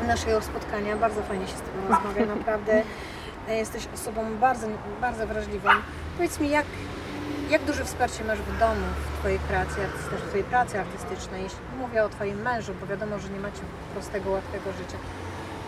naszego 0.08 0.40
spotkania, 0.42 0.96
bardzo 0.96 1.22
fajnie 1.22 1.46
się 1.46 1.56
z 1.56 1.60
Tobą 1.60 1.88
rozmawia, 1.94 2.26
naprawdę 2.36 2.82
e, 3.48 3.56
jesteś 3.56 3.88
osobą 3.94 4.36
bardzo, 4.40 4.66
bardzo 5.00 5.26
wrażliwą. 5.26 5.68
Powiedz 6.16 6.40
mi, 6.40 6.50
jak, 6.50 6.66
jak 7.50 7.64
duże 7.64 7.84
wsparcie 7.84 8.24
masz 8.24 8.38
w 8.38 8.58
domu, 8.58 8.86
w 9.14 9.18
Twojej 9.18 9.38
pracy, 9.38 9.76
artystycznej, 9.84 10.20
w 10.20 10.28
Twojej 10.28 10.44
pracy 10.44 10.80
artystycznej? 10.80 11.42
Jeśli 11.42 11.58
mówię 11.78 12.04
o 12.04 12.08
Twoim 12.08 12.42
mężu, 12.42 12.72
bo 12.80 12.86
wiadomo, 12.86 13.18
że 13.18 13.28
nie 13.28 13.40
macie 13.40 13.60
prostego, 13.92 14.30
łatwego 14.30 14.72
życia. 14.72 14.98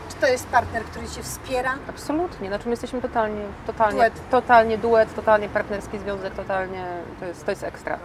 Czy 0.09 0.16
to 0.16 0.26
jest 0.26 0.47
partner, 0.47 0.85
który 0.85 1.09
Cię 1.09 1.22
wspiera? 1.22 1.74
Absolutnie, 1.89 2.49
znaczy 2.49 2.64
my 2.64 2.70
jesteśmy 2.70 3.01
totalnie, 3.03 3.43
totalnie, 3.66 3.99
Duet. 3.99 4.31
totalnie 4.31 4.78
duet, 4.78 5.14
totalnie 5.14 5.49
partnerski 5.49 5.99
związek, 5.99 6.35
totalnie, 6.35 6.85
to 7.20 7.26
jest, 7.26 7.45
to 7.45 7.51
jest 7.53 7.64
ekstra. 7.64 7.99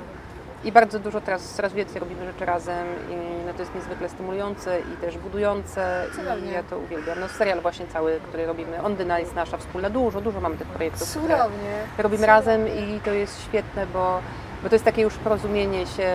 I 0.64 0.72
bardzo 0.72 1.00
dużo 1.00 1.22
teraz, 1.22 1.42
coraz 1.54 1.74
więcej 1.74 2.00
robimy 2.00 2.26
rzeczy 2.26 2.46
razem 2.46 2.88
i 3.12 3.46
no, 3.48 3.54
to 3.54 3.60
jest 3.60 3.76
niezwykle 3.76 4.10
stymulujące 4.10 4.80
i 4.80 4.98
też 4.98 5.18
budujące 5.18 6.04
Cudownie. 6.16 6.52
i 6.52 6.54
ja 6.54 6.64
to 6.64 6.78
uwielbiam. 6.78 7.20
No 7.20 7.28
serial 7.30 7.62
właśnie 7.62 7.88
cały, 7.88 8.20
który 8.28 8.46
robimy, 8.46 8.82
On 8.84 8.96
The 8.98 9.06
Night, 9.06 9.36
nasza 9.36 9.58
wspólna, 9.58 9.90
dużo, 9.90 10.22
dużo 10.22 10.42
mamy 10.42 10.58
tych 10.58 10.68
projektów, 10.68 11.10
które 11.10 11.24
Cudownie. 11.24 11.70
robimy 11.98 11.98
Cudownie. 11.98 12.28
razem 12.28 12.68
i 12.68 13.00
to 13.06 13.12
jest 13.12 13.44
świetne, 13.44 13.88
bo, 13.88 14.20
bo 14.64 14.70
to 14.70 14.76
jest 14.76 14.86
takie 14.86 15.02
już 15.02 15.14
porozumienie 15.14 15.88
się, 15.88 16.14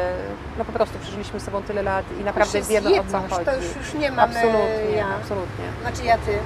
no 0.58 0.64
po 0.64 0.72
prostu 0.72 0.98
przeżyliśmy 0.98 1.40
z 1.40 1.42
sobą 1.44 1.62
tyle 1.62 1.82
lat 1.82 2.04
i 2.20 2.24
naprawdę 2.24 2.58
Już 2.58 2.68
jest 2.70 2.84
wiemy 2.84 3.00
o 3.00 3.04
co 3.12 3.18
chodzi. 3.20 3.44
To 3.44 3.56
już, 3.56 3.76
już 3.76 3.94
nie 3.94 4.10
mamy 4.12 4.22
Absolutnie, 4.38 4.96
ja. 4.96 5.06
absolutnie. 5.20 5.64
Znaczy 5.82 6.04
ja 6.04 6.18
ty. 6.18 6.38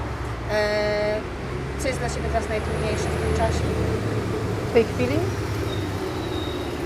E, 0.53 1.15
co 1.79 1.89
jest 1.89 2.01
dla 2.01 2.11
Ciebie 2.11 2.29
teraz 2.33 2.49
najtrudniejsze 2.49 3.05
w 3.05 3.23
tym 3.23 3.37
czasie? 3.37 3.65
W 4.71 4.73
tej 4.73 4.85
chwili 4.85 5.17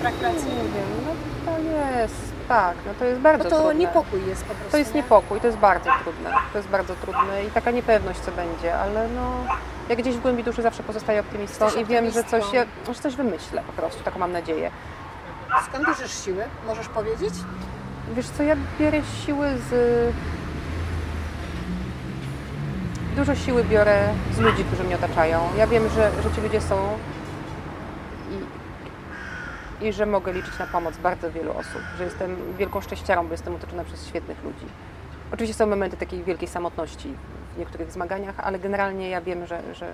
Nie 0.05 0.55
wiem, 0.55 0.89
no 1.07 1.13
to 1.53 1.59
jest, 1.61 2.33
tak, 2.49 2.77
no 2.87 2.95
to 2.99 3.05
jest 3.05 3.21
bardzo 3.21 3.45
Bo 3.45 3.51
to 3.51 3.57
trudne. 3.57 3.75
niepokój 3.75 4.27
jest 4.27 4.45
po 4.45 4.55
prostu. 4.55 4.71
To 4.71 4.77
jest 4.77 4.95
nie? 4.95 5.01
niepokój, 5.01 5.41
to 5.41 5.47
jest 5.47 5.59
bardzo 5.59 5.91
trudne. 6.03 6.31
To 6.53 6.59
jest 6.59 6.71
bardzo 6.71 6.95
trudne 6.95 7.45
i 7.45 7.51
taka 7.51 7.71
niepewność, 7.71 8.21
co 8.21 8.33
będzie, 8.33 8.79
ale 8.79 9.09
no, 9.09 9.45
ja 9.89 9.97
gdzieś 9.97 10.17
w 10.17 10.21
głębi 10.21 10.45
duszy 10.45 10.63
zawsze 10.63 10.83
pozostaję 10.83 11.21
optymistą 11.21 11.65
Jesteś 11.65 11.83
i 11.83 11.87
wiem, 11.87 12.11
że 12.11 12.25
coś, 12.25 12.53
ja, 12.53 12.65
że 12.87 12.95
coś 12.95 13.17
wymyślę 13.17 13.63
po 13.67 13.73
prostu, 13.73 14.05
taką 14.05 14.19
mam 14.19 14.33
nadzieję. 14.33 14.71
Skąd 15.69 15.87
bierzesz 15.87 16.25
siły? 16.25 16.45
Możesz 16.67 16.89
powiedzieć? 16.89 17.35
Wiesz 18.15 18.27
co, 18.29 18.43
ja 18.43 18.57
biorę 18.81 19.03
siły 19.27 19.49
z... 19.71 19.73
Dużo 23.17 23.35
siły 23.35 23.65
biorę 23.65 24.09
z 24.33 24.39
ludzi, 24.39 24.65
którzy 24.65 24.85
mnie 24.85 24.95
otaczają. 24.95 25.41
Ja 25.57 25.67
wiem, 25.67 25.89
że, 25.89 26.11
że 26.23 26.35
ci 26.35 26.41
ludzie 26.41 26.61
są 26.61 26.99
i, 29.81 29.93
że 29.93 30.07
mogę 30.07 30.33
liczyć 30.33 30.59
na 30.59 30.67
pomoc 30.67 30.97
bardzo 30.97 31.31
wielu 31.31 31.51
osób, 31.51 31.83
że 31.99 32.05
jestem 32.05 32.37
wielką 32.59 32.81
szczęściarą, 32.81 33.27
bo 33.27 33.33
jestem 33.33 33.55
otoczona 33.55 33.85
przez 33.85 34.07
świetnych 34.07 34.45
ludzi. 34.45 34.67
Oczywiście 35.33 35.55
są 35.55 35.67
momenty 35.67 35.97
takiej 35.97 36.25
wielkiej 36.25 36.49
samotności 36.49 37.15
w 37.55 37.59
niektórych 37.59 37.93
zmaganiach, 37.93 38.41
ale 38.41 38.59
generalnie 38.59 39.09
ja 39.09 39.21
wiem, 39.21 39.47
że, 39.47 39.75
że, 39.75 39.93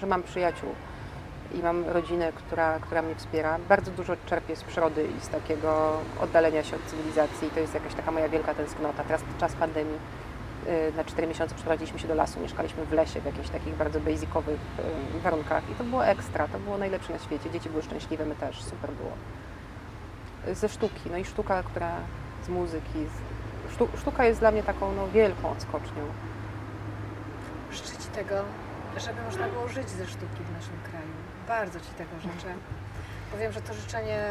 że 0.00 0.06
mam 0.06 0.22
przyjaciół 0.22 0.68
i 1.54 1.62
mam 1.62 1.84
rodzinę, 1.88 2.32
która, 2.32 2.78
która 2.78 3.02
mnie 3.02 3.14
wspiera. 3.14 3.58
Bardzo 3.68 3.90
dużo 3.90 4.16
czerpię 4.26 4.56
z 4.56 4.64
przyrody 4.64 5.08
i 5.18 5.20
z 5.20 5.28
takiego 5.28 6.00
oddalenia 6.20 6.64
się 6.64 6.76
od 6.76 6.82
cywilizacji. 6.82 7.50
To 7.50 7.60
jest 7.60 7.74
jakaś 7.74 7.94
taka 7.94 8.10
moja 8.10 8.28
wielka 8.28 8.54
tęsknota. 8.54 9.04
Teraz 9.04 9.22
czas 9.40 9.52
pandemii. 9.52 9.98
Y, 10.66 10.92
Na 10.96 11.04
4 11.04 11.26
miesiące 11.26 11.54
przeprowadziliśmy 11.54 11.98
się 11.98 12.08
do 12.08 12.14
lasu, 12.14 12.40
mieszkaliśmy 12.40 12.84
w 12.84 12.92
lesie, 12.92 13.20
w 13.20 13.24
jakichś 13.24 13.48
takich 13.48 13.74
bardzo 13.74 14.00
basicowych 14.00 14.60
y, 15.16 15.20
warunkach 15.20 15.70
i 15.70 15.74
to 15.74 15.84
było 15.84 16.06
ekstra, 16.06 16.48
to 16.48 16.58
było 16.58 16.78
najlepsze 16.78 17.12
na 17.12 17.18
świecie. 17.18 17.50
Dzieci 17.50 17.70
były 17.70 17.82
szczęśliwe, 17.82 18.26
my 18.26 18.34
też, 18.34 18.62
super 18.62 18.90
było. 18.90 19.12
Ze 20.54 20.68
sztuki, 20.68 21.10
no 21.10 21.16
i 21.16 21.24
sztuka, 21.24 21.62
która 21.62 21.92
z 22.44 22.48
muzyki. 22.48 23.06
Z, 23.68 23.72
sztu, 23.74 23.88
sztuka 23.96 24.24
jest 24.24 24.40
dla 24.40 24.50
mnie 24.50 24.62
taką 24.62 24.92
no, 24.92 25.08
wielką 25.08 25.50
odskocznią. 25.50 26.04
Życzę 27.72 27.96
Ci 27.96 28.08
tego, 28.08 28.34
żeby 28.96 29.22
można 29.22 29.48
było 29.48 29.68
żyć 29.68 29.88
ze 29.88 30.06
sztuki 30.06 30.40
w 30.48 30.52
naszym 30.52 30.78
kraju. 30.90 31.14
Bardzo 31.48 31.80
Ci 31.80 31.90
tego 31.98 32.10
życzę. 32.20 32.54
Bo 33.32 33.38
wiem, 33.38 33.52
że 33.52 33.60
to 33.60 33.74
życzenie 33.74 34.24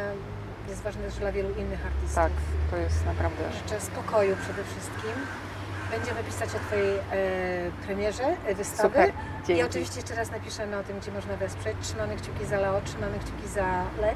jest 0.68 0.82
ważne 0.82 1.02
też 1.02 1.14
dla 1.14 1.32
wielu 1.32 1.50
innych 1.50 1.86
artystów. 1.86 2.14
Tak, 2.14 2.32
to 2.70 2.76
jest 2.76 3.06
naprawdę... 3.06 3.52
Życzę 3.52 3.80
spokoju 3.80 4.36
przede 4.36 4.64
wszystkim. 4.64 5.12
Będziemy 5.90 6.22
pisać 6.24 6.48
o 6.54 6.58
Twojej 6.58 6.96
e, 6.96 7.00
premierze 7.86 8.24
e, 8.46 8.54
wystawy. 8.54 8.88
Super, 8.88 9.10
I 9.42 9.46
dzięki. 9.46 9.62
oczywiście 9.62 9.96
jeszcze 10.00 10.14
raz 10.14 10.30
napiszemy 10.30 10.76
o 10.78 10.82
tym, 10.82 10.98
gdzie 11.00 11.12
można 11.12 11.36
wesprzeć. 11.36 11.76
Trzymamy 11.82 12.16
kciuki 12.16 12.46
za 12.46 12.56
Leo, 12.60 12.80
trzymamy 12.84 13.18
kciuki 13.18 13.48
za 13.48 13.82
Lek. 14.00 14.14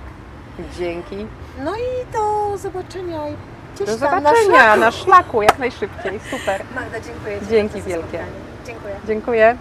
Dzięki. 0.79 1.27
No 1.65 1.77
i 1.77 2.13
do 2.13 2.57
zobaczenia. 2.59 3.29
i 3.29 3.35
gdzieś 3.75 3.87
Do 3.89 3.99
tam 3.99 4.23
na 4.23 4.31
zobaczenia 4.31 4.59
szlaku. 4.65 4.81
na 4.81 4.91
szlaku 4.91 5.43
jak 5.43 5.59
najszybciej. 5.59 6.21
Super. 6.31 6.63
Magda, 6.75 7.01
dziękuję 7.01 7.41
Ci 7.41 7.47
Dzięki 7.47 7.83
wielkie. 7.83 7.99
spotkanie. 8.01 8.25
Dziękuję. 8.67 8.95
Dziękuję. 9.07 9.57